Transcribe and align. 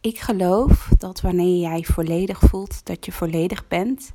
ik 0.00 0.18
geloof 0.18 0.90
dat 0.98 1.20
wanneer 1.20 1.60
jij 1.60 1.84
volledig 1.84 2.38
voelt 2.38 2.86
dat 2.86 3.04
je 3.04 3.12
volledig 3.12 3.68
bent, 3.68 4.12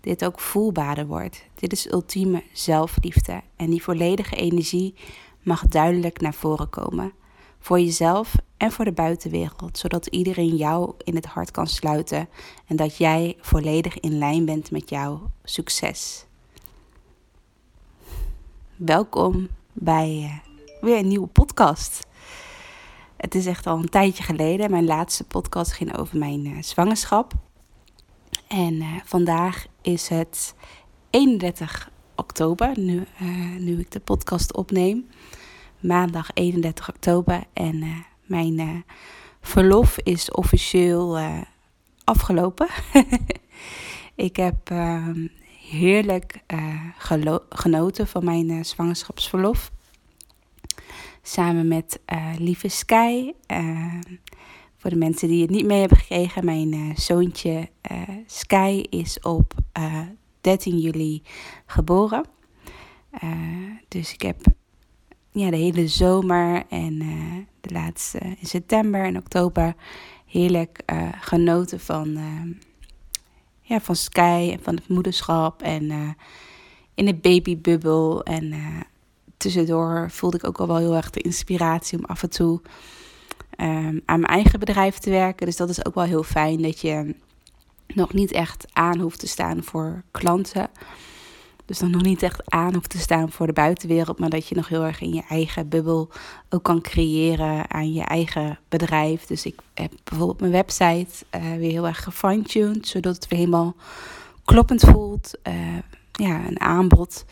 dit 0.00 0.24
ook 0.24 0.40
voelbaarder 0.40 1.06
wordt. 1.06 1.44
Dit 1.54 1.72
is 1.72 1.90
ultieme 1.92 2.42
zelfliefde 2.52 3.40
en 3.56 3.70
die 3.70 3.82
volledige 3.82 4.36
energie 4.36 4.94
mag 5.42 5.66
duidelijk 5.66 6.20
naar 6.20 6.34
voren 6.34 6.70
komen. 6.70 7.12
Voor 7.58 7.80
jezelf 7.80 8.34
en 8.56 8.72
voor 8.72 8.84
de 8.84 8.92
buitenwereld, 8.92 9.78
zodat 9.78 10.06
iedereen 10.06 10.56
jou 10.56 10.92
in 10.98 11.14
het 11.14 11.26
hart 11.26 11.50
kan 11.50 11.66
sluiten 11.66 12.28
en 12.66 12.76
dat 12.76 12.96
jij 12.96 13.36
volledig 13.40 14.00
in 14.00 14.18
lijn 14.18 14.44
bent 14.44 14.70
met 14.70 14.90
jouw 14.90 15.30
succes. 15.44 16.26
Welkom 18.76 19.48
bij 19.72 20.20
eh, 20.22 20.52
weer 20.80 20.98
een 20.98 21.08
nieuwe 21.08 21.26
podcast. 21.26 22.06
Het 23.24 23.34
is 23.34 23.46
echt 23.46 23.66
al 23.66 23.78
een 23.78 23.88
tijdje 23.88 24.22
geleden. 24.22 24.70
Mijn 24.70 24.84
laatste 24.84 25.24
podcast 25.24 25.72
ging 25.72 25.96
over 25.96 26.18
mijn 26.18 26.46
uh, 26.46 26.62
zwangerschap. 26.62 27.32
En 28.48 28.74
uh, 28.74 28.86
vandaag 29.04 29.66
is 29.82 30.08
het 30.08 30.54
31 31.10 31.90
oktober, 32.16 32.78
nu, 32.78 33.06
uh, 33.22 33.56
nu 33.58 33.78
ik 33.78 33.90
de 33.90 34.00
podcast 34.00 34.54
opneem. 34.54 35.08
Maandag 35.80 36.30
31 36.34 36.88
oktober. 36.88 37.44
En 37.52 38.04
mijn 38.24 38.84
verlof 39.40 39.98
is 39.98 40.30
officieel 40.30 41.18
afgelopen. 42.04 42.68
ik 44.28 44.36
heb 44.36 44.70
ehm, 44.70 45.26
heerlijk 45.70 46.42
genoten 47.48 48.06
van 48.06 48.24
mijn 48.24 48.64
zwangerschapsverlof. 48.64 49.72
Samen 51.26 51.68
met 51.68 52.00
uh, 52.12 52.32
Lieve 52.38 52.68
Sky. 52.68 53.32
Uh, 53.52 54.00
voor 54.76 54.90
de 54.90 54.96
mensen 54.96 55.28
die 55.28 55.42
het 55.42 55.50
niet 55.50 55.64
mee 55.64 55.80
hebben 55.80 55.98
gekregen, 55.98 56.44
mijn 56.44 56.74
uh, 56.74 56.96
zoontje 56.96 57.68
Sky 58.26 58.84
is 58.90 59.20
op 59.20 59.54
13 60.40 60.78
juli 60.78 61.22
geboren. 61.66 62.24
dus 63.88 64.12
ik 64.12 64.22
heb 64.22 64.40
ja, 65.30 65.50
de 65.50 65.56
hele 65.56 65.88
zomer 65.88 66.62
en 66.68 66.98
de 67.60 67.72
laatste 67.72 68.18
in 68.18 68.46
september 68.46 69.04
en 69.04 69.16
oktober 69.16 69.74
heerlijk 70.26 70.82
genoten 71.20 71.80
van, 71.80 72.18
ja, 73.60 73.80
van 73.80 73.96
Sky 73.96 74.50
en 74.52 74.62
van 74.62 74.74
het 74.74 74.88
moederschap 74.88 75.62
en 75.62 76.16
in 76.94 77.04
de 77.04 77.14
babybubbel 77.14 78.22
en 78.22 78.54
tussendoor 79.44 80.10
voelde 80.10 80.36
ik 80.36 80.46
ook 80.46 80.58
al 80.58 80.66
wel 80.66 80.76
heel 80.76 80.94
erg 80.94 81.10
de 81.10 81.20
inspiratie 81.20 81.98
om 81.98 82.04
af 82.04 82.22
en 82.22 82.30
toe 82.30 82.60
um, 83.56 84.02
aan 84.04 84.20
mijn 84.20 84.24
eigen 84.24 84.58
bedrijf 84.58 84.98
te 84.98 85.10
werken. 85.10 85.46
Dus 85.46 85.56
dat 85.56 85.68
is 85.68 85.84
ook 85.84 85.94
wel 85.94 86.04
heel 86.04 86.22
fijn 86.22 86.62
dat 86.62 86.80
je 86.80 87.14
nog 87.86 88.12
niet 88.12 88.32
echt 88.32 88.66
aan 88.72 88.98
hoeft 89.00 89.18
te 89.18 89.28
staan 89.28 89.62
voor 89.62 90.02
klanten. 90.10 90.68
Dus 91.64 91.78
dan 91.78 91.90
nog 91.90 92.02
niet 92.02 92.22
echt 92.22 92.50
aan 92.50 92.74
hoeft 92.74 92.90
te 92.90 92.98
staan 92.98 93.30
voor 93.30 93.46
de 93.46 93.52
buitenwereld, 93.52 94.18
maar 94.18 94.30
dat 94.30 94.48
je 94.48 94.54
nog 94.54 94.68
heel 94.68 94.84
erg 94.84 95.00
in 95.00 95.14
je 95.14 95.22
eigen 95.28 95.68
bubbel 95.68 96.10
ook 96.48 96.62
kan 96.62 96.80
creëren 96.80 97.70
aan 97.70 97.92
je 97.92 98.02
eigen 98.02 98.58
bedrijf. 98.68 99.26
Dus 99.26 99.46
ik 99.46 99.60
heb 99.74 99.92
bijvoorbeeld 100.04 100.40
mijn 100.40 100.52
website 100.52 101.24
uh, 101.36 101.56
weer 101.56 101.70
heel 101.70 101.86
erg 101.86 102.02
gefine-tuned, 102.02 102.88
zodat 102.88 103.14
het 103.14 103.28
weer 103.28 103.38
helemaal 103.38 103.74
kloppend 104.44 104.80
voelt. 104.80 105.38
Uh, 105.48 105.54
ja, 106.12 106.46
een 106.46 106.60
aanbod 106.60 107.24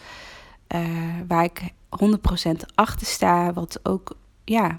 uh, 0.75 0.81
waar 1.29 1.45
ik 1.45 1.63
100% 2.05 2.53
achter 2.75 3.07
sta. 3.07 3.53
Wat 3.53 3.81
ook 3.83 4.17
ja, 4.45 4.79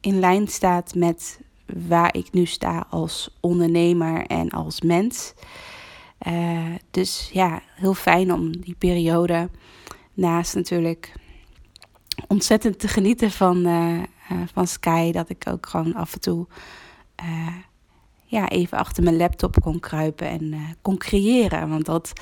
in 0.00 0.18
lijn 0.18 0.48
staat 0.48 0.94
met 0.94 1.40
waar 1.88 2.14
ik 2.14 2.32
nu 2.32 2.46
sta 2.46 2.86
als 2.90 3.36
ondernemer 3.40 4.26
en 4.26 4.50
als 4.50 4.80
mens. 4.80 5.34
Uh, 6.26 6.74
dus 6.90 7.30
ja, 7.32 7.62
heel 7.74 7.94
fijn 7.94 8.32
om 8.32 8.60
die 8.60 8.74
periode 8.78 9.48
naast 10.14 10.54
natuurlijk 10.54 11.12
ontzettend 12.28 12.78
te 12.78 12.88
genieten 12.88 13.30
van, 13.30 13.66
uh, 13.66 14.02
van 14.52 14.66
Sky. 14.66 15.12
Dat 15.12 15.28
ik 15.28 15.44
ook 15.50 15.66
gewoon 15.66 15.94
af 15.94 16.12
en 16.12 16.20
toe 16.20 16.46
ja, 18.28 18.48
even 18.48 18.78
achter 18.78 19.02
mijn 19.02 19.16
laptop 19.16 19.60
kon 19.60 19.80
kruipen 19.80 20.28
en 20.28 20.76
kon 20.82 20.98
creëren. 20.98 21.68
Want 21.68 21.84
dat 21.84 22.12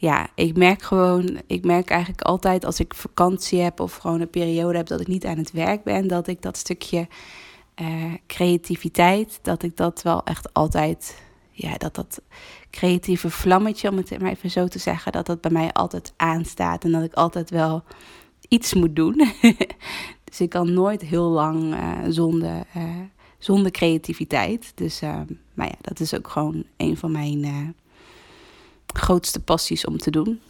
ja, 0.00 0.28
ik 0.34 0.56
merk 0.56 0.82
gewoon, 0.82 1.40
ik 1.46 1.64
merk 1.64 1.90
eigenlijk 1.90 2.22
altijd 2.22 2.64
als 2.64 2.80
ik 2.80 2.94
vakantie 2.94 3.60
heb 3.60 3.80
of 3.80 3.96
gewoon 3.96 4.20
een 4.20 4.30
periode 4.30 4.76
heb 4.76 4.86
dat 4.86 5.00
ik 5.00 5.06
niet 5.06 5.24
aan 5.24 5.38
het 5.38 5.52
werk 5.52 5.82
ben, 5.82 6.08
dat 6.08 6.26
ik 6.26 6.42
dat 6.42 6.56
stukje 6.56 7.08
uh, 7.80 8.14
creativiteit, 8.26 9.38
dat 9.42 9.62
ik 9.62 9.76
dat 9.76 10.02
wel 10.02 10.24
echt 10.24 10.54
altijd, 10.54 11.22
ja, 11.50 11.76
dat 11.76 11.94
dat 11.94 12.22
creatieve 12.70 13.30
vlammetje, 13.30 13.90
om 13.90 13.96
het 13.96 14.20
maar 14.20 14.30
even 14.30 14.50
zo 14.50 14.66
te 14.68 14.78
zeggen, 14.78 15.12
dat 15.12 15.26
dat 15.26 15.40
bij 15.40 15.50
mij 15.50 15.72
altijd 15.72 16.12
aanstaat 16.16 16.84
en 16.84 16.92
dat 16.92 17.02
ik 17.02 17.14
altijd 17.14 17.50
wel 17.50 17.82
iets 18.48 18.74
moet 18.74 18.96
doen. 18.96 19.32
dus 20.24 20.40
ik 20.40 20.50
kan 20.50 20.72
nooit 20.72 21.02
heel 21.02 21.28
lang 21.28 21.74
uh, 21.74 21.98
zonder, 22.08 22.66
uh, 22.76 22.82
zonder 23.38 23.70
creativiteit. 23.70 24.72
Dus, 24.74 25.00
maar 25.54 25.66
ja, 25.66 25.76
dat 25.80 26.00
is 26.00 26.14
ook 26.14 26.28
gewoon 26.28 26.64
een 26.76 26.96
van 26.96 27.12
mijn 27.12 27.74
grootste 28.94 29.40
passies 29.40 29.84
om 29.84 29.98
te 29.98 30.10
doen. 30.10 30.40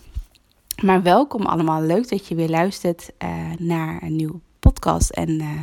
Maar 0.83 1.03
welkom 1.03 1.47
allemaal. 1.47 1.83
Leuk 1.83 2.09
dat 2.09 2.27
je 2.27 2.35
weer 2.35 2.49
luistert 2.49 3.11
uh, 3.19 3.53
naar 3.59 4.03
een 4.03 4.17
nieuwe 4.17 4.41
podcast. 4.59 5.11
En 5.11 5.31
uh, 5.31 5.63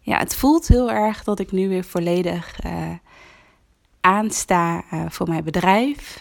ja, 0.00 0.18
het 0.18 0.34
voelt 0.34 0.68
heel 0.68 0.90
erg 0.90 1.24
dat 1.24 1.38
ik 1.38 1.52
nu 1.52 1.68
weer 1.68 1.84
volledig 1.84 2.64
uh, 2.64 2.90
aansta 4.00 4.84
voor 5.08 5.28
mijn 5.28 5.44
bedrijf. 5.44 6.20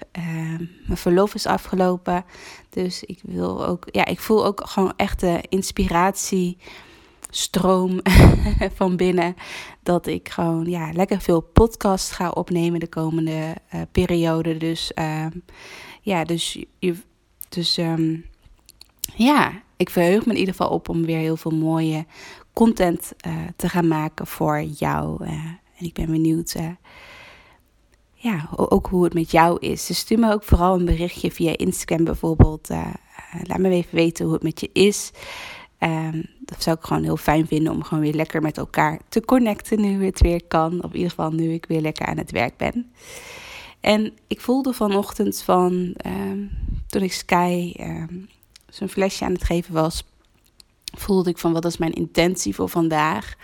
mijn 0.85 0.97
verlof 0.97 1.33
is 1.35 1.45
afgelopen. 1.45 2.25
Dus 2.69 3.03
ik 3.03 3.19
wil 3.23 3.65
ook, 3.65 3.87
ja, 3.91 4.05
ik 4.05 4.19
voel 4.19 4.45
ook 4.45 4.61
gewoon 4.65 4.93
echt 4.95 5.19
de 5.19 5.43
inspiratie 5.49 6.57
stroom 7.37 7.99
van 8.77 8.95
binnen. 8.95 9.35
Dat 9.83 10.07
ik 10.07 10.29
gewoon 10.29 10.65
ja, 10.65 10.91
lekker 10.93 11.21
veel 11.21 11.41
podcast 11.41 12.11
ga 12.11 12.29
opnemen 12.29 12.79
de 12.79 12.87
komende 12.87 13.55
uh, 13.75 13.81
periode. 13.91 14.57
Dus 14.57 14.91
uh, 14.95 15.25
ja, 16.01 16.23
dus, 16.23 16.63
je, 16.79 16.95
dus 17.49 17.77
um, 17.77 18.25
ja, 19.15 19.61
ik 19.75 19.89
verheug 19.89 20.25
me 20.25 20.31
in 20.31 20.39
ieder 20.39 20.53
geval 20.55 20.69
op 20.69 20.89
om 20.89 21.05
weer 21.05 21.17
heel 21.17 21.37
veel 21.37 21.51
mooie 21.51 22.05
content 22.53 23.13
uh, 23.27 23.33
te 23.55 23.69
gaan 23.69 23.87
maken 23.87 24.27
voor 24.27 24.63
jou. 24.63 25.25
en 25.25 25.59
ik 25.85 25.93
ben 25.93 26.05
benieuwd 26.05 26.55
ja, 28.13 28.49
ook 28.55 28.87
hoe 28.87 29.03
het 29.03 29.13
met 29.13 29.31
jou 29.31 29.59
is. 29.59 29.85
Dus 29.85 29.97
stuur 29.97 30.19
me 30.19 30.33
ook 30.33 30.43
vooral 30.43 30.79
een 30.79 30.85
berichtje 30.85 31.31
via 31.31 31.57
Instagram 31.57 32.03
bijvoorbeeld. 32.03 32.69
laat 33.43 33.57
me 33.57 33.69
even 33.69 33.95
weten 33.95 34.25
hoe 34.25 34.33
het 34.33 34.43
met 34.43 34.59
je 34.59 34.69
is. 34.73 35.11
Um, 35.79 36.25
dat 36.39 36.63
zou 36.63 36.77
ik 36.77 36.83
gewoon 36.83 37.03
heel 37.03 37.17
fijn 37.17 37.47
vinden 37.47 37.73
om 37.73 37.83
gewoon 37.83 38.03
weer 38.03 38.13
lekker 38.13 38.41
met 38.41 38.57
elkaar 38.57 38.99
te 39.09 39.21
connecten 39.21 39.81
nu 39.81 40.05
het 40.05 40.21
weer 40.21 40.43
kan. 40.47 40.83
Of 40.83 40.89
in 40.89 40.95
ieder 40.95 41.09
geval 41.09 41.31
nu 41.31 41.53
ik 41.53 41.65
weer 41.65 41.81
lekker 41.81 42.05
aan 42.05 42.17
het 42.17 42.31
werk 42.31 42.57
ben. 42.57 42.91
En 43.79 44.13
ik 44.27 44.41
voelde 44.41 44.73
vanochtend 44.73 45.41
van, 45.41 45.95
um, 46.05 46.49
toen 46.87 47.01
ik 47.01 47.13
Sky 47.13 47.73
um, 47.79 48.29
zo'n 48.69 48.89
flesje 48.89 49.25
aan 49.25 49.33
het 49.33 49.43
geven 49.43 49.73
was, 49.73 50.03
voelde 50.83 51.29
ik 51.29 51.37
van 51.37 51.53
wat 51.53 51.65
is 51.65 51.77
mijn 51.77 51.93
intentie 51.93 52.55
voor 52.55 52.69
vandaag. 52.69 53.35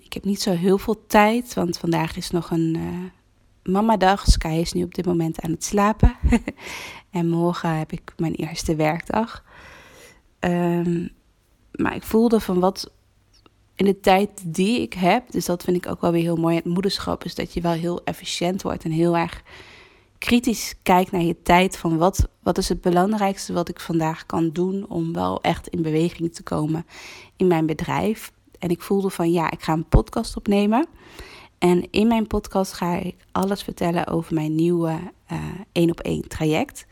ik 0.00 0.12
heb 0.12 0.24
niet 0.24 0.42
zo 0.42 0.50
heel 0.50 0.78
veel 0.78 1.06
tijd, 1.06 1.54
want 1.54 1.78
vandaag 1.78 2.16
is 2.16 2.30
nog 2.30 2.50
een 2.50 2.76
uh, 2.76 3.72
mamadag. 3.72 4.26
Sky 4.26 4.58
is 4.60 4.72
nu 4.72 4.82
op 4.82 4.94
dit 4.94 5.06
moment 5.06 5.40
aan 5.40 5.50
het 5.50 5.64
slapen. 5.64 6.16
en 7.10 7.28
morgen 7.28 7.78
heb 7.78 7.92
ik 7.92 8.12
mijn 8.16 8.34
eerste 8.34 8.76
werkdag. 8.76 9.44
Um, 10.44 11.10
maar 11.72 11.94
ik 11.94 12.02
voelde 12.02 12.40
van 12.40 12.60
wat 12.60 12.92
in 13.74 13.84
de 13.84 14.00
tijd 14.00 14.54
die 14.54 14.80
ik 14.80 14.92
heb, 14.92 15.30
dus 15.30 15.44
dat 15.44 15.62
vind 15.62 15.76
ik 15.76 15.90
ook 15.90 16.00
wel 16.00 16.12
weer 16.12 16.22
heel 16.22 16.36
mooi. 16.36 16.56
Het 16.56 16.64
moederschap 16.64 17.24
is 17.24 17.34
dat 17.34 17.54
je 17.54 17.60
wel 17.60 17.72
heel 17.72 18.04
efficiënt 18.04 18.62
wordt 18.62 18.84
en 18.84 18.90
heel 18.90 19.16
erg 19.16 19.42
kritisch 20.18 20.74
kijkt 20.82 21.10
naar 21.10 21.22
je 21.22 21.42
tijd. 21.42 21.76
Van 21.76 21.96
wat, 21.96 22.28
wat 22.42 22.58
is 22.58 22.68
het 22.68 22.80
belangrijkste 22.80 23.52
wat 23.52 23.68
ik 23.68 23.80
vandaag 23.80 24.26
kan 24.26 24.50
doen 24.50 24.86
om 24.88 25.12
wel 25.12 25.42
echt 25.42 25.68
in 25.68 25.82
beweging 25.82 26.34
te 26.34 26.42
komen 26.42 26.86
in 27.36 27.46
mijn 27.46 27.66
bedrijf. 27.66 28.32
En 28.58 28.68
ik 28.68 28.82
voelde 28.82 29.10
van 29.10 29.32
ja, 29.32 29.50
ik 29.50 29.62
ga 29.62 29.72
een 29.72 29.88
podcast 29.88 30.36
opnemen. 30.36 30.86
En 31.58 31.90
in 31.90 32.06
mijn 32.06 32.26
podcast 32.26 32.72
ga 32.72 32.94
ik 32.94 33.16
alles 33.32 33.62
vertellen 33.62 34.06
over 34.06 34.34
mijn 34.34 34.54
nieuwe 34.54 34.98
één 35.72 35.90
op 35.90 36.00
één 36.00 36.28
traject. 36.28 36.86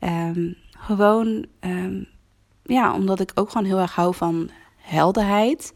Um, 0.00 0.56
gewoon 0.70 1.46
um, 1.60 2.06
ja, 2.64 2.94
omdat 2.94 3.20
ik 3.20 3.30
ook 3.34 3.50
gewoon 3.50 3.66
heel 3.66 3.78
erg 3.78 3.94
hou 3.94 4.14
van 4.14 4.50
helderheid. 4.76 5.72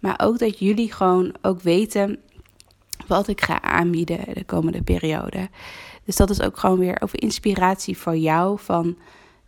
Maar 0.00 0.20
ook 0.22 0.38
dat 0.38 0.58
jullie 0.58 0.92
gewoon 0.92 1.34
ook 1.42 1.60
weten 1.60 2.18
wat 3.06 3.28
ik 3.28 3.40
ga 3.40 3.62
aanbieden 3.62 4.34
de 4.34 4.44
komende 4.44 4.82
periode. 4.82 5.48
Dus 6.04 6.16
dat 6.16 6.30
is 6.30 6.40
ook 6.40 6.58
gewoon 6.58 6.78
weer 6.78 7.02
over 7.02 7.22
inspiratie 7.22 7.98
voor 7.98 8.16
jou. 8.16 8.58
Van 8.58 8.96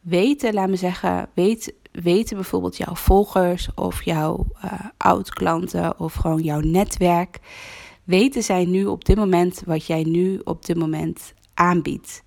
weten, 0.00 0.54
laat 0.54 0.68
me 0.68 0.76
zeggen, 0.76 1.28
weet, 1.34 1.74
weten 1.92 2.36
bijvoorbeeld 2.36 2.76
jouw 2.76 2.94
volgers 2.94 3.68
of 3.74 4.02
jouw 4.02 4.46
uh, 4.64 4.72
oud-klanten 4.96 6.00
of 6.00 6.14
gewoon 6.14 6.42
jouw 6.42 6.60
netwerk. 6.60 7.38
weten 8.04 8.42
zij 8.42 8.64
nu 8.64 8.86
op 8.86 9.04
dit 9.04 9.16
moment 9.16 9.62
wat 9.66 9.86
jij 9.86 10.02
nu 10.02 10.40
op 10.44 10.66
dit 10.66 10.76
moment 10.76 11.34
aanbiedt? 11.54 12.22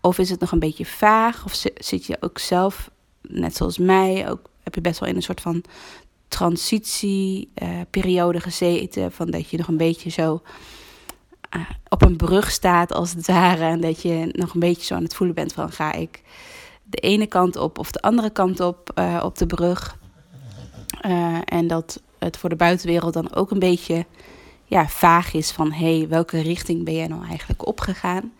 Of 0.00 0.18
is 0.18 0.30
het 0.30 0.40
nog 0.40 0.52
een 0.52 0.58
beetje 0.58 0.86
vaag? 0.86 1.44
Of 1.44 1.64
zit 1.74 2.06
je 2.06 2.16
ook 2.20 2.38
zelf, 2.38 2.90
net 3.22 3.56
zoals 3.56 3.78
mij, 3.78 4.30
ook, 4.30 4.40
heb 4.62 4.74
je 4.74 4.80
best 4.80 5.00
wel 5.00 5.08
in 5.08 5.16
een 5.16 5.22
soort 5.22 5.40
van 5.40 5.62
transitieperiode 6.28 8.40
gezeten? 8.40 9.12
Van 9.12 9.30
dat 9.30 9.50
je 9.50 9.56
nog 9.56 9.68
een 9.68 9.76
beetje 9.76 10.10
zo 10.10 10.42
uh, 11.56 11.62
op 11.88 12.02
een 12.02 12.16
brug 12.16 12.50
staat 12.50 12.92
als 12.92 13.10
het 13.10 13.26
ware. 13.26 13.64
En 13.64 13.80
dat 13.80 14.02
je 14.02 14.28
nog 14.32 14.54
een 14.54 14.60
beetje 14.60 14.84
zo 14.84 14.94
aan 14.94 15.02
het 15.02 15.14
voelen 15.14 15.36
bent 15.36 15.52
van 15.52 15.72
ga 15.72 15.92
ik 15.92 16.22
de 16.82 16.98
ene 16.98 17.26
kant 17.26 17.56
op 17.56 17.78
of 17.78 17.90
de 17.90 18.00
andere 18.00 18.30
kant 18.30 18.60
op 18.60 18.90
uh, 18.98 19.20
op 19.24 19.38
de 19.38 19.46
brug. 19.46 19.96
en 21.44 21.66
dat 21.66 22.02
het 22.18 22.36
voor 22.36 22.48
de 22.48 22.56
buitenwereld 22.56 23.12
dan 23.12 23.34
ook 23.34 23.50
een 23.50 23.58
beetje 23.58 24.06
ja, 24.64 24.88
vaag 24.88 25.32
is 25.32 25.50
van 25.50 25.72
hé, 25.72 25.98
hey, 25.98 26.08
welke 26.08 26.40
richting 26.40 26.84
ben 26.84 26.94
jij 26.94 27.06
nou 27.06 27.26
eigenlijk 27.26 27.66
opgegaan? 27.66 28.32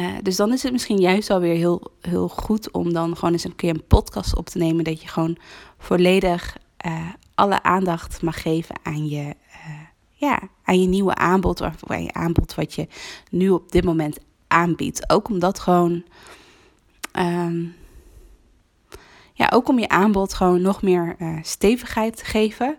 Uh, 0.00 0.14
dus 0.22 0.36
dan 0.36 0.52
is 0.52 0.62
het 0.62 0.72
misschien 0.72 0.98
juist 0.98 1.30
alweer 1.30 1.54
heel, 1.54 1.92
heel 2.00 2.28
goed 2.28 2.70
om 2.70 2.92
dan 2.92 3.16
gewoon 3.16 3.32
eens 3.32 3.44
een 3.44 3.56
keer 3.56 3.70
een 3.70 3.86
podcast 3.86 4.36
op 4.36 4.46
te 4.46 4.58
nemen. 4.58 4.84
Dat 4.84 5.02
je 5.02 5.08
gewoon 5.08 5.38
volledig 5.78 6.56
uh, 6.86 7.08
alle 7.34 7.62
aandacht 7.62 8.22
mag 8.22 8.42
geven 8.42 8.74
aan 8.82 9.08
je, 9.08 9.34
uh, 9.48 9.80
ja, 10.12 10.40
aan 10.64 10.80
je 10.80 10.86
nieuwe 10.86 11.14
aanbod. 11.14 11.60
Of 11.60 11.74
aan 11.86 12.02
je 12.02 12.12
aanbod 12.12 12.54
wat 12.54 12.74
je 12.74 12.88
nu 13.30 13.50
op 13.50 13.72
dit 13.72 13.84
moment 13.84 14.18
aanbiedt. 14.46 15.10
Ook 15.10 15.28
omdat 15.28 15.58
gewoon. 15.58 16.04
Um, 17.12 17.74
ja, 19.32 19.50
ook 19.52 19.68
om 19.68 19.78
je 19.78 19.88
aanbod 19.88 20.34
gewoon 20.34 20.62
nog 20.62 20.82
meer 20.82 21.16
stevigheid 21.42 22.16
te 22.16 22.24
geven. 22.24 22.76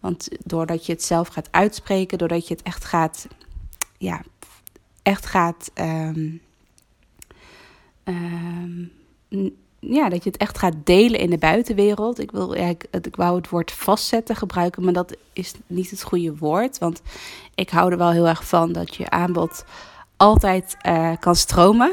Want 0.00 0.28
doordat 0.44 0.86
je 0.86 0.92
het 0.92 1.02
zelf 1.02 1.28
gaat 1.28 1.52
uitspreken, 1.52 2.18
doordat 2.18 2.48
je 2.48 2.54
het 2.54 2.62
echt 2.62 2.84
gaat, 2.84 3.26
ja, 3.98 4.22
echt 5.02 5.26
gaat, 5.26 5.70
um, 5.74 6.40
um, 8.04 8.92
ja, 9.80 10.08
dat 10.08 10.24
je 10.24 10.30
het 10.30 10.38
echt 10.38 10.58
gaat 10.58 10.74
delen 10.84 11.20
in 11.20 11.30
de 11.30 11.38
buitenwereld. 11.38 12.18
Ik, 12.18 12.30
wil, 12.30 12.56
ja, 12.56 12.66
ik, 12.66 12.86
ik 12.90 13.16
wou 13.16 13.36
het 13.36 13.48
woord 13.48 13.72
vastzetten 13.72 14.36
gebruiken, 14.36 14.84
maar 14.84 14.92
dat 14.92 15.16
is 15.32 15.52
niet 15.66 15.90
het 15.90 16.02
goede 16.02 16.36
woord. 16.36 16.78
Want 16.78 17.02
ik 17.54 17.70
hou 17.70 17.90
er 17.90 17.98
wel 17.98 18.10
heel 18.10 18.28
erg 18.28 18.48
van 18.48 18.72
dat 18.72 18.94
je 18.94 19.10
aanbod 19.10 19.64
altijd 20.16 20.76
uh, 20.86 21.12
kan 21.20 21.36
stromen. 21.36 21.92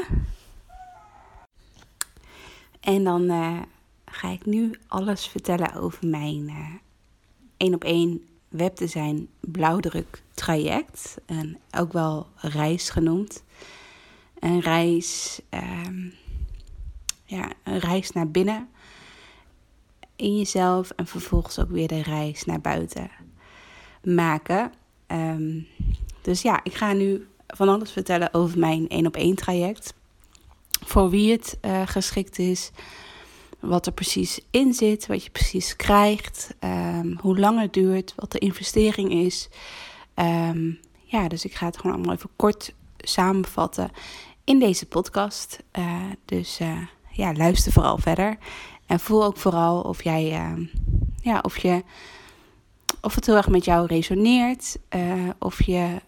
En 2.80 3.04
dan 3.04 3.22
uh, 3.22 3.56
ga 4.04 4.28
ik 4.28 4.46
nu 4.46 4.74
alles 4.88 5.26
vertellen 5.26 5.74
over 5.74 6.06
mijn 6.06 6.48
uh, 6.48 6.74
één 7.56 7.74
op 7.74 7.84
één 7.84 8.26
webdesign 8.48 9.28
blauwdruk 9.40 10.22
traject. 10.34 11.16
En 11.26 11.58
ook 11.78 11.92
wel 11.92 12.26
reis 12.36 12.90
genoemd. 12.90 13.42
Een 14.40 14.60
reis, 14.60 15.40
um, 15.50 16.12
ja, 17.24 17.52
een 17.64 17.78
reis 17.78 18.10
naar 18.10 18.30
binnen 18.30 18.68
in 20.16 20.36
jezelf 20.36 20.90
en 20.90 21.06
vervolgens 21.06 21.58
ook 21.58 21.70
weer 21.70 21.88
de 21.88 22.02
reis 22.02 22.44
naar 22.44 22.60
buiten 22.60 23.10
maken. 24.02 24.72
Um, 25.06 25.66
dus 26.22 26.42
ja, 26.42 26.60
ik 26.62 26.74
ga 26.74 26.92
nu 26.92 27.26
van 27.46 27.68
alles 27.68 27.92
vertellen 27.92 28.34
over 28.34 28.58
mijn 28.58 28.88
één 28.88 29.06
op 29.06 29.16
één 29.16 29.34
traject. 29.34 29.94
Voor 30.84 31.10
wie 31.10 31.32
het 31.32 31.58
uh, 31.62 31.82
geschikt 31.86 32.38
is, 32.38 32.70
wat 33.60 33.86
er 33.86 33.92
precies 33.92 34.40
in 34.50 34.74
zit, 34.74 35.06
wat 35.06 35.24
je 35.24 35.30
precies 35.30 35.76
krijgt, 35.76 36.54
um, 36.60 37.18
hoe 37.20 37.38
lang 37.38 37.60
het 37.60 37.72
duurt, 37.72 38.12
wat 38.16 38.32
de 38.32 38.38
investering 38.38 39.12
is. 39.12 39.48
Ja, 41.04 41.28
dus 41.28 41.44
ik 41.44 41.54
ga 41.54 41.66
het 41.66 41.76
gewoon 41.76 41.96
allemaal 41.96 42.14
even 42.14 42.30
kort 42.36 42.74
samenvatten 42.96 43.90
in 44.48 44.58
deze 44.58 44.86
podcast. 44.86 45.62
Uh, 45.78 46.02
dus 46.24 46.60
uh, 46.60 46.78
ja, 47.10 47.32
luister 47.32 47.72
vooral 47.72 47.98
verder. 47.98 48.36
En 48.86 49.00
voel 49.00 49.24
ook 49.24 49.36
vooral 49.36 49.80
of 49.80 50.04
jij, 50.04 50.32
uh, 50.32 50.66
ja, 51.22 51.38
of 51.42 51.58
je, 51.58 51.84
of 53.00 53.14
het 53.14 53.26
heel 53.26 53.36
erg 53.36 53.48
met 53.48 53.64
jou 53.64 53.86
resoneert. 53.86 54.78
Of 55.38 55.62
je, 55.62 56.00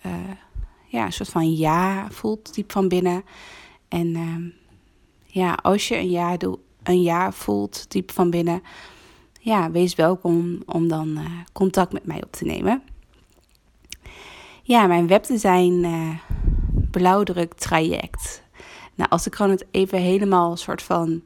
ja, 0.86 1.04
een 1.04 1.12
soort 1.12 1.28
van 1.28 1.52
ja 1.52 2.06
voelt 2.10 2.54
diep 2.54 2.72
van 2.72 2.88
binnen. 2.88 3.24
En 3.88 4.54
ja, 5.24 5.52
als 5.52 5.88
je 5.88 5.96
een 5.96 6.10
ja 6.10 6.36
doet 6.36 6.58
een 6.82 7.02
jaar 7.02 7.32
voelt, 7.32 7.90
diep 7.90 8.10
van 8.10 8.30
binnen, 8.30 8.62
ja, 9.40 9.70
wees 9.70 9.94
welkom 9.94 10.62
om 10.66 10.88
dan 10.88 11.18
contact 11.52 11.92
met 11.92 12.06
mij 12.06 12.22
op 12.22 12.32
te 12.32 12.44
nemen. 12.44 12.82
Ja, 14.62 14.86
mijn 14.86 15.06
webdesign 15.06 15.86
blauwdruk 16.90 17.54
traject. 17.54 18.42
Nou, 18.94 19.10
als 19.10 19.26
ik 19.26 19.34
gewoon 19.34 19.50
het 19.50 19.66
even 19.70 19.98
helemaal 19.98 20.56
soort 20.56 20.82
van 20.82 21.22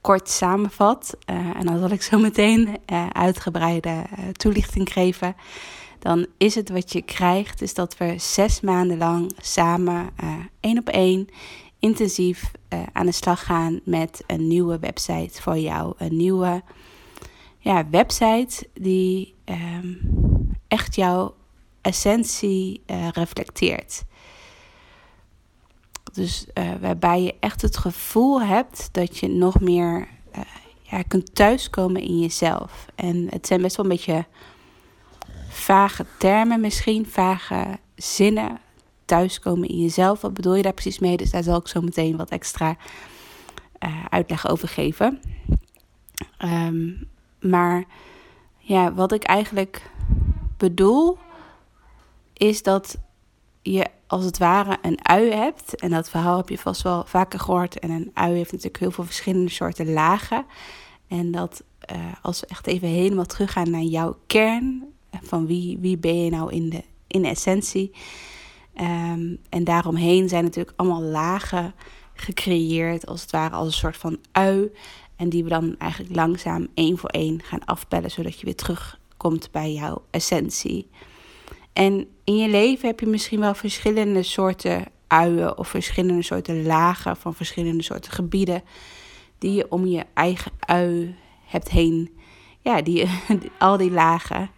kort 0.00 0.28
samenvat, 0.28 1.16
uh, 1.30 1.36
en 1.36 1.66
dan 1.66 1.78
zal 1.78 1.90
ik 1.90 2.02
zo 2.02 2.18
meteen 2.18 2.78
uitgebreide 3.12 4.04
toelichting 4.32 4.92
geven, 4.92 5.36
dan 5.98 6.26
is 6.36 6.54
het 6.54 6.68
wat 6.68 6.92
je 6.92 7.02
krijgt, 7.02 7.62
is 7.62 7.74
dat 7.74 7.96
we 7.96 8.14
zes 8.18 8.60
maanden 8.60 8.98
lang 8.98 9.32
samen 9.38 10.10
één 10.60 10.78
op 10.78 10.88
één 10.88 11.28
intensief 11.78 12.50
aan 12.92 13.06
de 13.06 13.12
slag 13.12 13.44
gaan 13.44 13.80
met 13.84 14.24
een 14.26 14.48
nieuwe 14.48 14.78
website 14.78 15.42
voor 15.42 15.58
jou. 15.58 15.94
Een 15.98 16.16
nieuwe 16.16 16.62
ja, 17.58 17.88
website 17.90 18.68
die 18.74 19.34
um, 19.44 19.98
echt 20.68 20.94
jouw 20.94 21.34
essentie 21.80 22.82
reflecteert. 23.12 24.04
Dus 26.14 26.46
uh, 26.54 26.70
waarbij 26.80 27.22
je 27.22 27.34
echt 27.40 27.62
het 27.62 27.76
gevoel 27.76 28.42
hebt 28.42 28.88
dat 28.92 29.18
je 29.18 29.28
nog 29.28 29.60
meer 29.60 30.08
ja, 30.82 31.02
kunt 31.02 31.34
thuiskomen 31.34 32.02
in 32.02 32.18
jezelf. 32.18 32.86
En 32.94 33.26
het 33.30 33.46
zijn 33.46 33.62
best 33.62 33.76
wel 33.76 33.84
een 33.86 33.92
beetje 33.92 34.26
vage 35.48 36.06
termen 36.18 36.60
misschien, 36.60 37.06
vage 37.06 37.78
zinnen 37.94 38.58
thuiskomen 39.04 39.68
in 39.68 39.78
jezelf. 39.78 40.20
Wat 40.20 40.34
bedoel 40.34 40.54
je 40.54 40.62
daar 40.62 40.72
precies 40.72 40.98
mee? 40.98 41.16
Dus 41.16 41.30
daar 41.30 41.42
zal 41.42 41.58
ik 41.58 41.68
zo 41.68 41.80
meteen 41.80 42.16
wat 42.16 42.30
extra 42.30 42.76
uh, 43.84 44.04
uitleg 44.08 44.48
over 44.48 44.68
geven. 44.68 45.20
Um, 46.44 47.08
maar 47.40 47.84
ja, 48.58 48.92
wat 48.92 49.12
ik 49.12 49.22
eigenlijk 49.22 49.90
bedoel, 50.56 51.18
is 52.32 52.62
dat 52.62 52.98
je 53.62 53.86
als 54.14 54.24
het 54.24 54.38
ware 54.38 54.78
een 54.82 54.98
ui 55.02 55.30
hebt. 55.30 55.80
En 55.80 55.90
dat 55.90 56.10
verhaal 56.10 56.36
heb 56.36 56.48
je 56.48 56.58
vast 56.58 56.82
wel 56.82 57.04
vaker 57.06 57.40
gehoord. 57.40 57.78
En 57.78 57.90
een 57.90 58.10
ui 58.14 58.34
heeft 58.34 58.52
natuurlijk 58.52 58.78
heel 58.78 58.90
veel 58.90 59.04
verschillende 59.04 59.50
soorten 59.50 59.92
lagen. 59.92 60.46
En 61.08 61.30
dat 61.30 61.62
uh, 61.92 61.98
als 62.22 62.40
we 62.40 62.46
echt 62.46 62.66
even 62.66 62.88
helemaal 62.88 63.24
teruggaan 63.24 63.70
naar 63.70 63.82
jouw 63.82 64.16
kern. 64.26 64.84
Van 65.22 65.46
wie, 65.46 65.78
wie 65.78 65.98
ben 65.98 66.24
je 66.24 66.30
nou 66.30 66.52
in 66.52 66.70
de, 66.70 66.82
in 67.06 67.24
essentie? 67.24 67.90
Um, 68.80 69.38
en 69.48 69.64
daaromheen 69.64 70.28
zijn 70.28 70.44
natuurlijk 70.44 70.76
allemaal 70.76 71.02
lagen 71.02 71.74
gecreëerd, 72.14 73.06
als 73.06 73.20
het 73.20 73.30
ware 73.30 73.54
als 73.54 73.66
een 73.66 73.72
soort 73.72 73.96
van 73.96 74.18
ui. 74.32 74.72
En 75.16 75.28
die 75.28 75.42
we 75.42 75.48
dan 75.48 75.74
eigenlijk 75.78 76.16
langzaam 76.16 76.68
één 76.74 76.98
voor 76.98 77.10
één 77.10 77.42
gaan 77.42 77.64
afbellen, 77.64 78.10
zodat 78.10 78.38
je 78.38 78.44
weer 78.44 78.56
terugkomt 78.56 79.50
bij 79.50 79.72
jouw 79.72 80.02
essentie. 80.10 80.88
En 81.74 82.06
in 82.24 82.36
je 82.36 82.48
leven 82.48 82.88
heb 82.88 83.00
je 83.00 83.06
misschien 83.06 83.40
wel 83.40 83.54
verschillende 83.54 84.22
soorten 84.22 84.84
uien 85.06 85.58
of 85.58 85.68
verschillende 85.68 86.22
soorten 86.22 86.66
lagen 86.66 87.16
van 87.16 87.34
verschillende 87.34 87.82
soorten 87.82 88.12
gebieden 88.12 88.62
die 89.38 89.52
je 89.52 89.70
om 89.70 89.86
je 89.86 90.04
eigen 90.14 90.52
ui 90.60 91.14
hebt 91.44 91.70
heen. 91.70 92.10
Ja, 92.60 92.82
die, 92.88 93.08
al 93.58 93.76
die 93.76 93.90
lagen 93.90 94.50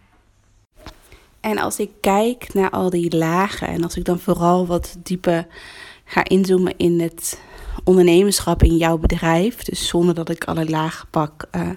en 1.47 1.57
als 1.57 1.79
ik 1.79 1.89
kijk 2.01 2.53
naar 2.53 2.69
al 2.69 2.89
die 2.89 3.17
lagen 3.17 3.67
en 3.67 3.83
als 3.83 3.97
ik 3.97 4.05
dan 4.05 4.19
vooral 4.19 4.67
wat 4.67 4.97
dieper 5.03 5.47
ga 6.05 6.23
inzoomen 6.23 6.77
in 6.77 6.99
het 6.99 7.41
ondernemerschap 7.83 8.63
in 8.63 8.77
jouw 8.77 8.97
bedrijf, 8.97 9.63
dus 9.63 9.87
zonder 9.87 10.15
dat 10.15 10.29
ik 10.29 10.43
alle 10.43 10.69
lagen 10.69 11.07
pak, 11.09 11.47
uh, 11.55 11.69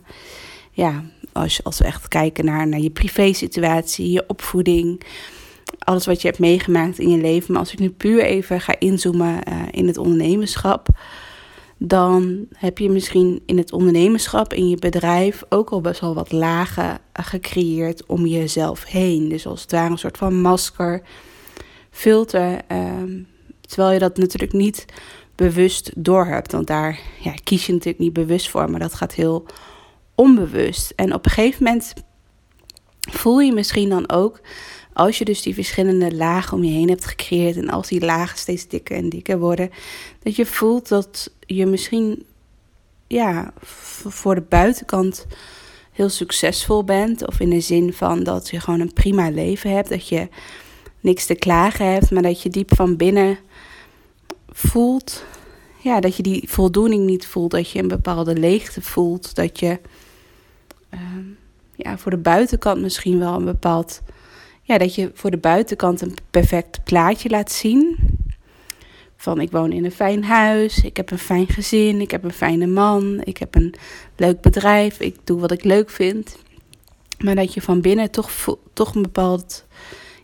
ja, 0.71 1.05
als, 1.33 1.65
als 1.65 1.79
we 1.79 1.85
echt 1.85 2.09
kijken 2.09 2.45
naar, 2.45 2.69
naar 2.69 2.81
je 2.81 2.91
privé-situatie, 2.91 4.11
je 4.11 4.25
opvoeding, 4.27 5.03
alles 5.79 6.07
wat 6.07 6.21
je 6.23 6.29
hebt 6.29 6.41
meegemaakt 6.41 6.99
in 6.99 7.09
je 7.09 7.21
leven. 7.21 7.53
Maar 7.53 7.63
als 7.63 7.73
ik 7.73 7.79
nu 7.79 7.91
puur 7.91 8.23
even 8.23 8.61
ga 8.61 8.75
inzoomen 8.79 9.41
uh, 9.49 9.63
in 9.71 9.87
het 9.87 9.99
ondernemerschap, 9.99 10.89
dan 11.79 12.47
heb 12.55 12.79
je 12.79 12.91
misschien 12.91 13.43
in 13.47 13.59
het 13.59 13.73
ondernemerschap, 13.73 14.55
in 14.55 14.69
je 14.69 14.77
bedrijf, 14.77 15.43
ook 15.49 15.71
al 15.71 15.81
best 15.81 16.01
wel 16.01 16.15
wat 16.15 16.33
lagen 16.33 16.99
eh, 17.13 17.25
gecreëerd 17.25 18.07
om 18.07 18.27
jezelf 18.27 18.85
heen. 18.85 19.29
Dus 19.29 19.47
als 19.47 19.63
het 19.63 19.71
ware 19.71 19.91
een 19.91 19.99
soort 19.99 20.19
van 20.19 20.41
masker, 20.41 21.03
filter. 21.91 22.61
Um, 22.69 23.27
terwijl 23.61 23.93
je 23.93 23.99
dat 23.99 24.17
natuurlijk 24.17 24.53
niet 24.53 24.85
bewust 25.35 25.91
doorhebt. 25.97 26.53
Want 26.53 26.67
daar 26.67 27.01
ja, 27.21 27.35
kies 27.45 27.67
je 27.67 27.73
natuurlijk 27.73 27.99
niet 27.99 28.13
bewust 28.13 28.51
voor, 28.51 28.71
maar 28.71 28.81
dat 28.81 28.95
gaat 28.95 29.15
heel 29.15 29.47
onbewust. 30.21 30.93
En 30.97 31.15
op 31.15 31.25
een 31.25 31.31
gegeven 31.31 31.65
moment 31.65 31.93
voel 33.11 33.41
je 33.41 33.53
misschien 33.53 33.89
dan 33.89 34.11
ook, 34.11 34.41
als 34.93 35.19
je 35.19 35.25
dus 35.25 35.43
die 35.43 35.55
verschillende 35.55 36.15
lagen 36.15 36.57
om 36.57 36.65
je 36.65 36.73
heen 36.73 36.89
hebt 36.89 37.07
gecreëerd 37.07 37.57
en 37.57 37.71
als 37.71 37.89
die 37.89 38.05
lagen 38.05 38.39
steeds 38.39 38.69
dikker 38.69 38.97
en 38.97 39.09
dikker 39.09 39.39
worden, 39.39 39.71
dat 40.23 40.37
je 40.37 40.47
voelt 40.47 40.89
dat 40.89 41.33
je 41.47 41.67
misschien 41.67 42.25
ja, 43.07 43.53
voor 44.07 44.35
de 44.35 44.45
buitenkant 44.49 45.27
heel 45.93 46.09
succesvol 46.09 46.85
bent. 46.85 47.27
Of 47.27 47.41
in 47.41 47.51
de 47.51 47.61
zin 47.61 47.93
van 47.93 48.23
dat 48.23 48.49
je 48.49 48.61
gewoon 48.61 48.81
een 48.81 48.93
prima 48.93 49.31
leven 49.31 49.71
hebt. 49.71 49.89
Dat 49.89 50.09
je 50.09 50.29
niks 51.01 51.27
te 51.27 51.35
klagen 51.35 51.93
hebt, 51.93 52.11
maar 52.11 52.23
dat 52.23 52.43
je 52.43 52.51
diep 52.51 52.75
van 52.75 52.97
binnen 52.97 53.39
voelt. 54.49 55.25
Ja, 55.79 56.01
dat 56.01 56.17
je 56.17 56.23
die 56.23 56.49
voldoening 56.49 57.07
niet 57.07 57.27
voelt. 57.27 57.51
Dat 57.51 57.71
je 57.71 57.79
een 57.79 57.89
bepaalde 57.89 58.35
leegte 58.35 58.83
voelt. 58.83 59.35
Dat 59.35 59.61
je 59.61 59.81
ehm, 60.91 61.25
ja, 61.75 61.99
voor 61.99 62.11
de 62.11 62.17
buitenkant 62.17 62.81
misschien 62.81 63.19
wel 63.19 63.35
een 63.35 63.45
bepaald. 63.45 64.03
Ja, 64.63 64.79
dat 64.79 64.95
je 64.95 65.11
voor 65.15 65.31
de 65.31 65.39
buitenkant 65.39 66.01
een 66.01 66.15
perfect 66.31 66.85
plaatje 66.85 67.29
laat 67.29 67.53
zien. 67.53 67.97
Van 69.17 69.41
ik 69.41 69.51
woon 69.51 69.73
in 69.73 69.85
een 69.85 69.93
fijn 69.93 70.25
huis, 70.25 70.85
ik 70.85 70.97
heb 70.97 71.11
een 71.11 71.19
fijn 71.19 71.49
gezin, 71.49 72.01
ik 72.01 72.11
heb 72.11 72.25
een 72.25 72.33
fijne 72.33 72.67
man, 72.67 73.21
ik 73.25 73.37
heb 73.37 73.55
een 73.55 73.75
leuk 74.17 74.41
bedrijf, 74.41 75.01
ik 75.01 75.17
doe 75.25 75.41
wat 75.41 75.51
ik 75.51 75.65
leuk 75.65 75.91
vind. 75.91 76.39
Maar 77.19 77.35
dat 77.35 77.55
je 77.55 77.63
van 77.63 77.81
binnen 77.81 78.11
toch, 78.11 78.31
toch 78.73 78.95
een 78.95 79.03
bepaald, 79.03 79.67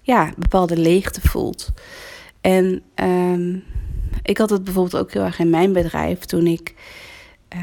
ja, 0.02 0.32
bepaalde 0.36 0.76
leegte 0.76 1.20
voelt. 1.20 1.72
En 2.40 2.82
um, 2.94 3.64
ik 4.22 4.38
had 4.38 4.50
het 4.50 4.64
bijvoorbeeld 4.64 5.02
ook 5.02 5.12
heel 5.12 5.22
erg 5.22 5.38
in 5.38 5.50
mijn 5.50 5.72
bedrijf 5.72 6.18
toen 6.18 6.46
ik 6.46 6.74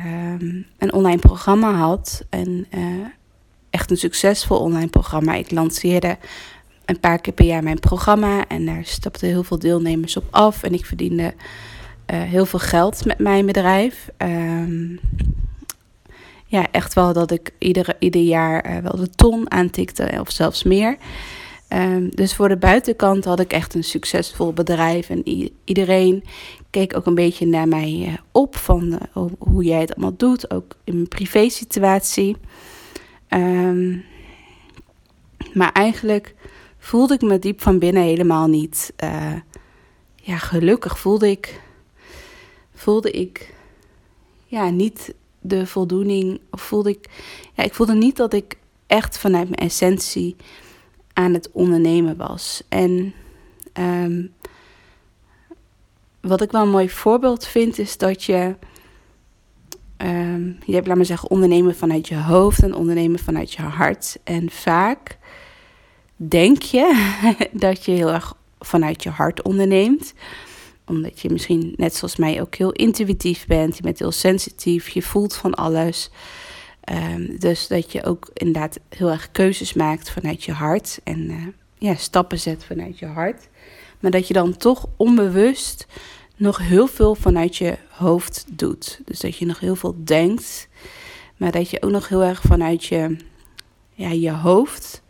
um, 0.06 0.66
een 0.78 0.94
online 0.94 1.20
programma 1.20 1.74
had. 1.74 2.26
En 2.30 2.66
uh, 2.76 2.82
echt 3.70 3.92
een 3.92 3.98
succesvol 3.98 4.60
online 4.60 4.90
programma. 4.90 5.34
Ik 5.34 5.52
lanceerde 5.52 6.18
een 6.86 7.00
paar 7.00 7.22
keer 7.22 7.34
per 7.34 7.46
jaar 7.46 7.64
mijn 7.64 7.80
programma. 7.80 8.48
En 8.48 8.66
daar 8.66 8.86
stapten 8.86 9.28
heel 9.28 9.44
veel 9.44 9.60
deelnemers 9.60 10.18
op 10.18 10.26
af. 10.30 10.64
En 10.64 10.74
ik 10.74 10.86
verdiende 10.86 11.34
uh, 12.14 12.22
heel 12.22 12.46
veel 12.46 12.60
geld 12.60 13.06
met 13.06 13.20
mijn 13.20 13.46
bedrijf. 13.46 14.10
Um, 14.18 15.00
ja, 16.46 16.68
echt 16.72 16.94
wel 16.94 17.14
dat 17.14 17.32
ik 17.32 17.52
iedere, 17.58 17.96
ieder 18.00 18.22
jaar 18.22 18.70
uh, 18.70 18.78
wel 18.78 18.96
de 18.96 19.10
ton 19.10 19.52
aantikte, 19.52 20.18
of 20.20 20.32
zelfs 20.32 20.64
meer. 20.64 20.98
Um, 21.70 22.10
dus 22.10 22.36
voor 22.36 22.48
de 22.48 22.58
buitenkant 22.58 23.26
had 23.26 23.40
ik 23.40 23.54
echt 23.54 23.74
een 23.74 23.84
succesvol 23.84 24.54
bedrijf. 24.54 25.10
En 25.10 25.50
iedereen 25.64 26.24
keek 26.74 26.96
ook 26.96 27.06
een 27.06 27.15
beetje 27.15 27.46
naar 27.46 27.68
mij 27.68 28.06
uh, 28.08 28.13
op 28.32 28.56
van 28.56 29.00
hoe 29.38 29.63
jij 29.63 29.80
het 29.80 29.96
allemaal 29.96 30.18
doet. 30.18 30.51
Ook 30.51 30.75
in 30.84 30.94
mijn 30.94 31.08
privé 31.08 31.50
situatie. 31.50 32.38
Um, 33.30 34.03
maar 35.53 35.72
eigenlijk 35.72 36.36
voelde 36.77 37.13
ik 37.13 37.22
me 37.22 37.39
diep 37.39 37.62
van 37.62 37.80
binnen 37.80 38.03
helemaal 38.03 38.48
niet 38.48 38.94
uh, 39.03 39.34
ja, 40.15 40.38
gelukkig. 40.38 41.00
Voelde 41.00 41.30
ik, 41.30 41.62
voelde 42.74 43.12
ik 43.12 43.53
ja, 44.46 44.70
niet 44.70 45.13
de 45.42 45.68
voldoening. 45.68 46.39
Of 46.51 46.62
voelde 46.62 46.89
ik, 46.89 47.10
ja, 47.53 47.63
ik 47.63 47.74
voelde 47.74 47.96
niet 47.96 48.15
dat 48.15 48.34
ik 48.34 48.58
echt 48.88 49.18
vanuit 49.18 49.50
mijn 49.50 49.70
essentie 49.70 50.36
aan 51.13 51.34
het 51.34 51.50
ondernemen 51.51 52.18
was. 52.18 52.63
En 52.70 53.13
um, 53.80 54.33
wat 56.24 56.42
ik 56.42 56.51
wel 56.51 56.62
een 56.62 56.70
mooi 56.70 56.89
voorbeeld 56.89 57.48
vind, 57.48 57.80
is 57.80 57.98
dat 57.98 58.24
je. 58.24 58.56
Um, 59.98 60.58
je 60.65 60.74
hebt, 60.74 60.88
laat 60.88 60.96
maar 60.96 61.06
zeggen, 61.06 61.30
ondernemen 61.30 61.75
vanuit 61.75 62.08
je 62.08 62.15
hoofd 62.15 62.63
en 62.63 62.74
ondernemen 62.74 63.20
vanuit 63.20 63.51
je 63.51 63.62
hart. 63.62 64.18
En 64.24 64.50
vaak 64.50 65.18
denk 66.15 66.62
je 66.62 67.12
dat 67.51 67.86
je 67.86 67.92
heel 67.92 68.12
erg 68.12 68.34
vanuit 68.60 69.03
je 69.03 69.10
hart 69.10 69.42
onderneemt. 69.42 70.13
Omdat 70.86 71.20
je 71.20 71.30
misschien, 71.30 71.74
net 71.77 71.96
zoals 71.96 72.15
mij, 72.15 72.42
ook 72.42 72.56
heel 72.56 72.72
intuïtief 72.72 73.46
bent. 73.48 73.77
Je 73.77 73.84
bent 73.84 74.00
heel 74.00 74.12
sensitief, 74.12 74.89
je 74.89 75.01
voelt 75.01 75.36
van 75.36 75.53
alles. 75.53 76.12
Um, 76.92 77.39
dus 77.39 77.68
dat 77.68 77.92
je 77.92 78.03
ook 78.03 78.30
inderdaad 78.34 78.80
heel 78.89 79.10
erg 79.10 79.32
keuzes 79.32 79.74
maakt 79.74 80.12
vanuit 80.12 80.44
je 80.44 80.51
hart. 80.51 81.00
En 81.03 81.32
uh, 81.32 81.48
ja, 81.77 81.96
stappen 81.96 82.39
zet 82.39 82.65
vanuit 82.65 83.00
je 83.00 83.06
hart. 83.06 83.48
Maar 84.04 84.12
dat 84.12 84.28
je 84.28 84.34
dan 84.34 84.58
toch 84.58 84.86
onbewust 84.98 85.86
nog 86.36 86.58
heel 86.58 86.88
veel 86.88 87.16
vanuit 87.16 87.56
je 87.58 87.78
hoofd 87.90 88.46
doet. 88.52 89.00
Dus 89.06 89.20
dat 89.20 89.38
je 89.38 89.46
nog 89.46 89.60
heel 89.60 89.76
veel 89.76 89.96
denkt. 90.04 90.68
Maar 91.38 91.52
dat 91.52 91.70
je 91.70 91.82
ook 91.82 91.92
nog 91.92 92.08
heel 92.08 92.24
erg 92.24 92.42
vanuit 92.42 92.86
je, 92.86 93.18
ja, 93.94 94.10
je 94.10 94.32
hoofd 94.32 95.02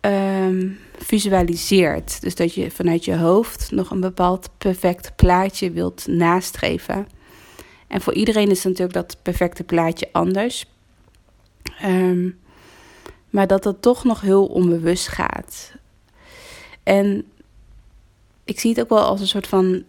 um, 0.00 0.78
visualiseert. 0.98 2.20
Dus 2.20 2.34
dat 2.34 2.54
je 2.54 2.70
vanuit 2.70 3.04
je 3.04 3.16
hoofd 3.16 3.70
nog 3.70 3.90
een 3.90 4.00
bepaald 4.00 4.48
perfect 4.58 5.16
plaatje 5.16 5.70
wilt 5.70 6.06
nastreven. 6.06 7.08
En 7.86 8.00
voor 8.00 8.14
iedereen 8.14 8.50
is 8.50 8.64
natuurlijk 8.64 8.92
dat 8.92 9.16
perfecte 9.22 9.64
plaatje 9.64 10.08
anders. 10.12 10.66
Um, 11.84 12.38
maar 13.30 13.46
dat 13.46 13.62
dat 13.62 13.82
toch 13.82 14.04
nog 14.04 14.20
heel 14.20 14.46
onbewust 14.46 15.08
gaat. 15.08 15.74
En 16.86 17.24
ik 18.44 18.60
zie 18.60 18.70
het 18.70 18.80
ook 18.80 18.88
wel 18.88 19.04
als 19.04 19.20
een 19.20 19.26
soort 19.26 19.46
van 19.46 19.84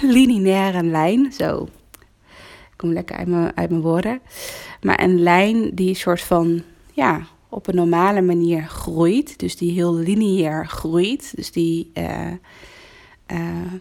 lineaire 0.00 0.82
lijn. 0.82 1.32
Zo. 1.32 1.68
Ik 2.70 2.76
kom 2.76 2.92
lekker 2.92 3.16
uit 3.16 3.28
mijn, 3.28 3.56
uit 3.56 3.70
mijn 3.70 3.82
woorden. 3.82 4.20
Maar 4.82 5.02
een 5.02 5.22
lijn 5.22 5.74
die 5.74 5.94
soort 5.94 6.20
van, 6.20 6.62
ja, 6.92 7.26
op 7.48 7.66
een 7.66 7.74
normale 7.74 8.20
manier 8.20 8.62
groeit. 8.68 9.38
Dus 9.38 9.56
die 9.56 9.72
heel 9.72 9.94
lineair 9.94 10.66
groeit. 10.66 11.32
Dus 11.36 11.52
die. 11.52 11.90
Uh, 11.94 12.32
uh, 13.32 13.72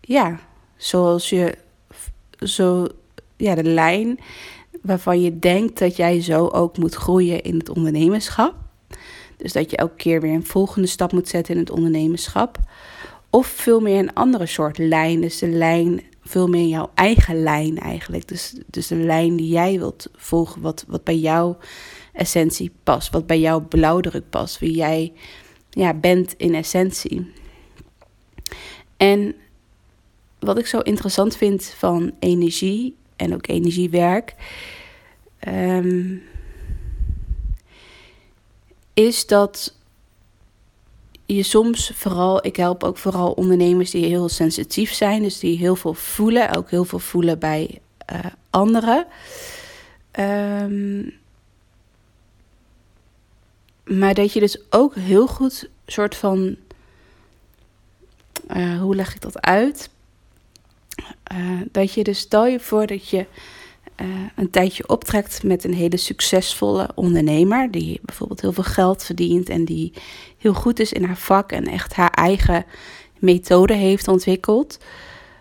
ja, 0.00 0.40
zoals 0.76 1.28
je. 1.28 1.58
Zo, 2.38 2.86
ja, 3.36 3.54
de 3.54 3.64
lijn 3.64 4.18
waarvan 4.84 5.20
je 5.20 5.38
denkt 5.38 5.78
dat 5.78 5.96
jij 5.96 6.20
zo 6.20 6.46
ook 6.46 6.78
moet 6.78 6.94
groeien 6.94 7.42
in 7.42 7.58
het 7.58 7.68
ondernemerschap. 7.68 8.54
Dus 9.36 9.52
dat 9.52 9.70
je 9.70 9.76
elke 9.76 9.96
keer 9.96 10.20
weer 10.20 10.32
een 10.32 10.46
volgende 10.46 10.88
stap 10.88 11.12
moet 11.12 11.28
zetten 11.28 11.54
in 11.54 11.60
het 11.60 11.70
ondernemerschap. 11.70 12.58
Of 13.30 13.46
veel 13.46 13.80
meer 13.80 13.98
een 13.98 14.14
andere 14.14 14.46
soort 14.46 14.78
lijn. 14.78 15.20
Dus 15.20 15.38
de 15.38 15.48
lijn 15.48 16.02
veel 16.22 16.48
meer 16.48 16.66
jouw 16.66 16.90
eigen 16.94 17.42
lijn 17.42 17.78
eigenlijk. 17.78 18.28
Dus, 18.28 18.54
dus 18.66 18.86
de 18.86 18.96
lijn 18.96 19.36
die 19.36 19.48
jij 19.48 19.78
wilt 19.78 20.08
volgen, 20.16 20.60
wat, 20.60 20.84
wat 20.88 21.04
bij 21.04 21.18
jouw 21.18 21.56
essentie 22.12 22.72
past, 22.82 23.10
wat 23.10 23.26
bij 23.26 23.40
jouw 23.40 23.60
blauwdruk 23.60 24.30
past, 24.30 24.58
wie 24.58 24.74
jij 24.74 25.12
ja, 25.70 25.94
bent 25.94 26.34
in 26.36 26.54
essentie. 26.54 27.32
En 28.96 29.34
wat 30.38 30.58
ik 30.58 30.66
zo 30.66 30.78
interessant 30.78 31.36
vind 31.36 31.64
van 31.64 32.12
energie 32.18 32.96
en 33.16 33.34
ook 33.34 33.46
energiewerk, 33.48 34.34
um, 35.48 36.22
is 38.94 39.26
dat 39.26 39.74
je 41.26 41.42
soms 41.42 41.92
vooral, 41.94 42.46
ik 42.46 42.56
help 42.56 42.84
ook 42.84 42.98
vooral 42.98 43.32
ondernemers 43.32 43.90
die 43.90 44.06
heel 44.06 44.28
sensitief 44.28 44.92
zijn, 44.92 45.22
dus 45.22 45.38
die 45.38 45.58
heel 45.58 45.76
veel 45.76 45.94
voelen, 45.94 46.56
ook 46.56 46.70
heel 46.70 46.84
veel 46.84 46.98
voelen 46.98 47.38
bij 47.38 47.80
uh, 48.12 48.18
anderen. 48.50 49.06
Um, 50.18 51.12
maar 53.84 54.14
dat 54.14 54.32
je 54.32 54.40
dus 54.40 54.58
ook 54.70 54.94
heel 54.94 55.26
goed 55.26 55.68
soort 55.86 56.14
van, 56.16 56.56
uh, 58.56 58.80
hoe 58.80 58.94
leg 58.94 59.14
ik 59.14 59.20
dat 59.20 59.40
uit? 59.40 59.90
Uh, 61.32 61.60
dat 61.72 61.92
je 61.92 62.04
dus 62.04 62.18
stel 62.18 62.46
je 62.46 62.60
voor 62.60 62.86
dat 62.86 63.08
je 63.08 63.26
uh, 64.00 64.06
een 64.36 64.50
tijdje 64.50 64.88
optrekt 64.88 65.42
met 65.42 65.64
een 65.64 65.74
hele 65.74 65.96
succesvolle 65.96 66.88
ondernemer. 66.94 67.70
Die 67.70 68.00
bijvoorbeeld 68.02 68.40
heel 68.40 68.52
veel 68.52 68.62
geld 68.62 69.04
verdient 69.04 69.48
en 69.48 69.64
die 69.64 69.92
heel 70.38 70.54
goed 70.54 70.80
is 70.80 70.92
in 70.92 71.04
haar 71.04 71.16
vak 71.16 71.52
en 71.52 71.66
echt 71.66 71.94
haar 71.94 72.10
eigen 72.10 72.64
methode 73.18 73.74
heeft 73.74 74.08
ontwikkeld. 74.08 74.78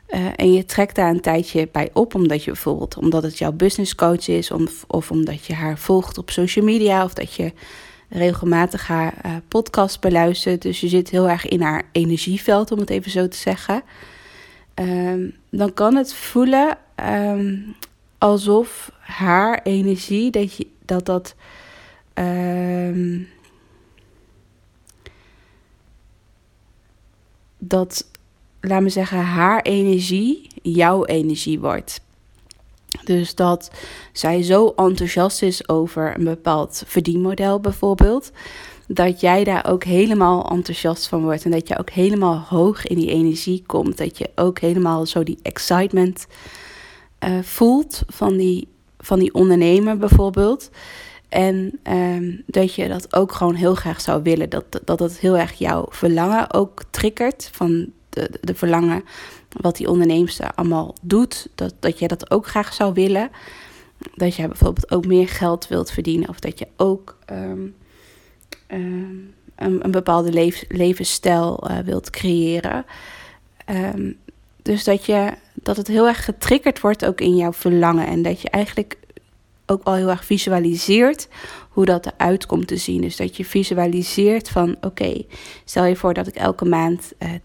Uh, 0.07 0.19
en 0.35 0.53
je 0.53 0.65
trekt 0.65 0.95
daar 0.95 1.09
een 1.09 1.21
tijdje 1.21 1.69
bij 1.71 1.89
op, 1.93 2.15
omdat 2.15 2.43
je 2.43 2.51
bijvoorbeeld 2.51 2.97
omdat 2.97 3.23
het 3.23 3.37
jouw 3.37 3.51
business 3.51 3.95
coach 3.95 4.27
is, 4.27 4.51
of, 4.51 4.83
of 4.87 5.11
omdat 5.11 5.45
je 5.45 5.53
haar 5.53 5.77
volgt 5.77 6.17
op 6.17 6.29
social 6.29 6.65
media, 6.65 7.03
of 7.03 7.13
dat 7.13 7.33
je 7.33 7.53
regelmatig 8.09 8.87
haar 8.87 9.41
podcast 9.47 10.01
beluistert. 10.01 10.61
Dus 10.61 10.79
je 10.79 10.87
zit 10.87 11.09
heel 11.09 11.29
erg 11.29 11.47
in 11.47 11.61
haar 11.61 11.83
energieveld, 11.91 12.71
om 12.71 12.79
het 12.79 12.89
even 12.89 13.11
zo 13.11 13.27
te 13.27 13.37
zeggen. 13.37 13.83
Um, 14.75 15.35
dan 15.49 15.73
kan 15.73 15.95
het 15.95 16.13
voelen 16.13 16.77
um, 16.95 17.75
alsof 18.17 18.91
haar 18.99 19.61
energie, 19.63 20.31
dat 20.31 20.55
je, 20.55 20.67
dat, 20.85 21.05
dat 21.05 21.35
um, 22.13 23.27
dat, 27.57 28.11
laat 28.61 28.81
me 28.81 28.89
zeggen, 28.89 29.17
haar 29.17 29.61
energie 29.61 30.47
jouw 30.61 31.05
energie 31.05 31.59
wordt. 31.59 32.01
Dus 33.03 33.35
dat 33.35 33.71
zij 34.11 34.43
zo 34.43 34.73
enthousiast 34.75 35.41
is 35.41 35.69
over 35.69 36.17
een 36.17 36.23
bepaald 36.23 36.83
verdienmodel 36.85 37.59
bijvoorbeeld. 37.59 38.31
Dat 38.87 39.21
jij 39.21 39.43
daar 39.43 39.65
ook 39.69 39.83
helemaal 39.83 40.49
enthousiast 40.49 41.07
van 41.07 41.21
wordt. 41.21 41.45
En 41.45 41.51
dat 41.51 41.67
je 41.67 41.79
ook 41.79 41.89
helemaal 41.89 42.39
hoog 42.39 42.85
in 42.85 42.95
die 42.95 43.09
energie 43.09 43.63
komt. 43.65 43.97
Dat 43.97 44.17
je 44.17 44.29
ook 44.35 44.59
helemaal 44.59 45.05
zo 45.05 45.23
die 45.23 45.39
excitement 45.41 46.27
uh, 47.23 47.39
voelt 47.41 48.01
van 48.07 48.37
die, 48.37 48.67
van 48.99 49.19
die 49.19 49.33
ondernemer 49.33 49.97
bijvoorbeeld. 49.97 50.69
En 51.29 51.79
um, 51.83 52.43
dat 52.45 52.73
je 52.73 52.87
dat 52.87 53.15
ook 53.15 53.31
gewoon 53.31 53.55
heel 53.55 53.75
graag 53.75 54.01
zou 54.01 54.23
willen. 54.23 54.49
Dat, 54.49 54.65
dat 54.85 54.99
het 54.99 55.19
heel 55.19 55.37
erg 55.37 55.53
jouw 55.53 55.85
verlangen 55.89 56.53
ook 56.53 56.83
triggert. 56.89 57.49
Van 57.51 57.91
de, 58.09 58.29
de 58.41 58.55
verlangen 58.55 59.03
wat 59.61 59.77
die 59.77 59.89
onderneemster 59.89 60.51
allemaal 60.55 60.95
doet. 61.01 61.47
Dat, 61.55 61.73
dat 61.79 61.99
jij 61.99 62.07
dat 62.07 62.31
ook 62.31 62.47
graag 62.47 62.73
zou 62.73 62.93
willen. 62.93 63.29
Dat 64.15 64.35
jij 64.35 64.47
bijvoorbeeld 64.47 64.91
ook 64.91 65.05
meer 65.05 65.27
geld 65.27 65.67
wilt 65.67 65.91
verdienen. 65.91 66.29
Of 66.29 66.39
dat 66.39 66.59
je 66.59 66.67
ook 66.77 67.17
um, 67.31 67.75
um, 68.73 69.33
een, 69.55 69.85
een, 69.85 69.91
bepaalde 69.91 70.53
levensstijl 70.67 71.69
uh, 71.69 71.77
wilt 71.79 72.09
creëren. 72.09 72.85
dus 74.61 74.83
dat, 74.83 75.05
je, 75.05 75.33
dat 75.53 75.77
het 75.77 75.87
heel 75.87 76.07
erg 76.07 76.25
getriggerd 76.25 76.79
wordt 76.79 77.05
ook 77.05 77.21
in 77.21 77.35
jouw 77.35 77.53
verlangen. 77.53 78.07
En 78.07 78.21
dat 78.21 78.41
je 78.41 78.49
eigenlijk 78.49 78.97
ook 79.65 79.83
wel 79.83 79.93
heel 79.93 80.09
erg 80.09 80.25
visualiseert 80.25 81.27
hoe 81.69 81.85
dat 81.85 82.05
eruit 82.05 82.45
komt 82.45 82.67
te 82.67 82.77
zien. 82.77 83.01
Dus 83.01 83.15
dat 83.15 83.37
je 83.37 83.45
visualiseert 83.45 84.49
van 84.49 84.75
oké, 84.81 85.25
stel 85.65 85.85
je 85.85 85.95
voor 85.95 86.13
dat 86.13 86.27
ik 86.27 86.35
elke 86.35 86.65
maand 86.65 87.13
uh, 87.19 87.33
eh, 87.33 87.39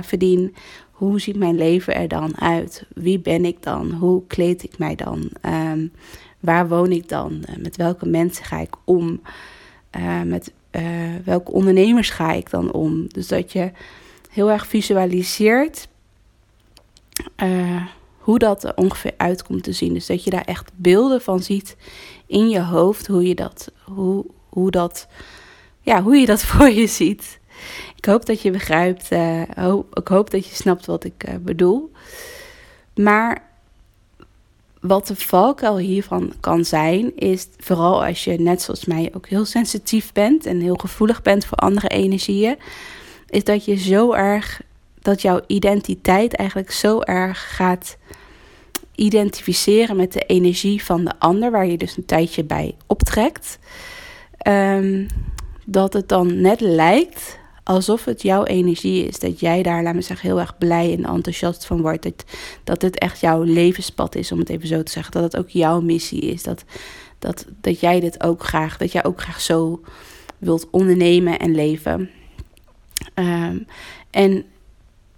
10k 0.00 0.06
verdien. 0.06 0.54
Hoe 0.90 1.20
ziet 1.20 1.36
mijn 1.36 1.56
leven 1.56 1.94
er 1.94 2.08
dan 2.08 2.40
uit? 2.40 2.86
Wie 2.94 3.18
ben 3.18 3.44
ik 3.44 3.62
dan? 3.62 3.90
Hoe 3.90 4.26
kleed 4.26 4.62
ik 4.62 4.78
mij 4.78 4.94
dan? 4.94 5.30
Um, 5.46 5.92
waar 6.40 6.68
woon 6.68 6.92
ik 6.92 7.08
dan? 7.08 7.44
Uh, 7.50 7.56
met 7.56 7.76
welke 7.76 8.06
mensen 8.06 8.44
ga 8.44 8.58
ik 8.58 8.74
om? 8.84 9.20
Met 10.24 10.52
welke 11.24 11.52
ondernemers 11.52 12.10
ga 12.10 12.32
ik 12.32 12.50
dan 12.50 12.72
om? 12.72 13.06
Dus 13.08 13.28
dat 13.28 13.52
je 13.52 13.70
heel 14.30 14.50
erg 14.50 14.66
visualiseert 14.66 15.88
hoe 18.30 18.38
dat 18.38 18.64
er 18.64 18.76
ongeveer 18.76 19.14
uitkomt 19.16 19.62
te 19.62 19.72
zien. 19.72 19.94
Dus 19.94 20.06
dat 20.06 20.24
je 20.24 20.30
daar 20.30 20.44
echt 20.44 20.70
beelden 20.74 21.22
van 21.22 21.42
ziet 21.42 21.76
in 22.26 22.48
je 22.48 22.62
hoofd, 22.62 23.06
hoe 23.06 23.28
je 23.28 23.34
dat, 23.34 23.72
hoe, 23.84 24.24
hoe 24.48 24.70
dat, 24.70 25.06
ja, 25.80 26.02
hoe 26.02 26.16
je 26.16 26.26
dat 26.26 26.42
voor 26.50 26.68
je 26.68 26.86
ziet. 26.86 27.38
Ik 27.96 28.04
hoop 28.04 28.26
dat 28.26 28.42
je 28.42 28.50
begrijpt, 28.50 29.12
uh, 29.12 29.40
ik 29.92 30.08
hoop 30.08 30.30
dat 30.30 30.46
je 30.46 30.54
snapt 30.54 30.86
wat 30.86 31.04
ik 31.04 31.28
uh, 31.28 31.34
bedoel. 31.40 31.92
Maar 32.94 33.49
wat 34.80 35.06
de 35.06 35.16
valkuil 35.16 35.78
hiervan 35.78 36.32
kan 36.40 36.64
zijn, 36.64 37.16
is 37.16 37.48
vooral 37.58 38.04
als 38.04 38.24
je 38.24 38.40
net 38.40 38.62
zoals 38.62 38.84
mij 38.84 39.10
ook 39.14 39.26
heel 39.26 39.44
sensitief 39.44 40.12
bent 40.12 40.46
en 40.46 40.60
heel 40.60 40.74
gevoelig 40.74 41.22
bent 41.22 41.44
voor 41.44 41.58
andere 41.58 41.88
energieën, 41.88 42.56
is 43.28 43.44
dat 43.44 43.64
je 43.64 43.76
zo 43.76 44.12
erg 44.12 44.62
dat 45.02 45.22
jouw 45.22 45.40
identiteit 45.46 46.34
eigenlijk 46.36 46.70
zo 46.70 47.00
erg 47.00 47.56
gaat 47.56 47.96
identificeren 48.94 49.96
met 49.96 50.12
de 50.12 50.20
energie 50.20 50.84
van 50.84 51.04
de 51.04 51.12
ander, 51.18 51.50
waar 51.50 51.66
je 51.66 51.76
dus 51.76 51.96
een 51.96 52.04
tijdje 52.04 52.44
bij 52.44 52.74
optrekt. 52.86 53.58
Um, 54.48 55.06
dat 55.64 55.92
het 55.92 56.08
dan 56.08 56.40
net 56.40 56.60
lijkt 56.60 57.38
alsof 57.74 58.04
het 58.04 58.22
jouw 58.22 58.44
energie 58.44 59.06
is. 59.06 59.18
Dat 59.18 59.40
jij 59.40 59.62
daar, 59.62 59.82
laat 59.82 59.94
me 59.94 60.00
zeggen, 60.00 60.28
heel 60.28 60.40
erg 60.40 60.58
blij 60.58 60.92
en 60.92 61.04
enthousiast 61.04 61.66
van 61.66 61.80
wordt. 61.80 62.02
Dat, 62.02 62.24
dat 62.64 62.82
het 62.82 62.98
echt 62.98 63.20
jouw 63.20 63.42
levenspad 63.42 64.14
is, 64.14 64.32
om 64.32 64.38
het 64.38 64.48
even 64.48 64.68
zo 64.68 64.82
te 64.82 64.92
zeggen. 64.92 65.12
Dat 65.12 65.22
het 65.22 65.36
ook 65.36 65.48
jouw 65.48 65.80
missie 65.80 66.20
is. 66.20 66.42
Dat, 66.42 66.64
dat, 67.18 67.46
dat 67.60 67.80
jij 67.80 68.00
dit 68.00 68.22
ook 68.22 68.44
graag, 68.44 68.76
dat 68.76 68.92
jij 68.92 69.04
ook 69.04 69.20
graag 69.20 69.40
zo 69.40 69.80
wilt 70.38 70.70
ondernemen 70.70 71.38
en 71.38 71.54
leven. 71.54 72.10
Um, 73.14 73.66
en 74.10 74.44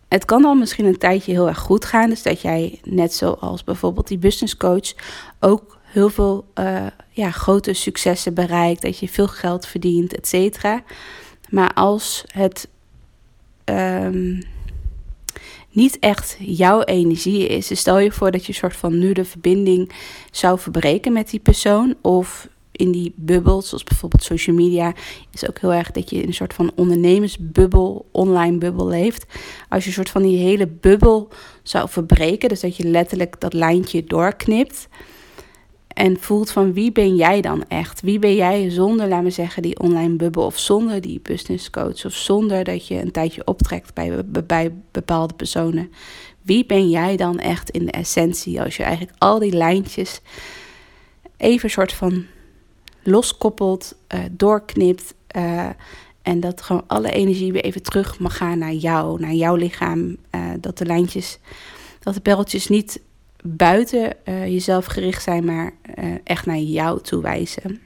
het 0.09 0.25
kan 0.25 0.43
dan 0.43 0.59
misschien 0.59 0.87
een 0.87 0.99
tijdje 0.99 1.33
heel 1.33 1.49
erg 1.49 1.59
goed 1.59 1.85
gaan. 1.85 2.09
Dus 2.09 2.23
dat 2.23 2.41
jij, 2.41 2.81
net 2.85 3.15
zoals 3.15 3.65
bijvoorbeeld 3.65 4.09
die 4.09 4.19
business 4.19 4.57
coach, 4.57 4.93
ook 5.41 5.79
heel 5.83 6.09
veel 6.09 6.45
uh, 6.59 6.87
ja, 7.11 7.31
grote 7.31 7.73
successen 7.73 8.35
bereikt. 8.35 8.83
Dat 8.83 8.99
je 8.99 9.09
veel 9.09 9.29
geld 9.29 9.67
verdient, 9.67 10.15
et 10.17 10.29
cetera. 10.29 10.83
Maar 11.53 11.73
als 11.75 12.25
het 12.27 12.69
um, 13.65 14.43
niet 15.71 15.99
echt 15.99 16.37
jouw 16.39 16.83
energie 16.83 17.47
is. 17.47 17.67
Dus 17.67 17.79
stel 17.79 17.99
je 17.99 18.13
voor 18.13 18.31
dat 18.31 18.47
je 18.47 18.53
soort 18.53 18.77
van 18.77 18.99
nu 18.99 19.13
de 19.13 19.25
verbinding 19.25 19.93
zou 20.31 20.59
verbreken 20.59 21.13
met 21.13 21.31
die 21.31 21.41
persoon. 21.41 21.95
Of 22.01 22.49
in 22.73 22.93
die 22.93 23.13
bubbels, 23.17 23.69
zoals 23.69 23.85
bijvoorbeeld 23.85 24.23
social 24.23 24.57
media, 24.57 24.95
is 25.33 25.49
ook 25.49 25.59
heel 25.59 25.73
erg 25.73 25.91
dat 25.91 26.11
je 26.11 26.17
in 26.17 26.27
een 26.27 26.35
soort 26.35 26.55
van 26.55 26.73
ondernemersbubbel, 26.75 28.09
online 28.13 28.59
bubbel 28.59 28.87
leeft. 28.87 29.27
Als 29.69 29.83
je 29.83 29.89
een 29.89 29.95
soort 29.95 30.11
van 30.11 30.23
die 30.23 30.39
hele 30.39 30.67
bubbel 30.67 31.29
zou 31.63 31.89
verbreken, 31.89 32.49
dus 32.49 32.61
dat 32.61 32.77
je 32.77 32.87
letterlijk 32.89 33.41
dat 33.41 33.53
lijntje 33.53 34.05
doorknipt 34.05 34.89
en 35.95 36.21
voelt 36.21 36.51
van 36.51 36.73
wie 36.73 36.93
ben 36.93 37.17
jij 37.17 37.41
dan 37.41 37.65
echt? 37.69 38.01
Wie 38.01 38.19
ben 38.19 38.35
jij 38.35 38.71
zonder, 38.71 39.09
laat 39.09 39.23
me 39.23 39.31
zeggen, 39.31 39.63
die 39.63 39.81
online 39.81 40.17
bubbel 40.17 40.45
of 40.45 40.59
zonder 40.59 41.01
die 41.01 41.21
business 41.23 41.71
coach 41.71 42.05
of 42.05 42.13
zonder 42.13 42.65
dat 42.65 42.87
je 42.87 43.01
een 43.01 43.11
tijdje 43.11 43.47
optrekt 43.47 43.95
bij, 43.95 44.25
bij 44.47 44.75
bepaalde 44.91 45.35
personen? 45.35 45.93
Wie 46.43 46.67
ben 46.67 46.91
jij 46.91 47.17
dan 47.17 47.39
echt 47.39 47.71
in 47.71 47.85
de 47.85 47.91
essentie 47.91 48.63
als 48.63 48.77
je 48.77 48.83
eigenlijk 48.83 49.17
al 49.19 49.39
die 49.39 49.53
lijntjes 49.53 50.21
even 51.37 51.71
soort 51.71 51.93
van 51.93 52.27
loskoppelt, 53.03 53.97
uh, 54.15 54.21
doorknipt. 54.31 55.15
Uh, 55.37 55.69
en 56.23 56.41
dat 56.41 56.63
gewoon 56.63 56.85
alle 56.87 57.11
energie 57.11 57.53
weer 57.53 57.65
even 57.65 57.83
terug 57.83 58.19
mag 58.19 58.37
gaan 58.37 58.59
naar 58.59 58.73
jou, 58.73 59.21
naar 59.21 59.33
jouw 59.33 59.55
lichaam. 59.55 60.17
Uh, 60.35 60.51
dat 60.61 60.79
de 60.79 60.87
lijntjes, 60.87 61.39
dat 62.01 62.15
de 62.15 62.21
pijltjes 62.21 62.69
niet 62.69 63.01
buiten 63.43 64.17
jezelf 64.25 64.87
gericht 64.87 65.23
zijn, 65.23 65.45
maar 65.45 65.73
echt 66.25 66.47
naar 66.47 66.59
jou 66.59 67.01
toe 67.01 67.23
wijzen. 67.23 67.81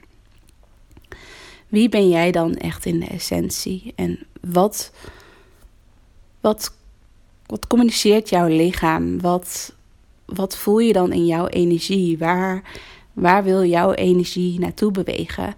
Wie 1.67 1.89
ben 1.89 2.09
jij 2.09 2.31
dan 2.31 2.55
echt 2.55 2.85
in 2.85 2.99
de 2.99 3.05
essentie? 3.07 3.93
En 3.95 4.19
wat, 4.41 4.91
wat, 6.41 6.73
wat 7.45 7.67
communiceert 7.67 8.29
jouw 8.29 8.47
lichaam? 8.47 9.21
Wat, 9.21 9.73
wat 10.25 10.57
voel 10.57 10.79
je 10.79 10.93
dan 10.93 11.13
in 11.13 11.25
jouw 11.25 11.47
energie? 11.47 12.17
Waar 12.17 12.63
Waar 13.17 13.43
wil 13.43 13.65
jouw 13.65 13.93
energie 13.93 14.59
naartoe 14.59 14.91
bewegen? 14.91 15.55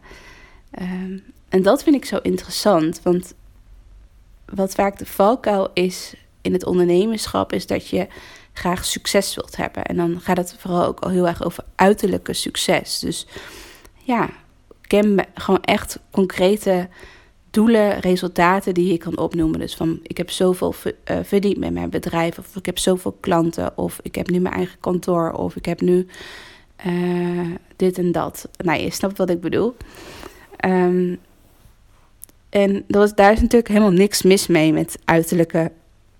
Ehm, 0.71 1.17
en 1.49 1.61
dat 1.61 1.83
vind 1.83 1.95
ik 1.95 2.05
zo 2.05 2.17
interessant, 2.21 3.01
want 3.03 3.33
wat 4.45 4.73
vaak 4.73 4.97
de 4.97 5.05
valkuil 5.05 5.69
is 5.73 6.13
in 6.41 6.53
het 6.53 6.65
ondernemerschap, 6.65 7.53
is 7.53 7.67
dat 7.67 7.87
je 7.87 8.07
graag 8.59 8.85
succes 8.85 9.35
wilt 9.35 9.55
hebben. 9.55 9.83
En 9.83 9.95
dan 9.95 10.19
gaat 10.21 10.37
het 10.37 10.55
vooral 10.57 10.85
ook 10.85 10.99
al 10.99 11.09
heel 11.09 11.27
erg 11.27 11.43
over 11.43 11.63
uiterlijke 11.75 12.33
succes. 12.33 12.99
Dus 12.99 13.27
ja, 14.03 14.29
ken 14.81 15.25
gewoon 15.33 15.63
echt 15.63 15.99
concrete 16.11 16.89
doelen, 17.51 17.99
resultaten 17.99 18.73
die 18.73 18.91
je 18.91 18.97
kan 18.97 19.17
opnoemen. 19.17 19.59
Dus 19.59 19.75
van 19.75 19.99
ik 20.03 20.17
heb 20.17 20.29
zoveel 20.29 20.75
uh, 20.83 21.17
verdiend 21.23 21.57
met 21.57 21.73
mijn 21.73 21.89
bedrijf, 21.89 22.37
of 22.37 22.55
ik 22.55 22.65
heb 22.65 22.77
zoveel 22.77 23.17
klanten, 23.19 23.77
of 23.77 23.99
ik 24.01 24.15
heb 24.15 24.29
nu 24.29 24.39
mijn 24.39 24.55
eigen 24.55 24.79
kantoor, 24.79 25.31
of 25.31 25.55
ik 25.55 25.65
heb 25.65 25.81
nu 25.81 26.07
uh, 26.85 27.55
dit 27.75 27.97
en 27.97 28.11
dat. 28.11 28.49
Nou, 28.57 28.79
je 28.79 28.91
snapt 28.91 29.17
wat 29.17 29.29
ik 29.29 29.41
bedoel. 29.41 29.75
Um, 30.65 31.19
en 32.49 32.83
daar 32.87 33.31
is 33.31 33.41
natuurlijk 33.41 33.67
helemaal 33.67 33.91
niks 33.91 34.21
mis 34.21 34.47
mee 34.47 34.73
met 34.73 34.99
uiterlijke 35.05 35.71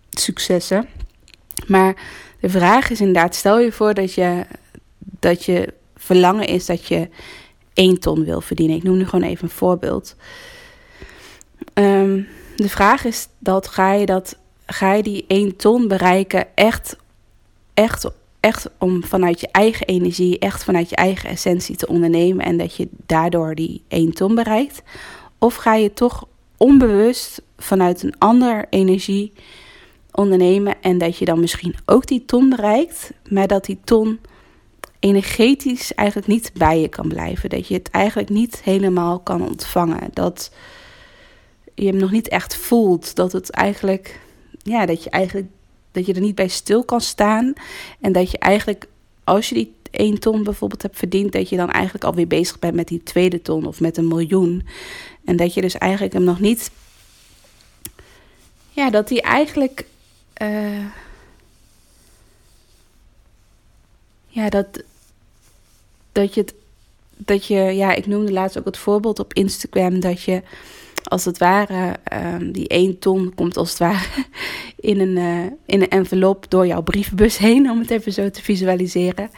successen. 0.10 0.88
Maar 1.68 1.96
de 2.40 2.50
vraag 2.50 2.90
is 2.90 3.00
inderdaad, 3.00 3.36
stel 3.36 3.60
je 3.60 3.72
voor 3.72 3.94
dat 3.94 4.14
je, 4.14 4.46
dat 5.00 5.46
je 5.46 5.74
verlangen 5.96 6.48
is 6.48 6.66
dat 6.66 6.86
je 6.86 7.10
1 7.74 8.00
ton 8.00 8.26
wil 8.26 8.42
verdienen. 8.42 8.76
Ik 8.76 8.84
noem 8.84 8.98
nu 8.98 9.06
gewoon 9.06 9.30
even 9.30 9.44
een 9.44 9.50
voorbeeld. 9.50 10.16
Um, 11.74 12.28
de 12.56 12.70
vraag 12.70 13.06
is 13.06 13.28
dat 13.40 13.68
ga 13.68 13.94
je, 13.94 14.06
dat, 14.06 14.38
ga 14.66 14.94
je 14.94 15.04
die 15.04 15.26
1 15.28 15.56
ton 15.56 15.88
bereiken 15.88 16.48
echt, 16.56 16.96
echt 17.74 18.06
echt 18.40 18.70
om 18.78 19.04
vanuit 19.04 19.40
je 19.40 19.48
eigen 19.52 19.88
energie, 19.88 20.40
echt 20.40 20.64
vanuit 20.64 20.90
je 20.90 20.96
eigen 20.96 21.30
essentie 21.30 21.76
te 21.76 21.88
ondernemen 21.88 22.46
en 22.46 22.58
dat 22.58 22.76
je 22.76 22.88
daardoor 23.06 23.56
die 23.56 23.84
1 23.88 24.14
ton 24.14 24.36
bereikt? 24.36 24.82
Of 25.38 25.56
ga 25.56 25.76
je 25.76 25.94
toch 25.94 26.28
onbewust 26.58 27.42
vanuit 27.58 28.04
een 28.04 28.16
andere 28.18 28.66
energie 28.70 29.34
ondernemen 30.12 30.82
en 30.82 30.98
dat 30.98 31.18
je 31.18 31.26
dan 31.26 31.40
misschien 31.40 31.76
ook 31.86 32.08
die 32.08 32.26
ton 32.26 32.50
bereikt, 32.50 33.12
maar 33.30 33.48
dat 33.48 33.66
die 33.66 33.80
ton 33.84 34.20
energetisch 35.00 35.94
eigenlijk 35.94 36.28
niet 36.28 36.52
bij 36.54 36.82
je 36.82 36.88
kan 36.88 37.08
blijven. 37.08 37.50
Dat 37.50 37.68
je 37.68 37.74
het 37.74 37.90
eigenlijk 37.90 38.30
niet 38.30 38.62
helemaal 38.64 39.20
kan 39.20 39.42
ontvangen. 39.48 40.10
Dat 40.14 40.52
je 41.76 41.86
hem 41.86 41.98
nog 41.98 42.12
niet 42.12 42.28
echt 42.28 42.56
voelt. 42.56 43.16
Dat 43.16 43.32
het 43.32 43.50
eigenlijk, 43.50 44.20
ja, 44.64 44.86
dat 44.86 45.04
je 45.04 45.10
eigenlijk 45.10 45.48
dat 45.92 46.06
je 46.06 46.14
er 46.14 46.22
niet 46.22 46.36
bij 46.36 46.48
stil 46.48 46.84
kan 46.84 47.02
staan. 47.02 47.54
En 48.00 48.12
dat 48.12 48.32
je 48.32 48.38
eigenlijk, 48.38 48.88
als 49.24 49.50
je 49.50 49.56
die 49.56 49.74
één 49.92 50.20
ton 50.20 50.44
bijvoorbeeld 50.44 50.82
hebt 50.82 50.98
verdiend, 50.98 51.32
dat 51.32 51.50
je 51.50 51.58
dan 51.58 51.72
eigenlijk 51.72 52.04
alweer 52.04 52.28
bezig 52.28 52.60
bent 52.60 52.76
met 52.76 52.88
die 52.88 53.04
tweede 53.04 53.42
ton 53.42 53.66
of 53.66 53.80
met 53.80 53.98
een 53.98 54.08
miljoen. 54.08 54.68
En 55.26 55.36
dat 55.36 55.54
je 55.54 55.62
dus 55.62 55.78
eigenlijk 55.78 56.14
hem 56.14 56.24
nog 56.24 56.40
niet. 56.40 56.72
Ja, 58.70 58.90
dat 58.90 59.10
hij 59.10 59.22
eigenlijk. 59.22 59.86
Uh, 60.42 60.86
ja, 64.28 64.50
dat. 64.50 64.84
Dat 66.12 66.34
je 66.34 66.42
het. 66.42 66.54
Dat 67.22 67.46
je, 67.46 67.56
ja, 67.56 67.94
ik 67.94 68.06
noemde 68.06 68.32
laatst 68.32 68.58
ook 68.60 68.66
het 68.66 68.78
voorbeeld 68.78 69.20
op 69.20 69.34
Instagram 69.34 70.00
dat 70.00 70.22
je 70.22 70.42
als 71.04 71.26
het 71.26 71.38
ware, 71.38 71.96
um, 72.14 72.52
die 72.52 72.68
1 72.68 73.00
ton 73.00 73.32
komt 73.36 73.58
als 73.58 73.70
het 73.70 73.80
ware 73.80 74.26
in 74.92 75.00
een, 75.00 75.18
uh, 75.18 75.52
in 75.66 75.82
een 75.82 75.90
envelop 75.90 76.46
door 76.50 76.68
jouw 76.68 76.82
brievenbus 76.82 77.38
heen, 77.48 77.70
om 77.70 77.80
het 77.80 77.92
even 77.92 78.14
zo 78.14 78.30
te 78.30 78.42
visualiseren. 78.42 79.30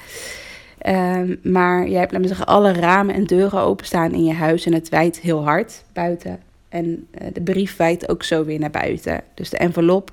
Um, 0.88 1.40
maar 1.44 1.88
jij 1.88 2.00
hebt, 2.00 2.12
laten 2.12 2.22
we 2.22 2.36
zeggen, 2.36 2.46
alle 2.46 2.72
ramen 2.72 3.16
en 3.16 3.26
deuren 3.26 3.62
openstaan 3.62 4.14
in 4.14 4.24
je 4.24 4.34
huis 4.34 4.66
en 4.66 4.74
het 4.74 4.90
wijdt 4.90 5.20
heel 5.20 5.44
hard 5.44 5.84
buiten. 5.94 6.40
En 6.70 7.08
uh, 7.22 7.28
de 7.34 7.42
brief 7.42 7.76
wijdt 7.76 8.10
ook 8.10 8.24
zo 8.24 8.46
weer 8.46 8.60
naar 8.60 8.72
buiten. 8.72 9.24
Dus 9.34 9.50
de 9.50 9.58
envelop 9.58 10.12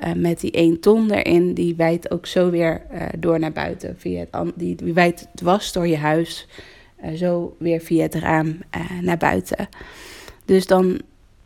uh, 0.00 0.12
met 0.12 0.40
die 0.40 0.50
1 0.50 0.80
ton 0.80 1.10
erin, 1.10 1.54
die 1.54 1.76
wijdt 1.76 2.10
ook 2.10 2.26
zo 2.26 2.50
weer 2.50 2.82
door 3.18 3.38
naar 3.38 3.52
buiten. 3.52 3.94
Via 3.98 4.26
het, 4.30 4.52
die, 4.54 4.76
wijdt 4.94 5.26
dwars 5.34 5.72
door 5.72 5.86
je 5.86 5.96
huis, 5.96 6.48
zo 7.14 7.56
weer 7.58 7.80
via 7.80 8.02
het 8.02 8.14
raam 8.14 8.58
naar 9.00 9.16
buiten. 9.16 9.68
Dus 10.44 10.66
dan 10.66 11.00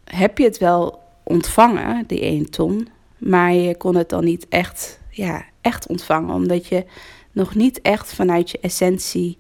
heb 0.05 0.39
je 0.39 0.45
het 0.45 0.59
wel 0.59 0.99
ontvangen, 1.23 2.05
die 2.07 2.21
1 2.21 2.51
ton, 2.51 2.89
maar 3.19 3.53
je 3.53 3.77
kon 3.77 3.97
het 3.97 4.09
dan 4.09 4.25
niet 4.25 4.47
echt, 4.49 5.01
ja, 5.11 5.45
echt 5.61 5.87
ontvangen, 5.87 6.35
omdat 6.35 6.67
je 6.67 6.85
nog 7.33 7.55
niet 7.55 7.81
echt 7.81 8.15
vanuit 8.15 8.51
je 8.51 8.59
essentie 8.61 9.39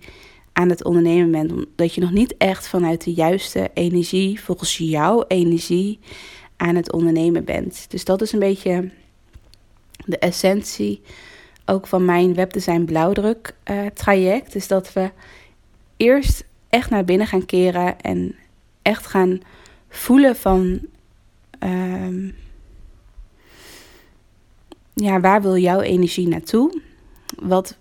aan 0.53 0.69
het 0.69 0.85
ondernemen 0.85 1.31
bent, 1.31 1.53
omdat 1.53 1.95
je 1.95 2.01
nog 2.01 2.11
niet 2.11 2.37
echt 2.37 2.69
vanuit 2.69 3.05
de 3.05 3.13
juiste 3.13 3.71
energie, 3.75 4.41
volgens 4.41 4.77
jouw 4.77 5.25
energie, 5.29 5.99
aan 6.57 6.75
het 6.75 6.93
ondernemen 6.93 7.45
bent. 7.45 7.87
Dus 7.91 8.05
dat 8.05 8.23
is 8.23 8.33
een 8.33 8.39
beetje 8.39 8.91
de 10.05 10.19
essentie 10.19 11.03
ook 11.65 11.87
van 11.87 12.05
mijn 12.05 12.35
webdesign 12.35 12.85
blauwdruk 12.85 13.55
uh, 13.71 13.87
traject. 13.87 14.55
Is 14.55 14.69
dat 14.69 14.93
we 14.93 15.11
eerst 15.97 16.45
echt 16.69 16.91
naar 16.91 17.05
binnen 17.05 17.27
gaan 17.27 17.47
keren 17.47 18.01
en 18.01 18.35
echt 18.83 19.07
gaan 19.07 19.41
voelen 19.89 20.37
van. 20.37 20.81
Um, 21.61 22.35
ja, 24.95 25.21
waar 25.21 25.43
wil 25.43 25.57
jouw 25.57 25.81
energie 25.81 26.29
naartoe? 26.29 26.81
Wat, 27.39 27.77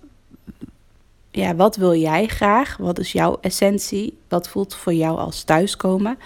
ja, 1.31 1.55
wat 1.55 1.75
wil 1.75 1.95
jij 1.95 2.27
graag? 2.27 2.77
Wat 2.77 2.99
is 2.99 3.11
jouw 3.11 3.37
essentie? 3.41 4.17
Wat 4.27 4.49
voelt 4.49 4.75
voor 4.75 4.93
jou 4.93 5.17
als 5.17 5.43
thuiskomen? 5.43 6.17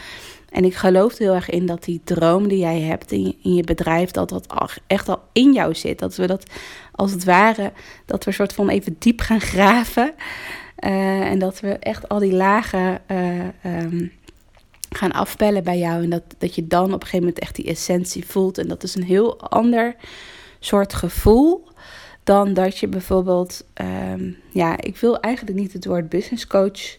En 0.52 0.66
ik 0.66 0.76
geloof 0.76 1.14
er 1.14 1.20
heel 1.20 1.34
erg 1.34 1.50
in 1.50 1.66
dat 1.66 1.84
die 1.84 2.02
droom 2.04 2.48
die 2.48 2.60
jij 2.60 2.80
hebt 2.80 3.12
in 3.12 3.36
je, 3.42 3.64
bedrijf, 3.64 4.12
dat 4.12 4.30
dat 4.30 4.48
echt 4.88 5.10
al 5.10 5.22
in 5.32 5.54
jou 5.54 5.76
zit. 5.76 6.00
Dat 6.00 6.16
we 6.16 6.28
dat 6.28 6.46
als 6.92 7.12
het 7.12 7.24
ware, 7.24 7.72
dat 8.06 8.24
we 8.24 8.30
een 8.30 8.36
soort 8.36 8.54
van 8.54 8.70
even 8.70 8.96
diep 9.00 9.20
gaan 9.20 9.42
graven. 9.42 10.14
Uh, 10.80 11.22
en 11.22 11.40
dat 11.40 11.60
we 11.60 11.70
echt 11.70 12.10
al 12.10 12.20
die 12.20 12.34
lagen 12.34 13.02
uh, 13.08 13.84
um, 13.84 14.12
gaan 14.90 15.12
afbellen 15.12 15.64
bij 15.64 15.78
jou. 15.78 16.04
En 16.04 16.10
dat, 16.10 16.24
dat 16.38 16.56
je 16.56 16.68
dan 16.68 16.86
op 16.86 16.94
een 16.94 17.00
gegeven 17.00 17.20
moment 17.20 17.40
echt 17.40 17.56
die 17.56 17.66
essentie 17.66 18.26
voelt. 18.26 18.58
En 18.58 18.68
dat 18.68 18.84
is 18.84 18.96
een 18.96 19.04
heel 19.04 19.40
ander 19.40 19.96
soort 20.60 20.94
gevoel 20.94 21.68
dan 22.24 22.54
dat 22.54 22.78
je 22.78 22.88
bijvoorbeeld, 22.88 23.66
um, 24.12 24.38
ja, 24.52 24.82
ik 24.82 24.98
wil 24.98 25.20
eigenlijk 25.20 25.58
niet 25.58 25.74
het 25.74 25.86
woord 25.86 26.10
business 26.10 26.48
coach 26.48 26.98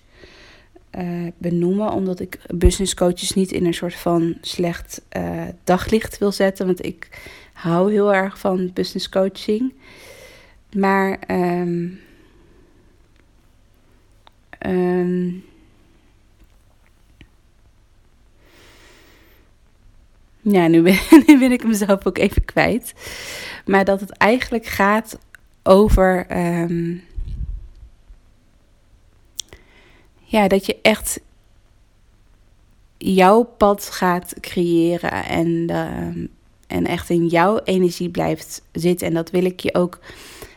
uh, 0.98 1.26
benoemen, 1.38 1.92
omdat 1.92 2.20
ik 2.20 2.38
business 2.54 2.94
coaches 2.94 3.32
niet 3.32 3.52
in 3.52 3.66
een 3.66 3.74
soort 3.74 3.94
van 3.94 4.36
slecht 4.40 5.02
uh, 5.16 5.42
daglicht 5.64 6.18
wil 6.18 6.32
zetten, 6.32 6.66
want 6.66 6.84
ik 6.84 7.08
hou 7.52 7.92
heel 7.92 8.14
erg 8.14 8.38
van 8.38 8.70
business 8.74 9.08
coaching. 9.08 9.72
Maar 10.72 11.18
um, 11.28 12.00
um, 14.66 15.44
Ja, 20.42 20.66
nu 20.66 20.82
ben, 20.82 20.98
nu 21.26 21.38
ben 21.38 21.52
ik 21.52 21.64
mezelf 21.64 22.06
ook 22.06 22.18
even 22.18 22.44
kwijt. 22.44 22.94
Maar 23.64 23.84
dat 23.84 24.00
het 24.00 24.10
eigenlijk 24.10 24.66
gaat 24.66 25.18
over. 25.62 26.26
Ehm, 26.26 26.96
ja, 30.30 30.48
dat 30.48 30.66
je 30.66 30.78
echt 30.82 31.20
jouw 32.98 33.42
pad 33.42 33.84
gaat 33.84 34.34
creëren 34.40 35.24
en, 35.24 35.64
ehm, 35.66 36.26
en 36.66 36.86
echt 36.86 37.10
in 37.10 37.26
jouw 37.26 37.58
energie 37.64 38.08
blijft 38.08 38.62
zitten. 38.72 39.06
En 39.06 39.14
dat 39.14 39.30
wil 39.30 39.44
ik 39.44 39.60
je 39.60 39.74
ook, 39.74 39.98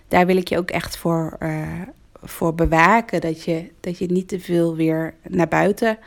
daar 0.07 0.25
wil 0.25 0.37
ik 0.37 0.47
je 0.47 0.57
ook 0.57 0.69
echt 0.69 0.97
voor, 0.97 1.37
uh, 1.39 1.81
voor 2.23 2.55
bewaken. 2.55 3.21
Dat 3.21 3.43
je, 3.43 3.69
dat 3.79 3.97
je 3.97 4.05
niet 4.05 4.27
te 4.27 4.39
veel 4.39 4.75
weer 4.75 5.13
naar 5.27 5.47
buiten 5.47 5.97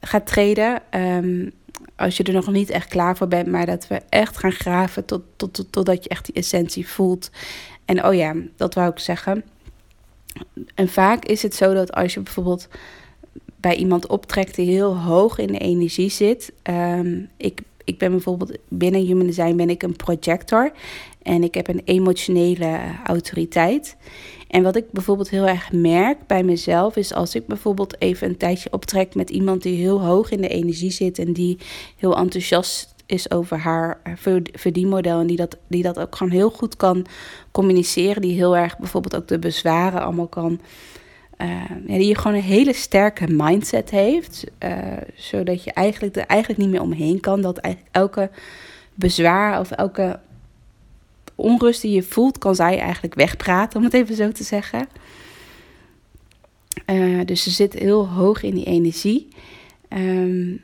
gaat 0.00 0.26
treden. 0.26 0.82
Um, 0.90 1.52
als 1.96 2.16
je 2.16 2.22
er 2.22 2.32
nog 2.32 2.50
niet 2.50 2.70
echt 2.70 2.88
klaar 2.88 3.16
voor 3.16 3.28
bent, 3.28 3.46
maar 3.46 3.66
dat 3.66 3.86
we 3.86 4.00
echt 4.08 4.38
gaan 4.38 4.52
graven 4.52 5.04
tot, 5.04 5.22
tot, 5.36 5.54
tot, 5.54 5.72
totdat 5.72 6.04
je 6.04 6.08
echt 6.08 6.24
die 6.24 6.34
essentie 6.34 6.88
voelt. 6.88 7.30
En 7.84 8.04
oh 8.04 8.14
ja, 8.14 8.34
dat 8.56 8.74
wou 8.74 8.90
ik 8.90 8.98
zeggen. 8.98 9.44
En 10.74 10.88
vaak 10.88 11.24
is 11.24 11.42
het 11.42 11.54
zo 11.54 11.74
dat 11.74 11.92
als 11.92 12.14
je 12.14 12.20
bijvoorbeeld 12.20 12.68
bij 13.60 13.76
iemand 13.76 14.06
optrekt 14.06 14.54
die 14.54 14.70
heel 14.70 14.96
hoog 14.96 15.38
in 15.38 15.52
de 15.52 15.58
energie 15.58 16.10
zit. 16.10 16.52
Um, 16.62 17.28
ik, 17.36 17.60
ik 17.84 17.98
ben 17.98 18.10
bijvoorbeeld 18.10 18.58
binnen 18.68 19.06
Human 19.06 19.26
Design 19.26 19.56
ben 19.56 19.70
ik 19.70 19.82
een 19.82 19.96
projector. 19.96 20.72
En 21.22 21.42
ik 21.42 21.54
heb 21.54 21.68
een 21.68 21.82
emotionele 21.84 22.78
autoriteit. 23.04 23.96
En 24.48 24.62
wat 24.62 24.76
ik 24.76 24.90
bijvoorbeeld 24.90 25.30
heel 25.30 25.46
erg 25.46 25.72
merk 25.72 26.26
bij 26.26 26.42
mezelf 26.42 26.96
is 26.96 27.14
als 27.14 27.34
ik 27.34 27.46
bijvoorbeeld 27.46 28.00
even 28.00 28.28
een 28.28 28.36
tijdje 28.36 28.72
optrek 28.72 29.14
met 29.14 29.30
iemand 29.30 29.62
die 29.62 29.76
heel 29.76 30.00
hoog 30.04 30.30
in 30.30 30.40
de 30.40 30.48
energie 30.48 30.90
zit 30.90 31.18
en 31.18 31.32
die 31.32 31.58
heel 31.96 32.16
enthousiast 32.16 32.94
is 33.08 33.30
over 33.30 33.58
haar 33.58 34.00
verdienmodel 34.52 35.20
en 35.20 35.26
die 35.26 35.36
dat, 35.36 35.56
die 35.66 35.82
dat 35.82 35.98
ook 35.98 36.16
gewoon 36.16 36.32
heel 36.32 36.50
goed 36.50 36.76
kan 36.76 37.06
communiceren, 37.50 38.22
die 38.22 38.34
heel 38.34 38.56
erg 38.56 38.78
bijvoorbeeld 38.78 39.16
ook 39.16 39.28
de 39.28 39.38
bezwaren 39.38 40.02
allemaal 40.02 40.26
kan. 40.26 40.60
Uh, 41.38 41.62
ja, 41.86 41.98
die 41.98 42.16
gewoon 42.16 42.36
een 42.36 42.42
hele 42.42 42.72
sterke 42.72 43.26
mindset 43.28 43.90
heeft, 43.90 44.44
uh, 44.64 44.96
zodat 45.14 45.64
je 45.64 45.72
eigenlijk 45.72 46.16
er 46.16 46.26
eigenlijk 46.26 46.60
niet 46.60 46.70
meer 46.70 46.80
omheen 46.80 47.20
kan. 47.20 47.40
Dat 47.40 47.58
eigenlijk 47.58 47.94
elke 47.96 48.30
bezwaar 48.94 49.60
of 49.60 49.70
elke 49.70 50.20
onrust 51.34 51.82
die 51.82 51.92
je 51.92 52.02
voelt, 52.02 52.38
kan 52.38 52.54
zij 52.54 52.78
eigenlijk 52.78 53.14
wegpraten, 53.14 53.78
om 53.78 53.84
het 53.84 53.94
even 53.94 54.14
zo 54.14 54.32
te 54.32 54.44
zeggen. 54.44 54.88
Uh, 56.86 57.24
dus 57.24 57.42
ze 57.42 57.50
zit 57.50 57.72
heel 57.72 58.08
hoog 58.08 58.42
in 58.42 58.54
die 58.54 58.64
energie. 58.64 59.28
Um, 59.88 60.60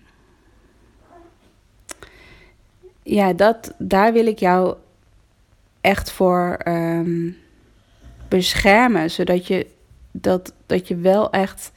ja, 3.05 3.33
dat, 3.33 3.75
daar 3.79 4.13
wil 4.13 4.27
ik 4.27 4.39
jou 4.39 4.77
echt 5.81 6.11
voor 6.11 6.59
um, 6.69 7.37
beschermen, 8.29 9.11
zodat 9.11 9.47
je, 9.47 9.67
dat, 10.11 10.53
dat 10.67 10.89
je 10.89 10.97
wel 10.97 11.31
echt 11.31 11.73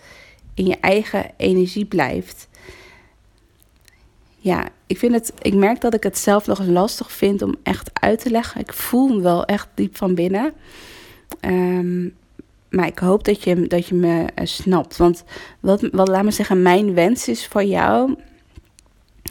in 0.53 0.65
je 0.65 0.77
eigen 0.79 1.31
energie 1.37 1.85
blijft 1.85 2.47
ja, 4.47 4.67
ik, 4.85 4.97
vind 4.97 5.13
het, 5.13 5.33
ik 5.41 5.53
merk 5.53 5.81
dat 5.81 5.93
ik 5.93 6.03
het 6.03 6.17
zelf 6.17 6.47
nog 6.47 6.65
lastig 6.65 7.11
vind 7.11 7.41
om 7.41 7.55
echt 7.63 7.89
uit 7.93 8.19
te 8.19 8.29
leggen. 8.29 8.61
Ik 8.61 8.73
voel 8.73 9.09
hem 9.09 9.21
wel 9.21 9.45
echt 9.45 9.67
diep 9.73 9.97
van 9.97 10.15
binnen. 10.15 10.53
Um, 11.41 12.15
maar 12.69 12.87
ik 12.87 12.99
hoop 12.99 13.23
dat 13.23 13.43
je, 13.43 13.67
dat 13.67 13.87
je 13.87 13.95
me 13.95 14.19
uh, 14.19 14.45
snapt. 14.45 14.97
Want 14.97 15.23
wat, 15.59 15.81
wat, 15.91 16.07
laat 16.07 16.23
me 16.23 16.31
zeggen, 16.31 16.61
mijn 16.61 16.93
wens 16.93 17.27
is 17.27 17.47
voor 17.47 17.63
jou. 17.63 18.15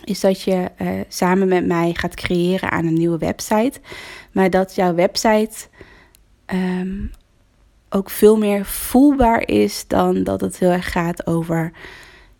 Is 0.04 0.20
dat 0.20 0.42
je 0.42 0.70
uh, 0.78 1.00
samen 1.08 1.48
met 1.48 1.66
mij 1.66 1.94
gaat 1.94 2.14
creëren 2.14 2.70
aan 2.70 2.86
een 2.86 2.94
nieuwe 2.94 3.18
website. 3.18 3.80
Maar 4.32 4.50
dat 4.50 4.74
jouw 4.74 4.94
website 4.94 5.68
um, 6.46 7.10
ook 7.88 8.10
veel 8.10 8.36
meer 8.36 8.64
voelbaar 8.64 9.48
is 9.48 9.86
dan 9.86 10.24
dat 10.24 10.40
het 10.40 10.58
heel 10.58 10.70
erg 10.70 10.92
gaat 10.92 11.26
over 11.26 11.72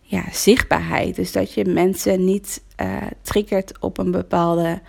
ja, 0.01 0.23
zichtbaarheid. 0.31 1.15
Dus 1.15 1.31
dat 1.31 1.53
je 1.53 1.65
mensen 1.65 2.25
niet 2.25 2.63
uh, 2.81 2.97
triggert 3.21 3.79
op 3.79 3.97
een 3.97 4.11
bepaalde 4.11 4.81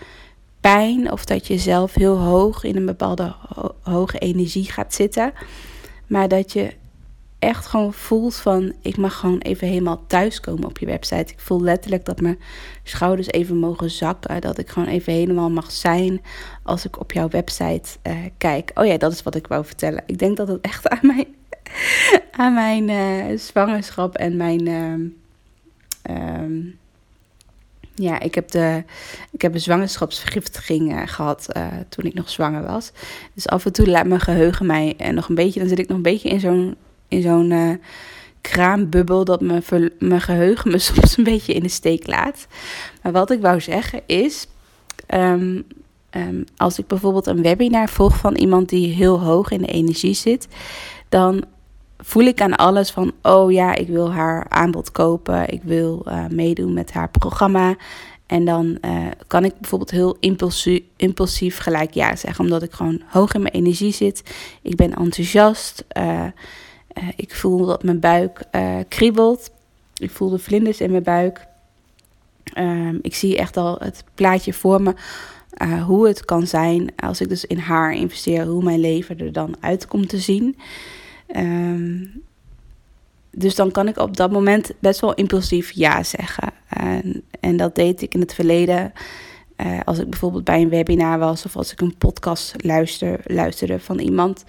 pijn 0.61 1.13
of 1.13 1.25
dat 1.25 1.47
je 1.47 1.59
zelf 1.59 1.95
heel 1.95 2.19
hoog 2.19 2.65
in 2.65 2.77
een 2.77 2.87
bepaalde 2.87 3.35
hoge 3.83 4.19
energie 4.19 4.71
gaat 4.71 4.95
zitten. 4.95 5.33
Maar 6.07 6.29
dat 6.29 6.53
je 6.53 6.73
echt 7.39 7.67
gewoon 7.67 7.93
voelt 7.93 8.35
van 8.35 8.73
ik 8.83 8.97
mag 8.97 9.19
gewoon 9.19 9.39
even 9.39 9.69
helemaal 9.69 10.05
thuiskomen 10.07 10.65
op 10.65 10.79
je 10.79 10.87
website. 10.87 11.33
Ik 11.33 11.41
voel 11.41 11.61
letterlijk 11.61 12.05
dat 12.05 12.21
mijn 12.21 12.39
schouders 12.83 13.29
even 13.29 13.57
mogen 13.57 13.91
zakken. 13.91 14.41
Dat 14.41 14.59
ik 14.59 14.69
gewoon 14.69 14.89
even 14.89 15.13
helemaal 15.13 15.51
mag 15.51 15.71
zijn 15.71 16.23
als 16.63 16.85
ik 16.85 17.01
op 17.01 17.13
jouw 17.13 17.29
website 17.29 17.89
uh, 18.07 18.17
kijk. 18.39 18.71
Oh 18.75 18.87
ja, 18.87 18.97
dat 18.97 19.13
is 19.13 19.23
wat 19.23 19.35
ik 19.35 19.47
wou 19.47 19.65
vertellen. 19.65 20.03
Ik 20.07 20.19
denk 20.19 20.37
dat 20.37 20.49
het 20.49 20.61
echt 20.61 20.89
aan 20.89 21.07
mijn 21.07 21.27
aan 22.31 22.55
mijn 22.55 22.89
uh, 22.89 23.39
zwangerschap 23.39 24.17
en 24.17 24.37
mijn. 24.37 24.67
Um, 26.11 26.79
ja, 27.95 28.21
ik 28.21 28.35
heb, 28.35 28.51
de, 28.51 28.85
ik 29.31 29.43
heb 29.43 29.55
een 29.55 29.61
zwangerschapsvergiftiging 29.61 30.93
uh, 30.93 31.03
gehad 31.05 31.49
toen 31.89 32.05
ik 32.05 32.15
nog 32.15 32.31
zwanger 32.31 32.63
was. 32.63 32.93
Dus 33.35 33.49
af 33.49 33.65
en 33.65 33.73
toe 33.73 33.89
laat 33.89 34.07
mijn 34.07 34.21
geheugen 34.21 34.67
mij 34.67 34.95
uh, 35.01 35.09
nog 35.09 35.29
een 35.29 35.35
beetje. 35.35 35.61
Dan 35.61 35.69
zit 35.69 35.79
ik 35.79 35.89
nog 35.89 35.97
een 35.97 36.03
beetje 36.03 36.29
in 36.29 36.41
zo'n 36.41 36.77
in 37.09 37.23
zo'n 37.23 37.81
kraambubbel 38.41 39.25
dat 39.25 39.41
mijn, 39.99 40.21
geheugen 40.21 40.71
me 40.71 40.79
soms 40.89 41.17
een 41.17 41.25
beetje 41.25 41.53
in 41.53 41.63
de 41.63 41.69
steek 41.69 42.07
laat. 42.07 42.47
Maar 43.03 43.13
wat 43.13 43.31
ik 43.31 43.41
wou 43.41 43.61
zeggen 43.61 44.01
is. 44.07 44.47
Um, 45.15 45.65
um, 46.11 46.45
als 46.57 46.79
ik 46.79 46.87
bijvoorbeeld 46.87 47.27
een 47.27 47.43
webinar 47.43 47.89
volg 47.89 48.17
van 48.17 48.35
iemand 48.35 48.69
die 48.69 48.95
heel 48.95 49.21
hoog 49.21 49.51
in 49.51 49.61
de 49.61 49.67
energie 49.67 50.15
zit, 50.15 50.49
dan 51.09 51.45
voel 51.99 52.25
ik 52.25 52.41
aan 52.41 52.57
alles 52.57 52.91
van, 52.91 53.13
oh 53.23 53.53
ja, 53.53 53.75
ik 53.75 53.89
wil 53.89 54.13
haar 54.13 54.47
aanbod 54.49 54.93
kopen, 54.93 55.53
ik 55.53 55.63
wil 55.63 56.05
uh, 56.09 56.27
meedoen 56.27 56.73
met 56.73 56.93
haar 56.93 57.11
programma. 57.11 57.77
En 58.27 58.45
dan 58.45 58.79
uh, 58.81 59.07
kan 59.27 59.45
ik 59.45 59.55
bijvoorbeeld 59.61 59.91
heel 59.91 60.17
impulsief, 60.21 60.81
impulsief 60.97 61.59
gelijk 61.59 61.95
ja 61.95 62.17
zeggen, 62.17 62.45
omdat 62.45 62.63
ik 62.63 62.73
gewoon 62.73 63.03
hoog 63.07 63.35
in 63.35 63.43
mijn 63.43 63.55
energie 63.55 63.93
zit. 63.93 64.23
Ik 64.63 64.77
ben 64.77 64.95
enthousiast, 64.95 65.85
uh, 65.99 66.25
ik 67.17 67.35
voel 67.35 67.67
dat 67.67 67.83
mijn 67.83 68.01
buik 68.01 68.43
kriebelt, 68.89 69.51
ik 69.97 70.11
voel 70.11 70.29
de 70.29 70.39
vlinders 70.39 70.81
in 70.81 70.91
mijn 70.91 71.03
buik. 71.03 71.47
Um, 72.59 72.99
ik 73.03 73.15
zie 73.15 73.37
echt 73.37 73.57
al 73.57 73.77
het 73.79 74.05
plaatje 74.15 74.53
voor 74.53 74.83
me. 74.83 74.95
Uh, 75.63 75.85
hoe 75.85 76.07
het 76.07 76.25
kan 76.25 76.47
zijn 76.47 76.93
als 76.97 77.21
ik 77.21 77.29
dus 77.29 77.45
in 77.45 77.59
haar 77.59 77.93
investeer, 77.95 78.47
hoe 78.47 78.63
mijn 78.63 78.81
leven 78.81 79.19
er 79.19 79.33
dan 79.33 79.57
uit 79.61 79.87
komt 79.87 80.09
te 80.09 80.19
zien. 80.19 80.57
Um, 81.37 82.23
dus 83.31 83.55
dan 83.55 83.71
kan 83.71 83.89
ik 83.89 83.99
op 83.99 84.17
dat 84.17 84.31
moment 84.31 84.73
best 84.79 85.01
wel 85.01 85.15
impulsief 85.15 85.71
ja 85.71 86.03
zeggen. 86.03 86.53
En, 86.69 87.23
en 87.41 87.57
dat 87.57 87.75
deed 87.75 88.03
ik 88.03 88.15
in 88.15 88.21
het 88.21 88.35
verleden. 88.35 88.93
Als 89.85 89.99
ik 89.99 90.11
bijvoorbeeld 90.11 90.45
bij 90.45 90.61
een 90.61 90.69
webinar 90.69 91.19
was 91.19 91.45
of 91.45 91.57
als 91.57 91.73
ik 91.73 91.81
een 91.81 91.97
podcast 91.97 92.55
luister, 92.65 93.21
luisterde 93.25 93.81
van 93.81 93.99
iemand, 93.99 94.45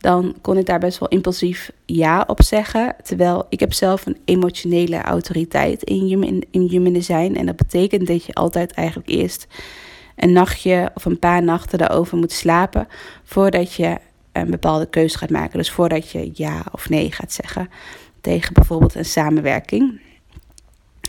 dan 0.00 0.34
kon 0.40 0.56
ik 0.56 0.66
daar 0.66 0.78
best 0.78 0.98
wel 0.98 1.08
impulsief 1.08 1.72
ja 1.86 2.24
op 2.26 2.42
zeggen. 2.42 2.94
Terwijl 3.02 3.46
ik 3.48 3.60
heb 3.60 3.72
zelf 3.72 4.06
een 4.06 4.16
emotionele 4.24 5.02
autoriteit 5.02 5.82
in 5.82 6.04
human, 6.04 6.44
in 6.50 6.62
human 6.62 6.92
design. 6.92 7.34
En 7.34 7.46
dat 7.46 7.56
betekent 7.56 8.06
dat 8.06 8.24
je 8.24 8.32
altijd 8.32 8.72
eigenlijk 8.72 9.08
eerst 9.08 9.46
een 10.16 10.32
nachtje 10.32 10.90
of 10.94 11.04
een 11.04 11.18
paar 11.18 11.42
nachten 11.42 11.78
daarover 11.78 12.18
moet 12.18 12.32
slapen 12.32 12.88
voordat 13.24 13.74
je 13.74 13.96
een 14.32 14.50
bepaalde 14.50 14.86
keuze 14.86 15.18
gaat 15.18 15.30
maken. 15.30 15.58
Dus 15.58 15.70
voordat 15.70 16.10
je 16.10 16.30
ja 16.34 16.64
of 16.72 16.88
nee 16.88 17.12
gaat 17.12 17.32
zeggen 17.32 17.70
tegen 18.20 18.54
bijvoorbeeld 18.54 18.94
een 18.94 19.04
samenwerking. 19.04 20.00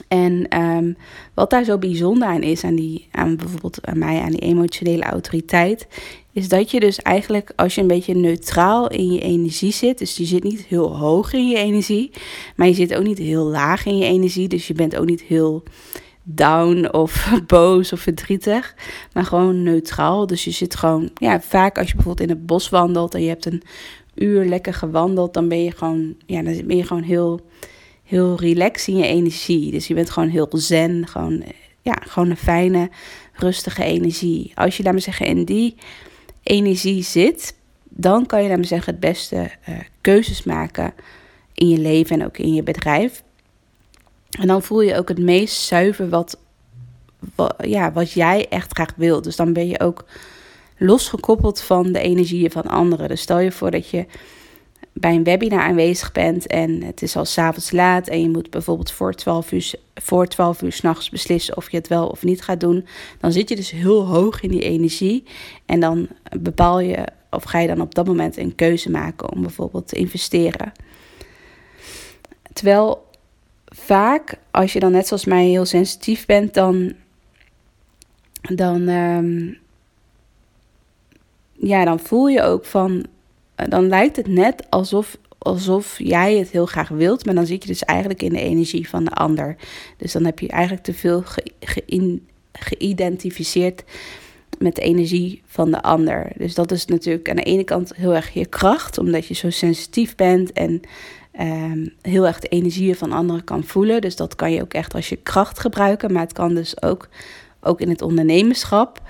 En 0.08 0.60
um, 0.60 0.98
wat 1.34 1.50
daar 1.50 1.64
zo 1.64 1.78
bijzonder 1.78 2.28
aan 2.28 2.42
is, 2.42 2.64
aan, 2.64 2.76
die, 2.76 3.08
aan 3.12 3.36
bijvoorbeeld 3.36 3.86
aan 3.86 3.98
mij, 3.98 4.22
aan 4.22 4.32
die 4.32 4.40
emotionele 4.40 5.04
autoriteit, 5.04 5.88
is 6.34 6.50
dat 6.50 6.72
je 6.72 6.80
dus 6.80 6.98
eigenlijk 6.98 7.54
als 7.56 7.76
je 7.76 7.82
een 7.82 7.88
beetje 7.88 8.16
neutraal 8.16 8.88
in 8.90 9.12
je 9.12 9.22
energie 9.22 9.72
zit, 9.72 9.98
dus 9.98 10.18
je 10.18 10.26
zit 10.26 10.44
niet 10.44 10.66
heel 10.66 10.98
hoog 10.98 11.34
in 11.34 11.48
je 11.48 11.58
energie, 11.58 12.12
maar 12.56 12.68
je 12.68 12.74
zit 12.74 12.96
ook 12.96 13.04
niet 13.04 13.18
heel 13.18 13.46
laag 13.46 13.86
in 13.86 13.98
je 13.98 14.06
energie, 14.06 14.48
dus 14.48 14.68
je 14.68 14.74
bent 14.74 14.98
ook 14.98 15.06
niet 15.06 15.22
heel 15.22 15.64
down 16.24 16.94
of 16.94 17.32
boos 17.48 17.94
of 17.94 18.00
verdrietig, 18.00 18.76
maar 19.14 19.26
gewoon 19.26 19.64
neutraal. 19.64 20.28
Dus 20.28 20.44
je 20.44 20.52
zit 20.52 20.76
gewoon, 20.76 21.10
ja, 21.14 21.42
vaak 21.42 21.78
als 21.78 21.88
je 21.88 21.96
bijvoorbeeld 21.96 22.30
in 22.30 22.36
het 22.36 22.46
bos 22.46 22.70
wandelt 22.70 23.14
en 23.14 23.22
je 23.22 23.28
hebt 23.28 23.46
een 23.46 23.64
uur 24.16 24.46
lekker 24.46 24.74
gewandeld, 24.74 25.34
dan 25.34 25.48
ben 25.48 25.64
je 25.64 25.72
gewoon, 25.72 26.16
ja, 26.26 26.42
dan 26.42 26.66
ben 26.66 26.78
je 26.78 26.84
gewoon 26.84 27.04
heel, 27.04 27.40
heel 28.12 28.40
relaxed 28.40 28.88
in 28.88 28.98
je 28.98 29.08
energie. 29.08 29.72
Dus 29.72 29.88
je 29.88 29.94
bent 29.94 30.10
gewoon 30.10 30.30
heel 30.30 30.50
zen, 30.52 31.08
gewoon, 31.08 31.44
ja, 31.82 31.98
gewoon 32.08 32.30
een 32.30 32.38
fijne, 32.38 32.90
rustige 33.34 33.84
energie. 33.84 34.52
Als 34.56 34.78
je, 34.78 34.84
laat 34.84 34.94
me 34.94 35.00
zeggen, 35.00 35.26
in 35.26 35.46
die 35.46 35.76
energie 36.44 37.04
zit, 37.04 37.56
dan 37.84 38.26
kan 38.26 38.44
je, 38.44 38.50
laat 38.50 38.58
me 38.58 38.64
zeggen, 38.64 38.92
het 38.92 39.02
beste 39.02 39.36
uh, 39.36 39.80
keuzes 40.02 40.44
maken 40.44 40.94
in 41.54 41.70
je 41.70 41.78
leven 41.78 42.20
en 42.20 42.26
ook 42.26 42.38
in 42.38 42.54
je 42.54 42.64
bedrijf. 42.64 43.24
En 44.40 44.48
dan 44.48 44.64
voel 44.64 44.82
je 44.82 44.98
ook 44.98 45.08
het 45.08 45.20
meest 45.20 45.62
zuiver 45.62 46.10
wat, 46.10 46.38
wat, 47.36 47.56
ja, 47.66 47.92
wat 47.92 48.12
jij 48.12 48.48
echt 48.50 48.74
graag 48.74 48.94
wilt. 48.96 49.24
Dus 49.24 49.36
dan 49.36 49.54
ben 49.54 49.68
je 49.68 49.80
ook 49.80 50.06
losgekoppeld 50.78 51.62
van 51.62 51.92
de 51.92 52.00
energieën 52.00 52.52
van 52.52 52.68
anderen. 52.68 53.08
Dus 53.08 53.22
stel 53.22 53.40
je 53.40 53.52
voor 53.52 53.72
dat 53.72 53.90
je 53.90 54.06
bij 55.02 55.16
een 55.16 55.24
webinar 55.24 55.62
aanwezig 55.62 56.12
bent 56.12 56.48
en 56.48 56.84
het 56.84 57.02
is 57.02 57.16
al 57.16 57.26
s'avonds 57.26 57.72
laat 57.72 58.08
en 58.08 58.22
je 58.22 58.30
moet 58.30 58.50
bijvoorbeeld 58.50 58.92
voor 58.92 59.14
12 59.14 59.52
uur, 59.52 59.74
voor 59.96 60.28
12 60.28 60.62
uur 60.62 60.72
s'nachts 60.72 61.10
beslissen 61.10 61.58
of 61.58 61.72
je 61.72 61.78
het 61.78 61.88
wel 61.88 62.08
of 62.08 62.24
niet 62.24 62.42
gaat 62.42 62.60
doen, 62.60 62.86
dan 63.20 63.32
zit 63.32 63.50
je 63.50 63.56
dus 63.56 63.72
heel 63.72 64.06
hoog 64.06 64.42
in 64.42 64.50
die 64.50 64.64
energie 64.64 65.24
en 65.66 65.80
dan 65.80 66.08
bepaal 66.40 66.80
je 66.80 67.06
of 67.30 67.44
ga 67.44 67.60
je 67.60 67.68
dan 67.68 67.82
op 67.82 67.96
dat 67.96 68.08
moment 68.08 68.38
een 68.38 68.56
keuze 68.56 68.92
maken 68.92 69.32
om 69.32 69.42
bijvoorbeeld 69.42 69.88
te 69.88 69.96
investeren. 69.96 70.72
Terwijl 72.54 73.06
vaak, 73.66 74.38
als 74.52 74.74
je 74.74 74.80
dan 74.80 74.92
net 74.92 75.08
zoals 75.08 75.26
mij 75.26 75.46
heel 75.46 75.66
sensitief 75.66 76.26
bent, 76.26 76.54
dan, 76.54 76.94
dan, 78.42 78.88
um, 78.88 79.58
ja, 81.54 81.86
dan 81.86 82.00
voel 82.00 82.28
je 82.28 82.42
ook 82.42 82.66
van, 82.66 83.06
dan 83.70 83.88
lijkt 83.88 84.16
het 84.16 84.28
net 84.28 84.66
alsof, 84.70 85.18
alsof 85.38 85.96
jij 85.98 86.38
het 86.38 86.50
heel 86.50 86.66
graag 86.66 86.90
wilt, 86.90 87.26
maar 87.26 87.36
dan 87.36 87.46
zit 87.46 87.64
je 87.64 87.70
dus 87.70 87.84
eigenlijk 87.84 88.22
in 88.22 88.34
de 88.34 88.42
energie 88.42 88.90
van 88.90 89.04
de 89.04 89.12
ander. 89.12 89.56
Dus 89.98 90.12
dan 90.12 90.26
heb 90.26 90.40
je 90.40 90.48
eigenlijk 90.48 90.84
te 90.84 90.94
veel 90.94 91.22
ge, 91.22 91.44
geïdentificeerd 92.52 93.84
met 94.60 94.76
de 94.76 94.82
energie 94.82 95.42
van 95.46 95.72
de 95.72 95.82
ander. 95.82 96.32
Dus 96.38 96.54
dat 96.54 96.72
is 96.72 96.86
natuurlijk 96.86 97.30
aan 97.30 97.36
de 97.36 97.44
ene 97.44 97.64
kant 97.64 97.96
heel 97.96 98.16
erg 98.16 98.34
je 98.34 98.46
kracht, 98.46 98.98
omdat 98.98 99.26
je 99.26 99.34
zo 99.34 99.50
sensitief 99.50 100.16
bent 100.16 100.52
en 100.52 100.82
um, 101.40 101.94
heel 102.02 102.28
erg 102.28 102.40
de 102.40 102.48
energieën 102.48 102.96
van 102.96 103.12
anderen 103.12 103.44
kan 103.44 103.64
voelen. 103.64 104.02
Dus 104.02 104.16
dat 104.16 104.36
kan 104.36 104.52
je 104.52 104.62
ook 104.62 104.74
echt 104.74 104.94
als 104.94 105.10
je 105.10 105.16
kracht 105.16 105.60
gebruiken. 105.60 106.14
Maar 106.14 106.22
het 106.22 106.34
kan 106.34 106.56
dus 106.56 106.82
ook, 106.82 107.08
ook 107.62 107.82
in 107.82 107.90
het 107.90 108.02
ondernemerschap 108.02 109.02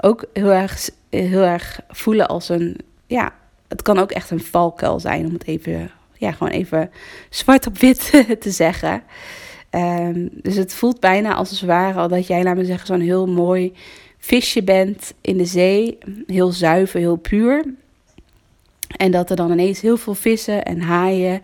ook 0.00 0.24
heel 0.32 0.50
erg, 0.50 0.90
heel 1.10 1.42
erg 1.42 1.80
voelen 1.88 2.28
als 2.28 2.48
een. 2.48 2.76
Ja, 3.06 3.34
het 3.74 3.82
kan 3.82 3.98
ook 3.98 4.10
echt 4.10 4.30
een 4.30 4.40
valkuil 4.40 5.00
zijn 5.00 5.26
om 5.26 5.32
het 5.32 5.46
even, 5.46 5.90
ja, 6.16 6.32
gewoon 6.32 6.52
even 6.52 6.90
zwart 7.30 7.66
op 7.66 7.78
wit 7.78 8.10
te 8.40 8.50
zeggen. 8.50 9.02
Um, 9.70 10.28
dus 10.32 10.56
het 10.56 10.74
voelt 10.74 11.00
bijna 11.00 11.34
als 11.34 11.50
het 11.50 11.60
ware 11.60 11.98
al 11.98 12.08
dat 12.08 12.26
jij, 12.26 12.42
laat 12.42 12.56
me 12.56 12.64
zeggen, 12.64 12.86
zo'n 12.86 13.00
heel 13.00 13.26
mooi 13.26 13.72
visje 14.18 14.62
bent 14.62 15.14
in 15.20 15.36
de 15.36 15.44
zee. 15.44 15.98
Heel 16.26 16.52
zuiver, 16.52 17.00
heel 17.00 17.16
puur. 17.16 17.64
En 18.96 19.10
dat 19.10 19.30
er 19.30 19.36
dan 19.36 19.52
ineens 19.52 19.80
heel 19.80 19.96
veel 19.96 20.14
vissen 20.14 20.64
en 20.64 20.80
haaien 20.80 21.42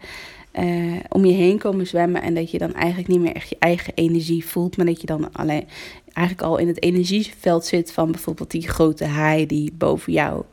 uh, 0.58 0.96
om 1.08 1.24
je 1.24 1.32
heen 1.32 1.58
komen 1.58 1.86
zwemmen. 1.86 2.22
En 2.22 2.34
dat 2.34 2.50
je 2.50 2.58
dan 2.58 2.74
eigenlijk 2.74 3.08
niet 3.08 3.20
meer 3.20 3.34
echt 3.34 3.48
je 3.48 3.56
eigen 3.58 3.92
energie 3.94 4.44
voelt. 4.46 4.76
Maar 4.76 4.86
dat 4.86 5.00
je 5.00 5.06
dan 5.06 5.32
alleen 5.32 5.68
eigenlijk 6.12 6.46
al 6.48 6.58
in 6.58 6.68
het 6.68 6.82
energieveld 6.82 7.64
zit 7.64 7.92
van 7.92 8.10
bijvoorbeeld 8.10 8.50
die 8.50 8.68
grote 8.68 9.04
haai 9.04 9.46
die 9.46 9.72
boven 9.72 10.12
jou 10.12 10.44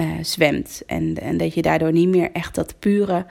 uh, 0.00 0.12
zwemt. 0.20 0.82
En, 0.86 1.16
en 1.20 1.36
dat 1.36 1.54
je 1.54 1.62
daardoor 1.62 1.92
niet 1.92 2.08
meer 2.08 2.30
echt 2.32 2.54
dat 2.54 2.74
pure, 2.78 3.26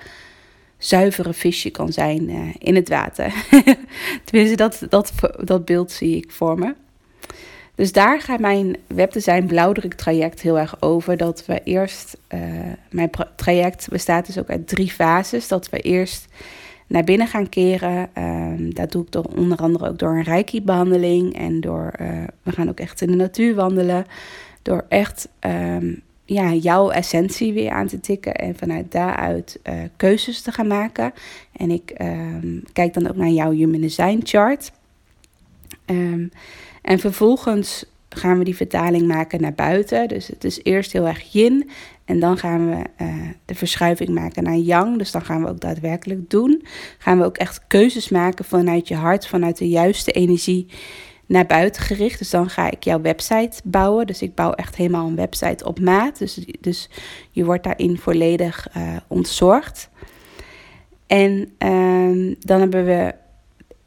zuivere 0.77 1.33
visje 1.33 1.69
kan 1.69 1.93
zijn 1.93 2.29
uh, 2.29 2.39
in 2.57 2.75
het 2.75 2.89
water. 2.89 3.33
Tenminste, 4.25 4.55
dat, 4.55 4.85
dat, 4.89 5.11
dat 5.43 5.65
beeld 5.65 5.91
zie 5.91 6.15
ik 6.15 6.31
voor 6.31 6.59
me. 6.59 6.75
Dus 7.75 7.91
daar 7.91 8.21
gaat 8.21 8.39
mijn 8.39 8.77
webdesign 8.87 9.45
blauwdruk 9.45 9.93
traject 9.93 10.41
heel 10.41 10.59
erg 10.59 10.81
over. 10.81 11.17
Dat 11.17 11.45
we 11.45 11.61
eerst, 11.63 12.17
uh, 12.33 12.41
mijn 12.89 13.09
traject 13.35 13.87
bestaat 13.89 14.25
dus 14.25 14.37
ook 14.37 14.49
uit 14.49 14.67
drie 14.67 14.91
fases. 14.91 15.47
Dat 15.47 15.69
we 15.69 15.79
eerst 15.79 16.27
naar 16.87 17.03
binnen 17.03 17.27
gaan 17.27 17.49
keren. 17.49 18.09
Um, 18.17 18.73
dat 18.73 18.91
doe 18.91 19.03
ik 19.03 19.11
door, 19.11 19.25
onder 19.35 19.57
andere 19.57 19.89
ook 19.89 19.99
door 19.99 20.17
een 20.17 20.23
reiki-behandeling. 20.23 21.37
En 21.37 21.61
door, 21.61 21.91
we 22.43 22.51
gaan 22.51 22.69
ook 22.69 22.79
echt 22.79 23.01
in 23.01 23.07
de 23.07 23.15
natuur 23.15 23.55
wandelen. 23.55 24.05
Door 24.61 24.85
echt 24.89 25.29
um, 25.39 26.01
ja, 26.29 26.53
jouw 26.53 26.89
essentie 26.89 27.53
weer 27.53 27.71
aan 27.71 27.87
te 27.87 27.99
tikken. 27.99 28.35
En 28.35 28.55
vanuit 28.55 28.91
daaruit 28.91 29.59
uh, 29.63 29.73
keuzes 29.95 30.41
te 30.41 30.51
gaan 30.51 30.67
maken. 30.67 31.13
En 31.51 31.71
ik 31.71 31.93
um, 32.01 32.63
kijk 32.73 32.93
dan 32.93 33.09
ook 33.09 33.15
naar 33.15 33.29
jouw 33.29 33.51
Human 33.51 33.81
Design 33.81 34.19
chart. 34.23 34.71
Um, 35.85 36.31
en 36.81 36.99
vervolgens 36.99 37.85
gaan 38.09 38.37
we 38.37 38.43
die 38.43 38.55
vertaling 38.55 39.07
maken 39.07 39.41
naar 39.41 39.53
buiten. 39.53 40.07
Dus 40.07 40.27
het 40.27 40.43
is 40.43 40.63
eerst 40.63 40.91
heel 40.91 41.07
erg 41.07 41.31
yin. 41.31 41.69
En 42.05 42.19
dan 42.19 42.37
gaan 42.37 42.69
we 42.69 43.03
uh, 43.03 43.29
de 43.45 43.55
verschuiving 43.55 44.09
maken 44.09 44.43
naar 44.43 44.57
yang. 44.57 44.97
Dus 44.97 45.11
dan 45.11 45.25
gaan 45.25 45.43
we 45.43 45.49
ook 45.49 45.59
daadwerkelijk 45.59 46.29
doen. 46.29 46.63
Gaan 46.97 47.17
we 47.17 47.25
ook 47.25 47.37
echt 47.37 47.67
keuzes 47.67 48.09
maken 48.09 48.45
vanuit 48.45 48.87
je 48.87 48.95
hart, 48.95 49.27
vanuit 49.27 49.57
de 49.57 49.69
juiste 49.69 50.11
energie 50.11 50.67
naar 51.29 51.45
buiten 51.45 51.81
gericht. 51.81 52.19
Dus 52.19 52.29
dan 52.29 52.49
ga 52.49 52.71
ik 52.71 52.83
jouw 52.83 53.01
website 53.01 53.61
bouwen. 53.63 54.07
Dus 54.07 54.21
ik 54.21 54.35
bouw 54.35 54.51
echt 54.51 54.75
helemaal 54.75 55.07
een 55.07 55.15
website 55.15 55.65
op 55.65 55.79
maat. 55.79 56.17
Dus, 56.17 56.45
dus 56.59 56.89
je 57.31 57.45
wordt 57.45 57.63
daarin 57.63 57.97
volledig 57.97 58.67
uh, 58.77 58.95
ontzorgd. 59.07 59.89
En 61.07 61.53
ehm, 61.57 62.33
dan 62.39 62.59
hebben 62.59 62.85
we 62.85 63.13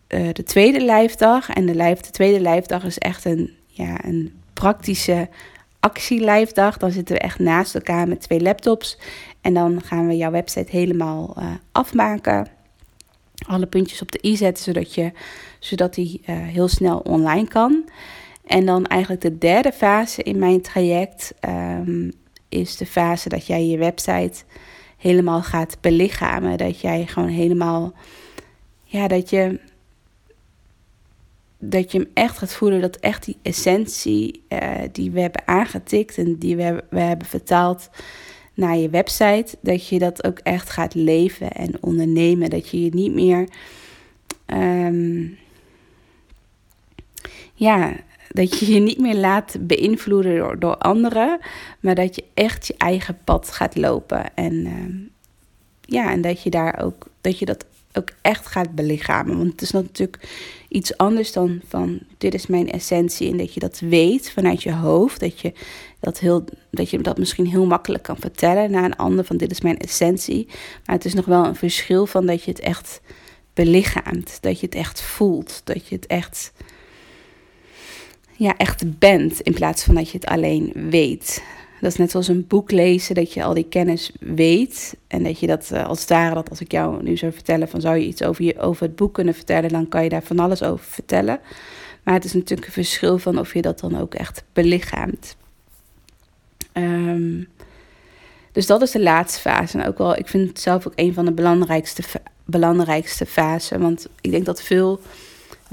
uh, 0.09 0.29
de 0.33 0.43
tweede 0.43 0.81
lijfdag. 0.81 1.51
En 1.51 1.67
de, 1.67 1.97
tweede 2.11 2.41
lijfdag 2.41 2.85
is 2.85 2.99
echt 2.99 3.25
een, 3.25 3.51
ja, 3.67 4.05
een 4.05 4.33
praktische 4.53 5.29
actielijfdag. 5.81 6.77
Dan 6.77 6.91
zitten 6.91 7.15
we 7.15 7.21
echt 7.21 7.39
naast 7.39 7.75
elkaar 7.75 8.09
met 8.09 8.21
twee 8.21 8.41
laptops. 8.41 8.99
En 9.41 9.55
dan 9.55 9.83
gaan 9.85 10.07
we 10.07 10.17
jouw 10.17 10.31
website 10.31 10.71
helemaal 10.71 11.35
uh, 11.39 11.45
afmaken. 11.73 12.47
Alle 13.47 13.67
puntjes 13.67 14.03
op 14.03 14.13
de 14.13 14.19
i 14.23 14.37
zetten, 14.37 14.65
zodat, 14.65 14.95
je, 14.95 15.13
zodat 15.59 15.95
die 15.95 16.21
uh, 16.21 16.37
heel 16.37 16.69
snel 16.69 16.99
online 16.99 17.49
kan. 17.49 17.89
En 18.47 18.67
dan 18.67 18.87
eigenlijk 18.87 19.23
de 19.23 19.39
derde 19.39 19.73
fase 19.73 20.23
in 20.23 20.39
mijn 20.39 20.63
traject 20.63 21.35
um, 21.49 22.13
is 22.49 22.77
de 22.77 22.87
fase 22.87 23.29
dat 23.29 23.47
jij 23.47 23.67
je 23.67 23.79
website 23.79 24.45
helemaal 24.97 25.43
gaat 25.43 25.77
belichamen. 25.81 26.59
Dat 26.59 26.81
jij 26.81 27.07
gewoon 27.07 27.29
helemaal, 27.29 27.93
ja, 28.85 29.09
dat 29.09 29.31
je 29.31 29.61
dat 31.65 31.93
je 31.93 31.99
hem 31.99 32.11
echt 32.15 32.39
gaat 32.39 32.55
voelen 32.55 32.81
dat 32.81 32.97
echt 32.97 33.25
die 33.25 33.37
essentie 33.43 34.45
uh, 34.49 34.59
die 34.93 35.11
we 35.11 35.21
hebben 35.21 35.49
aangetikt 35.49 36.19
en 36.19 36.39
die 36.39 36.57
we, 36.57 36.85
we 36.91 37.01
hebben 37.01 37.27
vertaald 37.27 37.91
naar 38.63 38.77
je 38.77 38.91
website, 38.91 39.57
dat 39.61 39.89
je 39.89 39.99
dat 39.99 40.25
ook 40.25 40.39
echt 40.39 40.71
gaat 40.71 40.95
leven 40.95 41.53
en 41.53 41.75
ondernemen. 41.81 42.51
Dat 42.51 42.69
je 42.69 42.85
je 42.85 42.91
niet 42.95 43.15
meer, 43.15 43.49
um, 44.47 45.39
ja, 47.55 47.93
dat 48.29 48.59
je 48.59 48.73
je 48.73 48.81
niet 48.81 48.99
meer 48.99 49.17
laat 49.17 49.57
beïnvloeden 49.61 50.37
door, 50.37 50.59
door 50.59 50.77
anderen, 50.77 51.39
maar 51.81 51.95
dat 51.95 52.15
je 52.15 52.25
echt 52.35 52.67
je 52.67 52.75
eigen 52.77 53.19
pad 53.25 53.51
gaat 53.51 53.77
lopen. 53.77 54.35
En 54.35 54.67
um, 54.67 55.11
ja, 55.81 56.11
en 56.11 56.21
dat 56.21 56.43
je 56.43 56.51
daar 56.51 56.83
ook, 56.85 57.07
dat 57.21 57.39
je 57.39 57.45
dat 57.45 57.65
ook 57.93 58.11
echt 58.21 58.47
gaat 58.47 58.75
belichamen. 58.75 59.37
Want 59.39 59.53
het 59.53 59.63
is 59.63 59.71
natuurlijk 59.71 60.29
iets 60.73 60.97
anders 60.97 61.33
dan 61.33 61.61
van 61.69 61.99
dit 62.19 62.35
is 62.35 62.47
mijn 62.47 62.71
essentie. 62.71 63.31
En 63.31 63.37
dat 63.37 63.55
je 63.55 63.61
dat 63.61 63.79
weet 63.79 64.31
vanuit 64.31 64.63
je 64.63 64.73
hoofd. 64.73 65.21
Dat 65.21 65.41
je 65.41 65.53
dat, 66.01 66.19
heel, 66.19 66.45
dat 66.71 66.91
je 66.91 66.99
dat 66.99 67.19
misschien 67.19 67.47
heel 67.47 67.67
makkelijk 67.67 68.03
kan 68.03 68.17
vertellen 68.19 68.71
naar 68.71 68.85
een 68.85 68.97
ander 68.97 69.25
van 69.25 69.37
dit 69.37 69.51
is 69.51 69.61
mijn 69.61 69.79
essentie. 69.79 70.47
Maar 70.87 70.97
het 70.97 71.05
is 71.05 71.15
nog 71.15 71.25
wel 71.25 71.45
een 71.45 71.55
verschil 71.55 72.07
van 72.07 72.27
dat 72.27 72.45
je 72.45 72.51
het 72.51 72.61
echt 72.61 73.01
belichaamt. 73.55 74.39
Dat 74.41 74.61
je 74.61 74.67
het 74.67 74.75
echt 74.75 75.03
voelt. 75.03 75.61
Dat 75.65 75.89
je 75.89 75.95
het 75.95 76.07
echt, 76.07 76.53
ja, 78.37 78.57
echt 78.57 78.99
bent 78.99 79.41
in 79.41 79.55
plaats 79.55 79.85
van 79.85 79.95
dat 79.95 80.11
je 80.11 80.19
het 80.19 80.27
alleen 80.27 80.73
weet. 80.91 81.43
Dat 81.83 81.91
is 81.91 81.99
net 81.99 82.11
zoals 82.11 82.29
een 82.29 82.47
boek 82.47 82.71
lezen, 82.71 83.15
dat 83.15 83.33
je 83.33 83.43
al 83.43 83.55
die 83.55 83.69
kennis 83.69 84.13
weet. 84.21 84.97
En 85.07 85.23
dat 85.23 85.39
je 85.39 85.47
dat 85.47 85.71
uh, 85.73 85.87
als 85.87 86.07
ware, 86.07 86.35
dat 86.35 86.51
als 86.51 86.61
ik 86.61 86.73
jou 86.73 87.03
nu 87.03 87.17
zou 87.17 87.33
vertellen 87.33 87.69
van 87.69 87.81
zou 87.81 87.97
je 87.97 88.07
iets 88.07 88.23
over, 88.23 88.45
je, 88.45 88.59
over 88.59 88.87
het 88.87 88.97
boek 88.97 89.15
kunnen 89.15 89.35
vertellen, 89.35 89.71
dan 89.71 89.89
kan 89.89 90.03
je 90.03 90.09
daar 90.09 90.23
van 90.23 90.39
alles 90.39 90.63
over 90.63 90.85
vertellen. 90.85 91.41
Maar 92.03 92.15
het 92.15 92.25
is 92.25 92.33
natuurlijk 92.33 92.67
een 92.67 92.73
verschil 92.73 93.19
van 93.19 93.39
of 93.39 93.55
je 93.55 93.63
dat 93.63 93.81
dan 93.81 94.01
ook 94.01 94.15
echt 94.15 94.45
belichaamt. 94.53 95.37
Um, 96.73 97.49
dus 98.53 98.67
dat 98.67 98.83
is 98.83 98.91
de 98.91 99.01
laatste 99.01 99.41
fase. 99.41 99.79
En 99.79 99.87
ook 99.89 99.99
wel, 99.99 100.17
ik 100.17 100.29
vind 100.29 100.49
het 100.49 100.61
zelf 100.61 100.87
ook 100.87 100.93
een 100.97 101.15
van 101.15 101.25
de 101.25 101.33
belangrijkste, 101.33 102.03
belangrijkste 102.45 103.27
fasen. 103.27 103.81
Want 103.81 104.09
ik 104.21 104.31
denk 104.31 104.45
dat 104.45 104.63
veel 104.63 105.01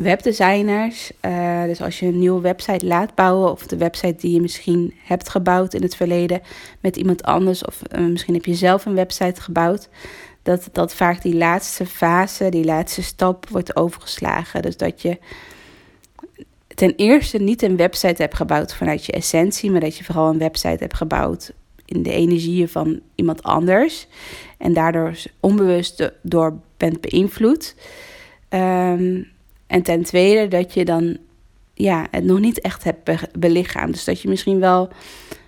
webdesigners. 0.01 1.12
Uh, 1.21 1.63
dus 1.63 1.81
als 1.81 1.99
je 1.99 2.05
een 2.05 2.19
nieuwe 2.19 2.41
website 2.41 2.85
laat 2.85 3.15
bouwen, 3.15 3.51
of 3.51 3.67
de 3.67 3.77
website 3.77 4.15
die 4.15 4.33
je 4.33 4.41
misschien 4.41 4.93
hebt 5.03 5.29
gebouwd 5.29 5.73
in 5.73 5.81
het 5.81 5.95
verleden 5.95 6.41
met 6.79 6.97
iemand 6.97 7.23
anders, 7.23 7.65
of 7.65 7.81
uh, 7.95 8.05
misschien 8.05 8.33
heb 8.33 8.45
je 8.45 8.53
zelf 8.53 8.85
een 8.85 8.95
website 8.95 9.41
gebouwd, 9.41 9.89
dat, 10.43 10.69
dat 10.71 10.93
vaak 10.93 11.21
die 11.21 11.35
laatste 11.35 11.85
fase, 11.85 12.49
die 12.49 12.65
laatste 12.65 13.03
stap 13.03 13.49
wordt 13.49 13.75
overgeslagen. 13.75 14.62
Dus 14.62 14.77
dat 14.77 15.01
je 15.01 15.17
ten 16.67 16.93
eerste 16.95 17.38
niet 17.38 17.62
een 17.62 17.77
website 17.77 18.21
hebt 18.21 18.35
gebouwd 18.35 18.75
vanuit 18.75 19.05
je 19.05 19.12
essentie, 19.12 19.71
maar 19.71 19.79
dat 19.79 19.97
je 19.97 20.03
vooral 20.03 20.29
een 20.29 20.38
website 20.38 20.77
hebt 20.79 20.95
gebouwd 20.95 21.53
in 21.85 22.03
de 22.03 22.12
energieën 22.12 22.69
van 22.69 23.01
iemand 23.15 23.43
anders. 23.43 24.07
En 24.57 24.73
daardoor 24.73 25.13
onbewust 25.39 26.12
door 26.21 26.59
bent 26.77 27.01
beïnvloed. 27.01 27.75
Um, 28.49 29.27
en 29.69 29.82
ten 29.82 30.03
tweede 30.03 30.47
dat 30.47 30.73
je 30.73 30.86
dan 30.86 31.17
ja, 31.73 32.08
het 32.12 32.23
nog 32.23 32.39
niet 32.39 32.62
echt 32.62 32.84
hebt 32.84 33.39
belichaamd. 33.39 33.93
Dus 33.93 34.03
dat 34.03 34.21
je 34.21 34.29
misschien 34.29 34.60
wel 34.60 34.89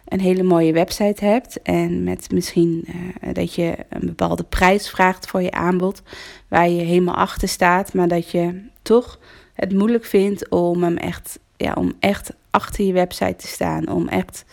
een 0.07 0.19
hele 0.19 0.43
mooie 0.43 0.73
website 0.73 1.25
hebt. 1.25 1.61
En 1.61 2.03
met 2.03 2.31
misschien 2.31 2.85
uh, 2.87 3.33
dat 3.33 3.55
je 3.55 3.75
een 3.89 4.05
bepaalde 4.05 4.43
prijs 4.43 4.89
vraagt 4.89 5.27
voor 5.27 5.41
je 5.41 5.51
aanbod. 5.51 6.01
Waar 6.47 6.69
je 6.69 6.81
helemaal 6.81 7.15
achter 7.15 7.47
staat. 7.47 7.93
Maar 7.93 8.07
dat 8.07 8.31
je 8.31 8.61
toch 8.81 9.19
het 9.53 9.73
moeilijk 9.73 10.05
vindt 10.05 10.49
om 10.49 10.83
hem 10.83 10.97
echt, 10.97 11.39
ja, 11.57 11.73
om 11.73 11.93
echt 11.99 12.33
achter 12.49 12.85
je 12.85 12.93
website 12.93 13.35
te 13.35 13.47
staan. 13.47 13.89
Om 13.89 14.07
echt 14.07 14.45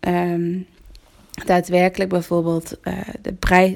um, 0.00 0.66
daadwerkelijk 1.46 2.10
bijvoorbeeld 2.10 2.78
uh, 2.82 2.98
de 3.22 3.32
prijs 3.32 3.74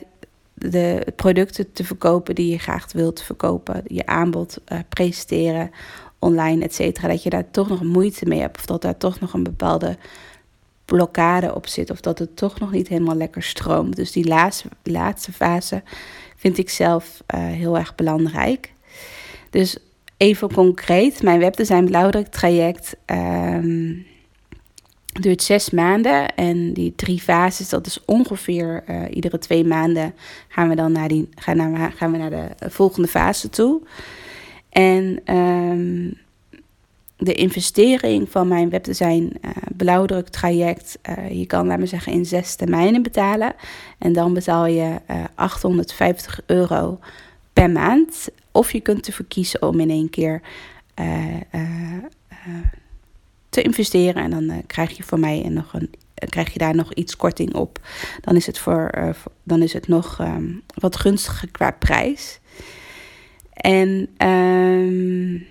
de 0.58 1.12
producten 1.16 1.72
te 1.72 1.84
verkopen 1.84 2.34
die 2.34 2.50
je 2.50 2.58
graag 2.58 2.92
wilt 2.92 3.22
verkopen, 3.22 3.82
je 3.86 4.06
aanbod 4.06 4.58
uh, 4.72 4.78
presenteren 4.88 5.70
online, 6.18 6.64
et 6.64 6.74
cetera, 6.74 7.08
dat 7.08 7.22
je 7.22 7.30
daar 7.30 7.50
toch 7.50 7.68
nog 7.68 7.82
moeite 7.82 8.26
mee 8.26 8.40
hebt 8.40 8.56
of 8.56 8.66
dat 8.66 8.82
daar 8.82 8.96
toch 8.96 9.20
nog 9.20 9.32
een 9.32 9.42
bepaalde 9.42 9.96
blokkade 10.84 11.54
op 11.54 11.66
zit 11.66 11.90
of 11.90 12.00
dat 12.00 12.18
het 12.18 12.36
toch 12.36 12.58
nog 12.58 12.70
niet 12.70 12.88
helemaal 12.88 13.16
lekker 13.16 13.42
stroomt. 13.42 13.96
Dus 13.96 14.12
die 14.12 14.26
laatste, 14.26 14.68
laatste 14.82 15.32
fase 15.32 15.82
vind 16.36 16.58
ik 16.58 16.70
zelf 16.70 17.22
uh, 17.34 17.40
heel 17.40 17.78
erg 17.78 17.94
belangrijk. 17.94 18.72
Dus 19.50 19.78
even 20.16 20.52
concreet, 20.52 21.22
mijn 21.22 21.38
webdesign 21.38 21.84
blauwdruk 21.84 22.26
traject 22.26 22.96
um, 23.06 24.06
duurt 25.20 25.42
zes 25.42 25.70
maanden. 25.70 26.34
En 26.34 26.72
die 26.72 26.92
drie 26.96 27.20
fases, 27.20 27.68
dat 27.68 27.86
is 27.86 28.04
ongeveer 28.04 28.84
uh, 28.88 29.02
iedere 29.10 29.38
twee 29.38 29.64
maanden 29.64 30.14
gaan 30.48 30.68
we 30.68 30.74
dan 30.74 30.92
naar, 30.92 31.08
die, 31.08 31.28
gaan 31.34 31.56
naar, 31.56 31.92
gaan 31.92 32.12
we 32.12 32.18
naar 32.18 32.30
de 32.30 32.70
volgende 32.70 33.08
fase 33.08 33.50
toe. 33.50 33.80
En 34.68 35.34
um, 35.34 36.18
de 37.16 37.34
investering 37.34 38.30
van 38.30 38.48
mijn 38.48 38.70
webdesign 38.70 39.36
uh, 39.44 39.50
blauwdruk 39.76 40.28
traject, 40.28 40.98
uh, 41.08 41.38
je 41.38 41.46
kan 41.46 41.66
laat 41.66 41.78
me 41.78 41.86
zeggen 41.86 42.12
in 42.12 42.26
zes 42.26 42.54
termijnen 42.54 43.02
betalen. 43.02 43.54
En 43.98 44.12
dan 44.12 44.34
betaal 44.34 44.66
je 44.66 44.96
850 45.34 46.40
euro 46.46 46.98
per 47.52 47.70
maand. 47.70 48.28
Of 48.52 48.72
je 48.72 48.80
kunt 48.80 49.06
ervoor 49.06 49.26
kiezen 49.26 49.62
om 49.62 49.80
in 49.80 49.90
één 49.90 50.10
keer 50.10 50.42
te 53.48 53.62
investeren. 53.62 54.22
En 54.22 54.30
dan 54.30 54.42
uh, 54.42 54.56
krijg 54.66 54.96
je 54.96 55.02
van 55.02 55.20
mij 55.20 55.48
nog 55.48 55.72
een, 55.72 55.90
uh, 56.22 56.28
krijg 56.28 56.52
je 56.52 56.58
daar 56.58 56.74
nog 56.74 56.94
iets 56.94 57.16
korting 57.16 57.54
op. 57.54 57.80
Dan 58.20 58.36
is 58.36 58.46
het, 58.46 58.58
voor, 58.58 58.94
uh, 58.98 59.10
dan 59.42 59.62
is 59.62 59.72
het 59.72 59.88
nog 59.88 60.18
um, 60.20 60.62
wat 60.74 60.96
gunstiger 60.96 61.50
qua 61.50 61.70
prijs. 61.70 62.40
En 63.52 64.08
um, 64.28 65.46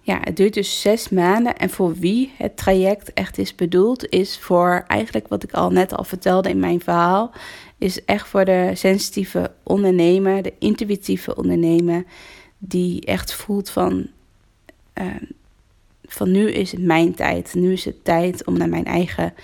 ja, 0.00 0.18
het 0.20 0.36
duurt 0.36 0.54
dus 0.54 0.80
zes 0.80 1.08
maanden. 1.08 1.56
En 1.56 1.70
voor 1.70 1.94
wie 1.94 2.32
het 2.36 2.56
traject 2.56 3.12
echt 3.12 3.38
is 3.38 3.54
bedoeld, 3.54 4.08
is 4.08 4.38
voor 4.38 4.84
eigenlijk 4.86 5.28
wat 5.28 5.42
ik 5.42 5.52
al 5.52 5.70
net 5.70 5.94
al 5.94 6.04
vertelde 6.04 6.48
in 6.48 6.58
mijn 6.58 6.80
verhaal. 6.80 7.32
Is 7.78 8.04
echt 8.04 8.28
voor 8.28 8.44
de 8.44 8.70
sensitieve 8.74 9.52
ondernemer, 9.62 10.42
de 10.42 10.52
intuïtieve 10.58 11.36
ondernemer 11.36 12.04
die 12.58 13.04
echt 13.04 13.34
voelt 13.34 13.70
van, 13.70 14.06
uh, 14.94 15.06
van 16.04 16.30
nu 16.30 16.50
is 16.50 16.72
het 16.72 16.82
mijn 16.82 17.14
tijd. 17.14 17.54
Nu 17.54 17.72
is 17.72 17.84
het 17.84 18.04
tijd 18.04 18.46
om 18.46 18.58
naar 18.58 18.68
mijn 18.68 18.84
eigen 18.84 19.34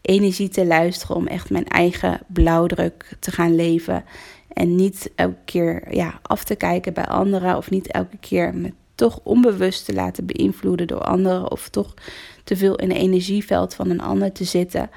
energie 0.00 0.48
te 0.48 0.66
luisteren. 0.66 1.16
Om 1.16 1.26
echt 1.26 1.50
mijn 1.50 1.68
eigen 1.68 2.20
blauwdruk 2.26 3.16
te 3.18 3.30
gaan 3.30 3.54
leven. 3.54 4.04
En 4.52 4.76
niet 4.76 5.10
elke 5.14 5.36
keer 5.44 5.94
ja, 5.94 6.20
af 6.22 6.44
te 6.44 6.54
kijken 6.54 6.92
bij 6.92 7.06
anderen. 7.06 7.56
Of 7.56 7.70
niet 7.70 7.86
elke 7.86 8.16
keer 8.20 8.54
me 8.54 8.72
toch 8.94 9.20
onbewust 9.22 9.84
te 9.84 9.94
laten 9.94 10.26
beïnvloeden 10.26 10.86
door 10.86 11.00
anderen. 11.00 11.50
Of 11.50 11.68
toch 11.68 11.94
te 12.44 12.56
veel 12.56 12.76
in 12.76 12.88
het 12.88 12.98
energieveld 12.98 13.74
van 13.74 13.90
een 13.90 14.00
ander 14.00 14.32
te 14.32 14.44
zitten. 14.44 14.90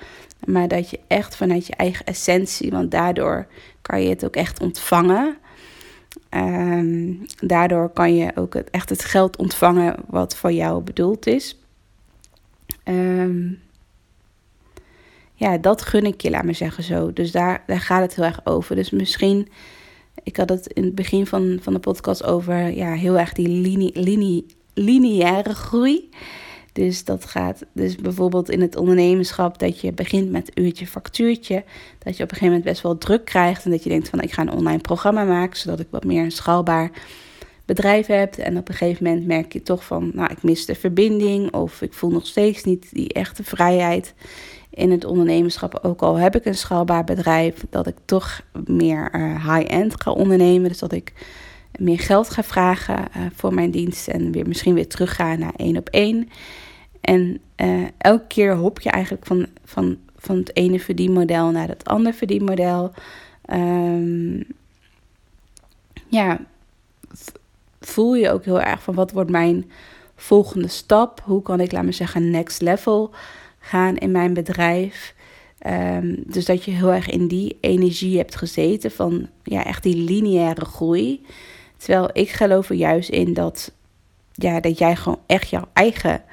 Maar 0.46 0.68
dat 0.68 0.90
je 0.90 1.00
echt 1.08 1.36
vanuit 1.36 1.68
je 1.68 1.76
eigen 1.76 2.06
essentie, 2.06 2.72
want 2.72 2.92
daardoor 2.92 3.48
kan 3.82 4.02
je 4.02 4.10
het 4.10 4.26
ook 4.26 4.36
echt 4.36 4.62
ontvangen. 4.62 5.38
Um, 6.30 7.26
daardoor 7.40 7.90
kan 7.90 8.16
je 8.16 8.32
ook 8.36 8.56
echt 8.56 8.90
het 8.90 9.06
geld 9.06 9.38
ontvangen 9.38 9.96
wat 10.08 10.36
voor 10.36 10.52
jou 10.52 10.82
bedoeld 10.82 11.28
is. 11.28 11.60
Um, 12.84 13.60
ja, 15.34 15.58
dat 15.58 15.82
gun 15.82 16.06
ik 16.06 16.22
je, 16.22 16.30
laat 16.30 16.44
me 16.44 16.54
zeggen 16.54 16.84
zo. 16.84 17.14
Dus 17.14 17.32
daar, 17.32 17.64
daar 17.68 17.80
gaat 17.80 18.02
het 18.02 18.16
heel 18.16 18.26
erg 18.26 18.46
over. 18.46 18.76
Dus 18.76 18.90
misschien 18.90 19.48
ik 20.24 20.38
had 20.38 20.50
het 20.50 20.68
in 20.68 20.84
het 20.84 20.96
begin 20.96 21.26
van, 21.26 21.60
van 21.62 21.74
de 21.74 21.80
podcast 21.80 22.24
over 22.24 22.76
ja, 22.76 22.94
heel 22.94 23.20
erg 23.20 23.34
die 23.34 23.94
lineaire 24.74 25.54
groei. 25.54 26.10
Dus 26.76 27.04
dat 27.04 27.26
gaat 27.26 27.66
dus 27.74 27.96
bijvoorbeeld 27.96 28.50
in 28.50 28.62
het 28.62 28.76
ondernemerschap 28.76 29.60
dat 29.60 29.80
je 29.80 29.92
begint 29.92 30.32
met 30.32 30.52
uurtje 30.54 30.88
factuurtje. 30.88 31.64
Dat 31.98 32.18
je 32.18 32.24
op 32.24 32.32
een 32.32 32.38
gegeven 32.38 32.46
moment 32.46 32.64
best 32.64 32.82
wel 32.82 32.98
druk 32.98 33.26
krijgt 33.26 33.66
en 33.66 33.72
dat 33.72 33.84
je 33.84 33.90
denkt 33.90 34.10
van 34.10 34.22
ik 34.22 34.32
ga 34.32 34.42
een 34.42 34.52
online 34.52 34.82
programma 34.82 35.24
maken 35.24 35.58
zodat 35.58 35.80
ik 35.80 35.88
wat 35.90 36.04
meer 36.04 36.24
een 36.24 36.32
schaalbaar 36.32 36.92
bedrijf 37.66 38.08
heb. 38.08 38.36
En 38.36 38.58
op 38.58 38.70
een 38.70 38.76
gegeven 38.76 39.04
moment 39.04 39.26
merk 39.26 39.54
je 39.54 39.62
toch 39.62 39.86
van 39.86 40.12
nou 40.14 40.32
ik 40.32 40.44
mis 40.44 40.66
de 40.66 40.76
verbinding 40.76 41.54
of 41.54 41.82
ik 41.82 41.94
voel 41.94 42.12
nog 42.12 42.28
steeds 42.28 42.64
niet 42.64 42.90
die 42.92 43.14
echte 43.14 43.44
vrijheid 43.44 44.14
in 44.70 44.92
het 44.92 45.06
ondernemerschap. 45.06 45.80
Ook 45.82 46.02
al 46.02 46.16
heb 46.16 46.36
ik 46.36 46.46
een 46.46 46.56
schaalbaar 46.56 47.04
bedrijf, 47.04 47.66
dat 47.70 47.88
ik 47.88 47.96
toch 48.06 48.42
meer 48.66 49.10
uh, 49.16 49.54
high-end 49.56 50.02
ga 50.02 50.12
ondernemen. 50.12 50.70
Dus 50.70 50.80
dat 50.80 50.92
ik 50.92 51.14
meer 51.80 52.00
geld 52.00 52.30
ga 52.30 52.44
vragen 52.44 52.98
uh, 53.18 53.24
voor 53.34 53.54
mijn 53.54 53.72
dienst 53.72 54.08
en 54.08 54.32
weer 54.32 54.48
misschien 54.48 54.74
weer 54.74 54.88
terugga 54.88 55.36
naar 55.36 55.54
één 55.56 55.78
op 55.78 55.90
één. 55.90 56.30
En 57.06 57.40
uh, 57.58 57.88
elke 57.98 58.28
keer 58.28 58.56
hop 58.56 58.80
je 58.80 58.90
eigenlijk 58.90 59.26
van, 59.26 59.48
van, 59.66 59.98
van 60.18 60.38
het 60.38 60.56
ene 60.56 60.80
verdienmodel 60.80 61.52
naar 61.52 61.68
het 61.68 61.86
andere 61.86 62.16
verdienmodel. 62.16 62.92
Um, 63.54 64.46
ja, 66.08 66.40
voel 67.80 68.16
je 68.16 68.32
ook 68.32 68.46
heel 68.46 68.62
erg 68.62 68.84
van 68.84 68.96
wat 68.96 69.12
wordt 69.12 69.30
mijn 69.30 69.72
volgende 70.16 70.68
stap? 70.68 71.22
Hoe 71.24 71.42
kan 71.42 71.60
ik, 71.60 71.72
laat 71.72 71.84
me 71.84 71.92
zeggen, 71.92 72.30
next 72.30 72.62
level 72.62 73.12
gaan 73.60 73.98
in 73.98 74.12
mijn 74.12 74.34
bedrijf? 74.34 75.14
Um, 75.68 76.24
dus 76.28 76.46
dat 76.46 76.64
je 76.64 76.72
heel 76.72 76.94
erg 76.94 77.10
in 77.10 77.28
die 77.28 77.58
energie 77.60 78.18
hebt 78.18 78.36
gezeten 78.36 78.92
van 78.92 79.28
ja, 79.44 79.64
echt 79.66 79.84
die 79.84 79.96
lineaire 79.96 80.66
groei. 80.66 81.26
Terwijl 81.78 82.10
ik 82.14 82.30
geloof 82.30 82.70
er 82.70 82.76
juist 82.76 83.10
in 83.10 83.34
dat, 83.34 83.72
ja, 84.32 84.60
dat 84.60 84.78
jij 84.78 84.96
gewoon 84.96 85.20
echt 85.26 85.50
jouw 85.50 85.68
eigen 85.74 86.24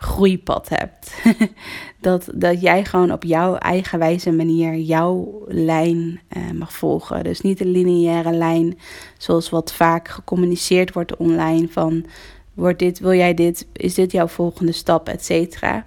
groeipad 0.00 0.68
hebt. 0.68 1.14
dat, 2.00 2.28
dat 2.34 2.60
jij 2.60 2.84
gewoon 2.84 3.12
op 3.12 3.24
jouw 3.24 3.54
eigen 3.54 3.98
wijze 3.98 4.32
manier 4.32 4.74
jouw 4.74 5.44
lijn 5.48 6.20
uh, 6.36 6.50
mag 6.50 6.72
volgen. 6.72 7.24
Dus 7.24 7.40
niet 7.40 7.60
een 7.60 7.70
lineaire 7.70 8.32
lijn 8.32 8.78
zoals 9.18 9.50
wat 9.50 9.72
vaak 9.72 10.08
gecommuniceerd 10.08 10.92
wordt 10.92 11.16
online 11.16 11.68
van 11.68 12.06
wordt 12.54 12.78
dit, 12.78 12.98
wil 12.98 13.14
jij 13.14 13.34
dit, 13.34 13.66
is 13.72 13.94
dit 13.94 14.12
jouw 14.12 14.26
volgende 14.26 14.72
stap, 14.72 15.08
et 15.08 15.24
cetera. 15.24 15.84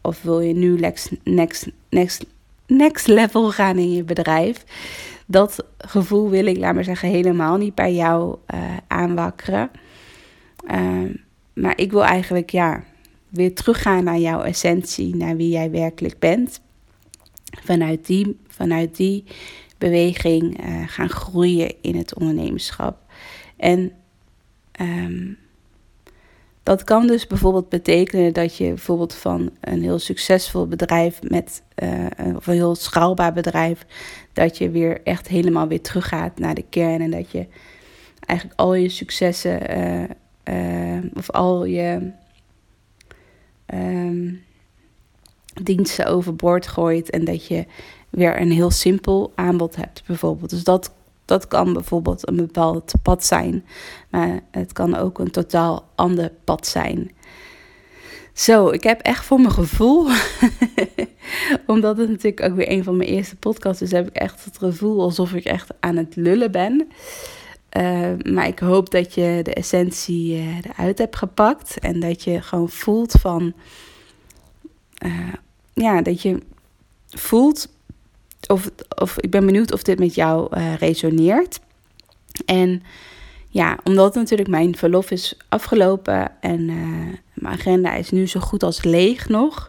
Of 0.00 0.22
wil 0.22 0.40
je 0.40 0.54
nu 0.54 0.78
next, 0.78 1.10
next, 1.24 1.66
next, 1.88 2.24
next 2.66 3.06
level 3.06 3.50
gaan 3.50 3.78
in 3.78 3.92
je 3.92 4.04
bedrijf. 4.04 4.64
Dat 5.26 5.64
gevoel 5.78 6.30
wil 6.30 6.46
ik, 6.46 6.56
laat 6.56 6.74
maar 6.74 6.84
zeggen, 6.84 7.08
helemaal 7.08 7.56
niet 7.56 7.74
bij 7.74 7.94
jou 7.94 8.36
uh, 8.54 8.60
aanwakkeren. 8.86 9.70
Uh, 10.70 11.14
maar 11.52 11.78
ik 11.78 11.90
wil 11.90 12.04
eigenlijk, 12.04 12.50
ja, 12.50 12.82
weer 13.32 13.54
teruggaan 13.54 14.04
naar 14.04 14.18
jouw 14.18 14.42
essentie, 14.42 15.16
naar 15.16 15.36
wie 15.36 15.48
jij 15.48 15.70
werkelijk 15.70 16.18
bent. 16.18 16.60
Vanuit 17.64 18.06
die, 18.06 18.40
vanuit 18.48 18.96
die 18.96 19.24
beweging 19.78 20.64
uh, 20.64 20.82
gaan 20.86 21.08
groeien 21.08 21.74
in 21.80 21.96
het 21.96 22.14
ondernemerschap. 22.14 22.96
En 23.56 23.92
um, 24.80 25.38
dat 26.62 26.84
kan 26.84 27.06
dus 27.06 27.26
bijvoorbeeld 27.26 27.68
betekenen 27.68 28.32
dat 28.32 28.56
je 28.56 28.68
bijvoorbeeld 28.68 29.14
van 29.14 29.50
een 29.60 29.82
heel 29.82 29.98
succesvol 29.98 30.66
bedrijf 30.66 31.22
met 31.22 31.62
uh, 31.82 32.36
of 32.36 32.46
een 32.46 32.54
heel 32.54 32.74
schaalbaar 32.74 33.32
bedrijf, 33.32 33.86
dat 34.32 34.58
je 34.58 34.70
weer 34.70 35.00
echt 35.04 35.28
helemaal 35.28 35.68
weer 35.68 35.80
teruggaat 35.80 36.38
naar 36.38 36.54
de 36.54 36.64
kern 36.68 37.00
en 37.00 37.10
dat 37.10 37.30
je 37.30 37.46
eigenlijk 38.26 38.60
al 38.60 38.74
je 38.74 38.88
successen 38.88 39.60
uh, 40.48 40.98
of 41.14 41.30
al 41.30 41.64
je 41.64 42.10
um, 43.72 44.42
diensten 45.62 46.06
overboord 46.06 46.66
gooit 46.66 47.10
en 47.10 47.24
dat 47.24 47.46
je 47.46 47.66
weer 48.10 48.40
een 48.40 48.50
heel 48.50 48.70
simpel 48.70 49.32
aanbod 49.34 49.76
hebt, 49.76 50.02
bijvoorbeeld. 50.06 50.50
Dus 50.50 50.64
dat, 50.64 50.92
dat 51.24 51.48
kan 51.48 51.72
bijvoorbeeld 51.72 52.28
een 52.28 52.36
bepaald 52.36 52.92
pad 53.02 53.24
zijn, 53.24 53.64
maar 54.10 54.40
het 54.50 54.72
kan 54.72 54.96
ook 54.96 55.18
een 55.18 55.30
totaal 55.30 55.88
ander 55.94 56.32
pad 56.44 56.66
zijn. 56.66 57.10
Zo, 58.32 58.68
ik 58.68 58.82
heb 58.82 59.00
echt 59.00 59.24
voor 59.24 59.40
mijn 59.40 59.52
gevoel, 59.52 60.08
omdat 61.66 61.96
het 61.96 62.08
natuurlijk 62.08 62.42
ook 62.42 62.56
weer 62.56 62.70
een 62.70 62.84
van 62.84 62.96
mijn 62.96 63.08
eerste 63.08 63.36
podcasts 63.36 63.82
is, 63.82 63.92
heb 63.92 64.08
ik 64.08 64.16
echt 64.16 64.44
het 64.44 64.58
gevoel 64.58 65.02
alsof 65.02 65.32
ik 65.32 65.44
echt 65.44 65.70
aan 65.80 65.96
het 65.96 66.16
lullen 66.16 66.52
ben. 66.52 66.88
Uh, 67.78 68.12
maar 68.32 68.46
ik 68.46 68.58
hoop 68.58 68.90
dat 68.90 69.14
je 69.14 69.40
de 69.42 69.54
essentie 69.54 70.36
uh, 70.36 70.56
eruit 70.56 70.98
hebt 70.98 71.16
gepakt 71.16 71.78
en 71.78 72.00
dat 72.00 72.22
je 72.24 72.42
gewoon 72.42 72.68
voelt 72.68 73.12
van, 73.12 73.52
uh, 75.06 75.32
ja, 75.72 76.02
dat 76.02 76.22
je 76.22 76.38
voelt 77.08 77.68
of, 78.46 78.70
of 78.98 79.18
ik 79.18 79.30
ben 79.30 79.46
benieuwd 79.46 79.72
of 79.72 79.82
dit 79.82 79.98
met 79.98 80.14
jou 80.14 80.58
resoneert. 80.78 81.60
En 82.46 82.82
ja, 83.48 83.78
omdat 83.84 84.14
natuurlijk 84.14 84.48
mijn 84.48 84.76
verlof 84.76 85.10
is 85.10 85.36
afgelopen 85.48 86.40
en 86.40 86.64
mijn 87.34 87.58
agenda 87.58 87.94
is 87.94 88.10
nu 88.10 88.26
zo 88.26 88.40
goed 88.40 88.62
als 88.62 88.82
leeg 88.82 89.28
nog. 89.28 89.68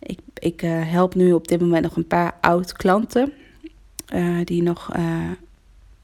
Ik, 0.00 0.18
ik 0.34 0.60
help 0.66 1.14
nu 1.14 1.32
op 1.32 1.48
dit 1.48 1.60
moment 1.60 1.82
nog 1.82 1.96
een 1.96 2.06
paar 2.06 2.36
oud 2.40 2.72
klanten 2.72 3.32
die 4.44 4.62
nog 4.62 4.90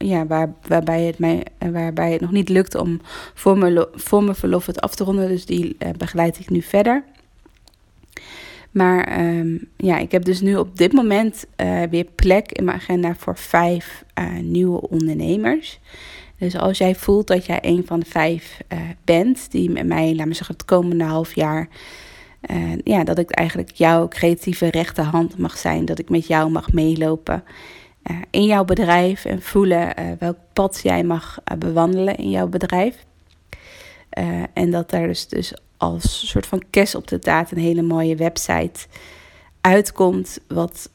ja, 0.05 0.27
waar, 0.27 0.55
waarbij, 0.69 1.03
het 1.03 1.19
mij, 1.19 1.47
waarbij 1.59 2.13
het 2.13 2.21
nog 2.21 2.31
niet 2.31 2.49
lukt 2.49 2.75
om 2.75 3.01
voor 3.35 3.59
mijn, 3.59 3.87
voor 3.95 4.23
mijn 4.23 4.37
verlof 4.37 4.67
het 4.67 4.81
af 4.81 4.95
te 4.95 5.05
ronden. 5.05 5.29
Dus 5.29 5.47
die 5.47 5.77
uh, 5.79 5.89
begeleid 5.99 6.39
ik 6.39 6.51
nu 6.51 6.63
verder. 6.63 7.05
Maar 8.71 9.27
um, 9.27 9.69
ja, 9.77 9.99
ik 9.99 10.13
heb 10.13 10.25
dus 10.25 10.41
nu 10.41 10.57
op 10.57 10.77
dit 10.77 10.93
moment 10.93 11.47
uh, 11.57 11.83
weer 11.83 12.07
plek 12.15 12.53
in 12.53 12.65
mijn 12.65 12.77
agenda 12.77 13.15
voor 13.15 13.37
vijf 13.37 14.05
nieuwe 14.41 14.89
ondernemers. 14.89 15.81
Dus 16.39 16.57
als 16.57 16.79
jij 16.79 16.95
voelt 16.95 17.27
dat 17.27 17.47
jij 17.47 17.59
een 17.63 17.83
van 17.87 18.01
de 18.01 18.07
vijf 18.07 18.61
bent 19.05 19.51
die 19.51 19.71
met 19.71 19.87
mij, 19.87 20.15
laat 20.15 20.27
me 20.27 20.35
zeggen, 20.35 20.55
het 20.55 20.65
komende 20.65 21.05
half 21.05 21.35
jaar. 21.35 21.69
ja, 22.85 23.05
dat 23.05 23.19
ik 23.19 23.31
eigenlijk 23.31 23.71
jouw 23.71 24.09
creatieve 24.09 24.71
rechterhand 24.71 25.39
mag 25.39 25.59
zijn. 25.59 25.85
Dat 25.85 25.99
ik 25.99 26.09
met 26.09 26.27
jou 26.27 26.51
mag 26.51 26.73
meelopen. 26.73 27.45
Eh, 28.05 28.17
in 28.31 28.45
jouw 28.45 28.65
bedrijf 28.65 29.25
en 29.25 29.43
voelen 29.43 30.01
uh, 30.01 30.11
welk 30.19 30.37
pad 30.53 30.81
jij 30.83 31.05
mag 31.05 31.39
uh, 31.53 31.59
bewandelen 31.59 32.17
in 32.17 32.31
jouw 32.31 32.47
bedrijf. 32.47 33.05
en 34.53 34.71
dat 34.71 34.91
daar 34.91 35.07
dus, 35.07 35.29
dus 35.29 35.55
als 35.77 36.29
soort 36.29 36.47
van 36.47 36.63
kes 36.71 36.95
op 36.95 37.07
de 37.07 37.19
taart 37.19 37.51
een 37.51 37.59
hele 37.59 37.83
mooie 37.83 38.17
website 38.17 38.87
uitkomt, 39.61 40.39
wat 40.49 40.91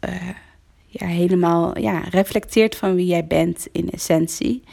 ja, 0.85 1.07
helemaal 1.07 1.79
ja, 1.79 1.99
reflecteert 1.99 2.75
van 2.75 2.95
wie 2.95 3.05
jij 3.05 3.27
bent 3.27 3.67
in 3.71 3.89
essentie. 3.89 4.63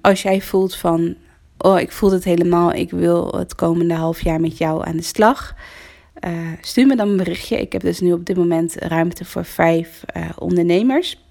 als 0.00 0.22
jij 0.22 0.40
voelt 0.40 0.74
van, 0.74 1.16
oh 1.58 1.80
ik 1.80 1.92
voel 1.92 2.12
het 2.12 2.24
helemaal, 2.24 2.72
ik 2.72 2.90
wil 2.90 3.32
het 3.36 3.54
komende 3.54 3.94
half 3.94 4.20
jaar 4.20 4.40
met 4.40 4.58
jou 4.58 4.86
aan 4.86 4.96
de 4.96 5.02
slag 5.02 5.54
uh, 6.24 6.52
stuur 6.60 6.86
me 6.86 6.96
dan 6.96 7.08
een 7.08 7.16
berichtje. 7.16 7.60
Ik 7.60 7.72
heb 7.72 7.82
dus 7.82 8.00
nu 8.00 8.12
op 8.12 8.26
dit 8.26 8.36
moment 8.36 8.74
ruimte 8.74 9.24
voor 9.24 9.44
vijf 9.44 10.02
uh, 10.16 10.30
ondernemers. 10.38 11.24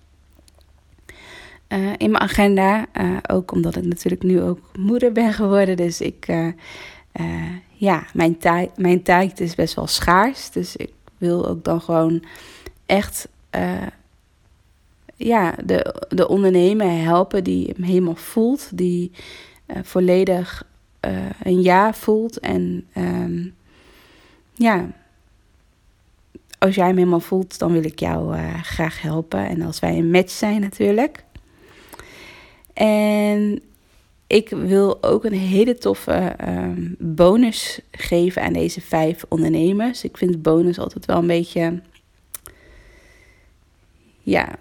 Uh, 1.67 1.93
in 1.97 2.11
mijn 2.11 2.23
agenda. 2.23 2.85
ook 3.27 3.51
omdat 3.51 3.75
ik 3.75 3.83
natuurlijk 3.83 4.23
nu 4.23 4.41
ook 4.41 4.59
moeder 4.77 5.11
ben 5.11 5.33
geworden. 5.33 5.77
Dus 5.77 6.01
ik, 6.01 6.27
ja, 7.73 8.03
mijn, 8.13 8.37
tijd, 8.37 8.77
mijn 8.77 9.03
tijd 9.03 9.39
is 9.39 9.55
best 9.55 9.73
wel 9.73 9.87
schaars. 9.87 10.51
Dus 10.51 10.75
ik 10.75 10.91
wil 11.17 11.47
ook 11.47 11.63
dan 11.63 11.81
gewoon 11.81 12.23
echt 12.85 13.27
ja, 15.15 15.55
de, 15.65 16.05
de 16.09 16.27
ondernemer 16.27 17.03
helpen 17.03 17.43
die 17.43 17.73
hem 17.75 17.83
helemaal 17.83 18.15
voelt. 18.15 18.77
Die 18.77 19.11
volledig 19.83 20.63
een 21.43 21.61
ja 21.61 21.93
voelt. 21.93 22.39
En 22.39 22.87
um, 22.97 23.53
ja, 24.59 24.87
als 26.57 26.75
jij 26.75 26.87
hem 26.87 26.97
helemaal 26.97 27.19
voelt, 27.19 27.59
dan 27.59 27.71
wil 27.71 27.83
ik 27.83 27.99
jou 27.99 28.37
uh, 28.37 28.63
graag 28.63 29.01
helpen. 29.01 29.47
En 29.47 29.61
als 29.61 29.79
wij 29.79 29.97
een 29.97 30.11
match 30.11 30.31
zijn 30.31 30.61
natuurlijk. 30.61 31.23
En 32.73 33.61
ik 34.27 34.49
wil 34.49 35.03
ook 35.03 35.23
een 35.23 35.33
hele 35.33 35.77
toffe 35.77 36.35
um, 36.47 36.95
bonus 36.99 37.79
geven 37.91 38.41
aan 38.41 38.53
deze 38.53 38.81
vijf 38.81 39.25
ondernemers. 39.29 40.03
Ik 40.03 40.17
vind 40.17 40.41
bonus 40.41 40.79
altijd 40.79 41.05
wel 41.05 41.17
een 41.17 41.27
beetje. 41.27 41.81
Ja. 44.21 44.55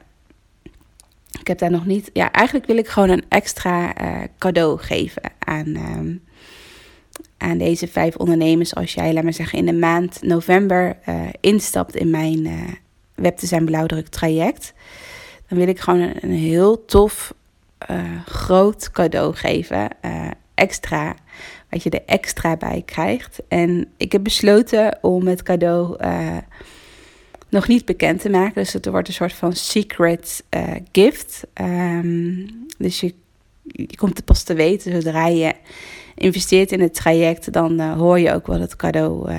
Ik 1.40 1.46
heb 1.46 1.58
daar 1.58 1.70
nog 1.70 1.86
niet. 1.86 2.10
Ja, 2.12 2.32
eigenlijk 2.32 2.66
wil 2.66 2.76
ik 2.76 2.88
gewoon 2.88 3.08
een 3.08 3.24
extra 3.28 4.02
uh, 4.02 4.24
cadeau 4.38 4.78
geven 4.78 5.22
aan. 5.38 5.76
Um, 5.76 6.22
aan 7.38 7.58
deze 7.58 7.88
vijf 7.88 8.16
ondernemers 8.16 8.74
als 8.74 8.94
jij, 8.94 9.12
laat 9.12 9.22
maar 9.22 9.32
zeggen, 9.32 9.58
in 9.58 9.66
de 9.66 9.72
maand 9.72 10.22
november 10.22 10.98
uh, 11.08 11.20
instapt 11.40 11.96
in 11.96 12.10
mijn 12.10 12.46
uh, 12.46 12.62
Web 13.14 13.36
te 13.36 13.46
zijn 13.46 13.64
blauwdruk 13.64 14.08
traject. 14.08 14.72
dan 15.48 15.58
wil 15.58 15.68
ik 15.68 15.80
gewoon 15.80 16.12
een, 16.20 16.30
heel 16.30 16.84
tof, 16.84 17.34
uh, 17.90 18.00
groot 18.26 18.90
cadeau 18.90 19.34
geven. 19.34 19.88
Extra, 20.54 21.14
wat 21.70 21.82
je 21.82 21.90
er 21.90 22.02
extra 22.06 22.56
bij 22.56 22.82
krijgt. 22.84 23.42
En 23.48 23.88
ik 23.96 24.12
heb 24.12 24.24
besloten 24.24 24.98
om 25.00 25.26
het 25.26 25.42
cadeau 25.42 25.96
nog 27.48 27.68
niet 27.68 27.84
bekend 27.84 28.20
te 28.20 28.30
maken. 28.30 28.54
Dus 28.54 28.72
het 28.72 28.86
wordt 28.86 29.08
een 29.08 29.14
soort 29.14 29.32
van 29.32 29.52
secret 29.52 30.44
gift. 30.92 31.46
Um, 31.60 32.66
dus 32.78 33.00
je, 33.00 33.14
je 33.62 33.96
komt 33.96 34.16
het 34.16 34.24
pas 34.24 34.42
te 34.42 34.54
weten 34.54 34.92
zodra 34.92 35.26
je 35.26 35.54
investeert 36.18 36.72
in 36.72 36.80
het 36.80 36.94
traject. 36.94 37.52
Dan 37.52 37.80
hoor 37.80 38.18
je 38.18 38.32
ook 38.32 38.46
wat 38.46 38.60
het 38.60 38.76
cadeau 38.76 39.30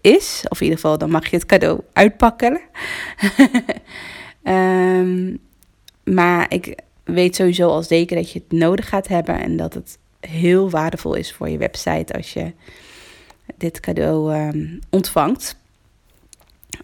is. 0.00 0.44
Of 0.48 0.58
in 0.58 0.64
ieder 0.64 0.80
geval, 0.80 0.98
dan 0.98 1.10
mag 1.10 1.30
je 1.30 1.36
het 1.36 1.46
cadeau 1.46 1.80
uitpakken. 1.92 2.60
um, 4.42 5.38
maar 6.18 6.46
ik 6.48 6.78
weet 7.04 7.36
sowieso 7.36 7.68
al 7.68 7.82
zeker 7.82 8.16
dat 8.16 8.32
je 8.32 8.38
het 8.38 8.58
nodig 8.58 8.88
gaat 8.88 9.08
hebben. 9.08 9.40
En 9.40 9.56
dat 9.56 9.74
het 9.74 9.98
heel 10.20 10.70
waardevol 10.70 11.14
is 11.14 11.32
voor 11.32 11.48
je 11.48 11.58
website 11.58 12.12
als 12.12 12.32
je 12.32 12.52
dit 13.56 13.80
cadeau 13.80 14.34
um, 14.34 14.78
ontvangt. 14.90 15.56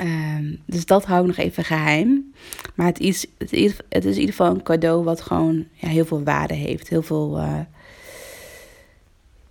Um, 0.01 0.63
dus 0.67 0.87
dat 0.87 1.05
hou 1.05 1.21
ik 1.21 1.27
nog 1.27 1.37
even 1.37 1.65
geheim. 1.65 2.33
Maar 2.75 2.87
het 2.87 3.01
is, 3.01 3.27
het 3.39 3.53
is, 3.53 3.77
in 3.89 4.07
ieder 4.07 4.25
geval 4.25 4.51
een 4.51 4.63
cadeau 4.63 5.05
wat 5.05 5.21
gewoon 5.21 5.67
ja, 5.73 5.89
heel 5.89 6.05
veel 6.05 6.23
waarde 6.23 6.55
heeft. 6.55 6.89
Heel 6.89 7.03
veel. 7.03 7.39
Uh, 7.39 7.61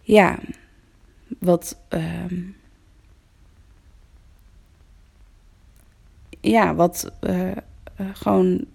ja, 0.04 0.40
wat. 1.40 1.80
Um, 1.90 2.56
ja, 6.42 6.76
wat 6.76 7.12
uh, 7.22 7.48
uh, 7.48 7.56
gewoon. 8.14 8.66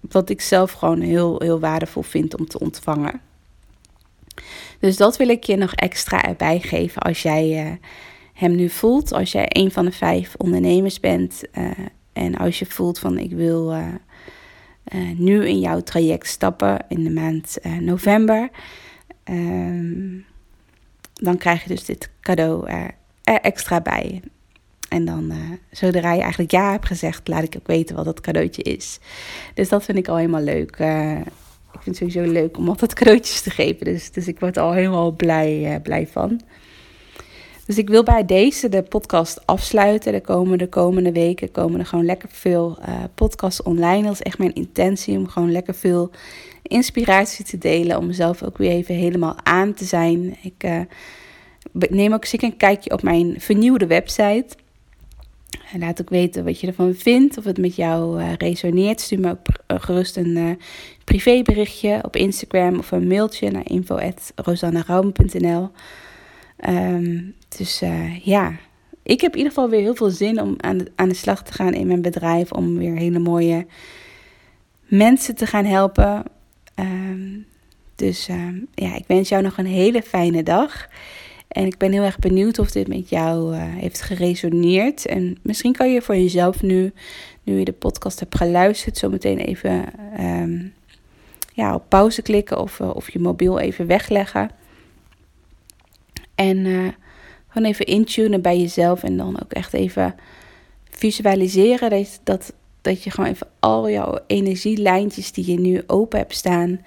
Wat 0.00 0.30
ik 0.30 0.40
zelf 0.40 0.72
gewoon 0.72 1.00
heel, 1.00 1.40
heel 1.40 1.60
waardevol 1.60 2.02
vind 2.02 2.38
om 2.38 2.46
te 2.46 2.58
ontvangen. 2.58 3.20
Dus 4.78 4.96
dat 4.96 5.16
wil 5.16 5.28
ik 5.28 5.44
je 5.44 5.56
nog 5.56 5.74
extra 5.74 6.22
erbij 6.22 6.60
geven 6.60 7.02
als 7.02 7.22
jij 7.22 7.66
uh, 7.66 7.72
hem 8.32 8.54
nu 8.54 8.68
voelt. 8.68 9.12
Als 9.12 9.32
jij 9.32 9.46
een 9.48 9.70
van 9.70 9.84
de 9.84 9.92
vijf 9.92 10.34
ondernemers 10.36 11.00
bent. 11.00 11.42
en 12.12 12.36
als 12.36 12.58
je 12.58 12.66
voelt 12.66 12.98
van 12.98 13.18
ik 13.18 13.30
wil 13.30 13.74
nu 15.16 15.46
in 15.46 15.60
jouw 15.60 15.80
traject 15.80 16.26
stappen 16.26 16.84
in 16.88 17.04
de 17.04 17.10
maand 17.10 17.58
november. 17.80 18.50
Um, 19.24 20.24
dan 21.14 21.36
krijg 21.36 21.62
je 21.62 21.68
dus 21.68 21.84
dit 21.84 22.10
cadeau 22.20 22.68
er, 22.68 22.90
extra 23.40 23.80
bij. 23.80 24.22
En 24.88 25.04
dan, 25.04 25.32
uh, 25.32 25.50
zodra 25.70 26.12
je 26.12 26.20
eigenlijk 26.20 26.50
ja 26.50 26.70
hebt 26.70 26.86
gezegd, 26.86 27.28
laat 27.28 27.42
ik 27.42 27.54
ook 27.56 27.66
weten 27.66 27.96
wat 27.96 28.04
dat 28.04 28.20
cadeautje 28.20 28.62
is. 28.62 28.98
Dus 29.54 29.68
dat 29.68 29.84
vind 29.84 29.98
ik 29.98 30.08
al 30.08 30.16
helemaal 30.16 30.42
leuk. 30.42 30.78
Uh, 30.78 31.18
ik 31.72 31.80
vind 31.80 31.98
het 31.98 32.12
sowieso 32.12 32.32
leuk 32.32 32.56
om 32.56 32.68
altijd 32.68 32.94
cadeautjes 32.94 33.40
te 33.40 33.50
geven. 33.50 33.84
Dus, 33.84 34.10
dus 34.10 34.28
ik 34.28 34.40
word 34.40 34.56
al 34.56 34.72
helemaal 34.72 35.12
blij, 35.12 35.74
uh, 35.74 35.82
blij 35.82 36.06
van. 36.06 36.40
Dus 37.66 37.78
ik 37.78 37.88
wil 37.88 38.02
bij 38.02 38.24
deze 38.24 38.68
de 38.68 38.82
podcast 38.82 39.46
afsluiten. 39.46 40.12
De 40.12 40.68
komende 40.68 41.12
weken 41.12 41.50
komen 41.50 41.80
er 41.80 41.86
gewoon 41.86 42.04
lekker 42.04 42.28
veel 42.32 42.78
podcasts 43.14 43.62
online. 43.62 44.02
Dat 44.02 44.12
is 44.12 44.22
echt 44.22 44.38
mijn 44.38 44.54
intentie 44.54 45.18
om 45.18 45.28
gewoon 45.28 45.52
lekker 45.52 45.74
veel 45.74 46.10
inspiratie 46.68 47.44
te 47.44 47.58
delen. 47.58 47.98
Om 47.98 48.06
mezelf 48.06 48.42
ook 48.42 48.58
weer 48.58 48.70
even 48.70 48.94
helemaal 48.94 49.36
aan 49.42 49.74
te 49.74 49.84
zijn. 49.84 50.36
Ik 50.42 50.86
neem 51.90 52.12
ook 52.12 52.24
zeker 52.24 52.48
een 52.48 52.56
kijkje 52.56 52.90
op 52.90 53.02
mijn 53.02 53.34
vernieuwde 53.38 53.86
website. 53.86 54.46
En 55.72 55.80
laat 55.80 56.00
ook 56.00 56.10
weten 56.10 56.44
wat 56.44 56.60
je 56.60 56.66
ervan 56.66 56.94
vindt, 56.94 57.38
of 57.38 57.44
het 57.44 57.58
met 57.58 57.76
jou 57.76 58.20
uh, 58.20 58.34
resoneert. 58.34 59.00
Stuur 59.00 59.20
me 59.20 59.30
ook 59.30 59.46
uh, 59.68 59.80
gerust 59.80 60.16
een 60.16 60.58
privéberichtje 61.04 61.98
op 62.02 62.16
Instagram 62.16 62.78
of 62.78 62.90
een 62.90 63.06
mailtje 63.06 63.50
naar 63.50 63.70
info.rosannaraum.nl. 63.70 65.70
Um, 66.68 67.34
dus 67.56 67.82
ja, 68.22 68.56
ik 69.04 69.20
heb 69.20 69.32
in 69.32 69.38
ieder 69.38 69.52
geval 69.52 69.70
weer 69.70 69.80
heel 69.80 69.94
veel 69.94 70.10
zin 70.10 70.40
om 70.40 70.54
aan 70.56 70.78
de, 70.78 70.92
aan 70.94 71.08
de 71.08 71.14
slag 71.14 71.42
te 71.42 71.52
gaan 71.52 71.74
in 71.74 71.86
mijn 71.86 72.02
bedrijf. 72.02 72.52
Om 72.52 72.78
weer 72.78 72.96
hele 72.96 73.18
mooie 73.18 73.66
mensen 74.86 75.34
te 75.34 75.46
gaan 75.46 75.64
helpen. 75.64 76.22
Um, 76.74 77.46
dus 77.94 78.28
um, 78.28 78.66
ja, 78.74 78.94
ik 78.94 79.04
wens 79.06 79.28
jou 79.28 79.42
nog 79.42 79.58
een 79.58 79.66
hele 79.66 80.02
fijne 80.02 80.42
dag. 80.42 80.88
En 81.48 81.66
ik 81.66 81.78
ben 81.78 81.92
heel 81.92 82.02
erg 82.02 82.18
benieuwd 82.18 82.58
of 82.58 82.70
dit 82.70 82.88
met 82.88 83.08
jou 83.08 83.54
uh, 83.54 83.62
heeft 83.62 84.00
geresoneerd. 84.00 85.06
En 85.06 85.38
misschien 85.42 85.72
kan 85.72 85.92
je 85.92 86.02
voor 86.02 86.16
jezelf 86.16 86.62
nu, 86.62 86.92
nu 87.42 87.58
je 87.58 87.64
de 87.64 87.72
podcast 87.72 88.20
hebt 88.20 88.36
geluisterd, 88.36 88.96
zo 88.98 89.08
meteen 89.08 89.38
even 89.38 89.84
um, 90.20 90.72
ja, 91.52 91.74
op 91.74 91.88
pauze 91.88 92.22
klikken 92.22 92.58
of, 92.58 92.78
uh, 92.78 92.94
of 92.94 93.10
je 93.10 93.18
mobiel 93.18 93.58
even 93.58 93.86
wegleggen. 93.86 94.50
En 96.34 96.56
uh, 96.56 96.88
gewoon 97.48 97.68
even 97.68 97.86
intunen 97.86 98.42
bij 98.42 98.58
jezelf 98.58 99.02
en 99.02 99.16
dan 99.16 99.40
ook 99.42 99.52
echt 99.52 99.72
even 99.72 100.14
visualiseren 100.90 101.90
dat, 101.90 102.20
dat, 102.24 102.52
dat 102.84 103.02
je 103.02 103.10
gewoon 103.10 103.30
even 103.30 103.46
al 103.60 103.90
jouw 103.90 104.18
energielijntjes 104.26 105.32
die 105.32 105.50
je 105.50 105.60
nu 105.60 105.82
open 105.86 106.18
hebt 106.18 106.34
staan, 106.34 106.80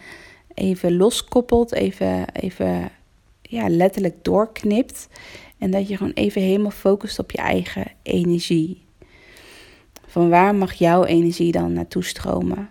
even 0.53 0.97
loskoppelt, 0.97 1.73
even, 1.73 2.33
even 2.33 2.89
ja, 3.41 3.69
letterlijk 3.69 4.23
doorknipt. 4.23 5.07
En 5.57 5.71
dat 5.71 5.87
je 5.87 5.97
gewoon 5.97 6.13
even 6.13 6.41
helemaal 6.41 6.71
focust 6.71 7.19
op 7.19 7.31
je 7.31 7.37
eigen 7.37 7.91
energie. 8.01 8.81
Van 10.07 10.29
waar 10.29 10.55
mag 10.55 10.73
jouw 10.73 11.03
energie 11.03 11.51
dan 11.51 11.73
naartoe 11.73 12.03
stromen? 12.03 12.69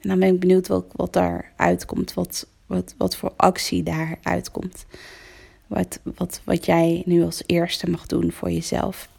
En 0.00 0.08
dan 0.08 0.18
ben 0.18 0.34
ik 0.34 0.40
benieuwd 0.40 0.68
wat, 0.68 0.84
wat 0.92 1.12
daar 1.12 1.52
uitkomt. 1.56 2.14
Wat, 2.14 2.46
wat, 2.66 2.94
wat 2.98 3.16
voor 3.16 3.32
actie 3.36 3.82
daar 3.82 4.18
uitkomt. 4.22 4.86
Wat, 5.66 6.00
wat, 6.02 6.40
wat 6.44 6.64
jij 6.66 7.02
nu 7.06 7.24
als 7.24 7.42
eerste 7.46 7.90
mag 7.90 8.06
doen 8.06 8.32
voor 8.32 8.50
jezelf. 8.50 9.09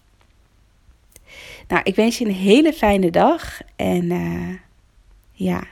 Nou, 1.72 1.84
ik 1.84 1.95
wens 1.95 2.17
je 2.17 2.26
een 2.26 2.32
hele 2.32 2.74
fijne 2.74 3.09
dag. 3.09 3.59
En 3.76 4.03
uh, 4.03 4.55
ja, 5.32 5.63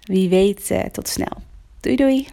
wie 0.00 0.28
weet, 0.28 0.70
uh, 0.70 0.82
tot 0.82 1.08
snel. 1.08 1.42
Doei 1.80 1.96
doei! 1.96 2.26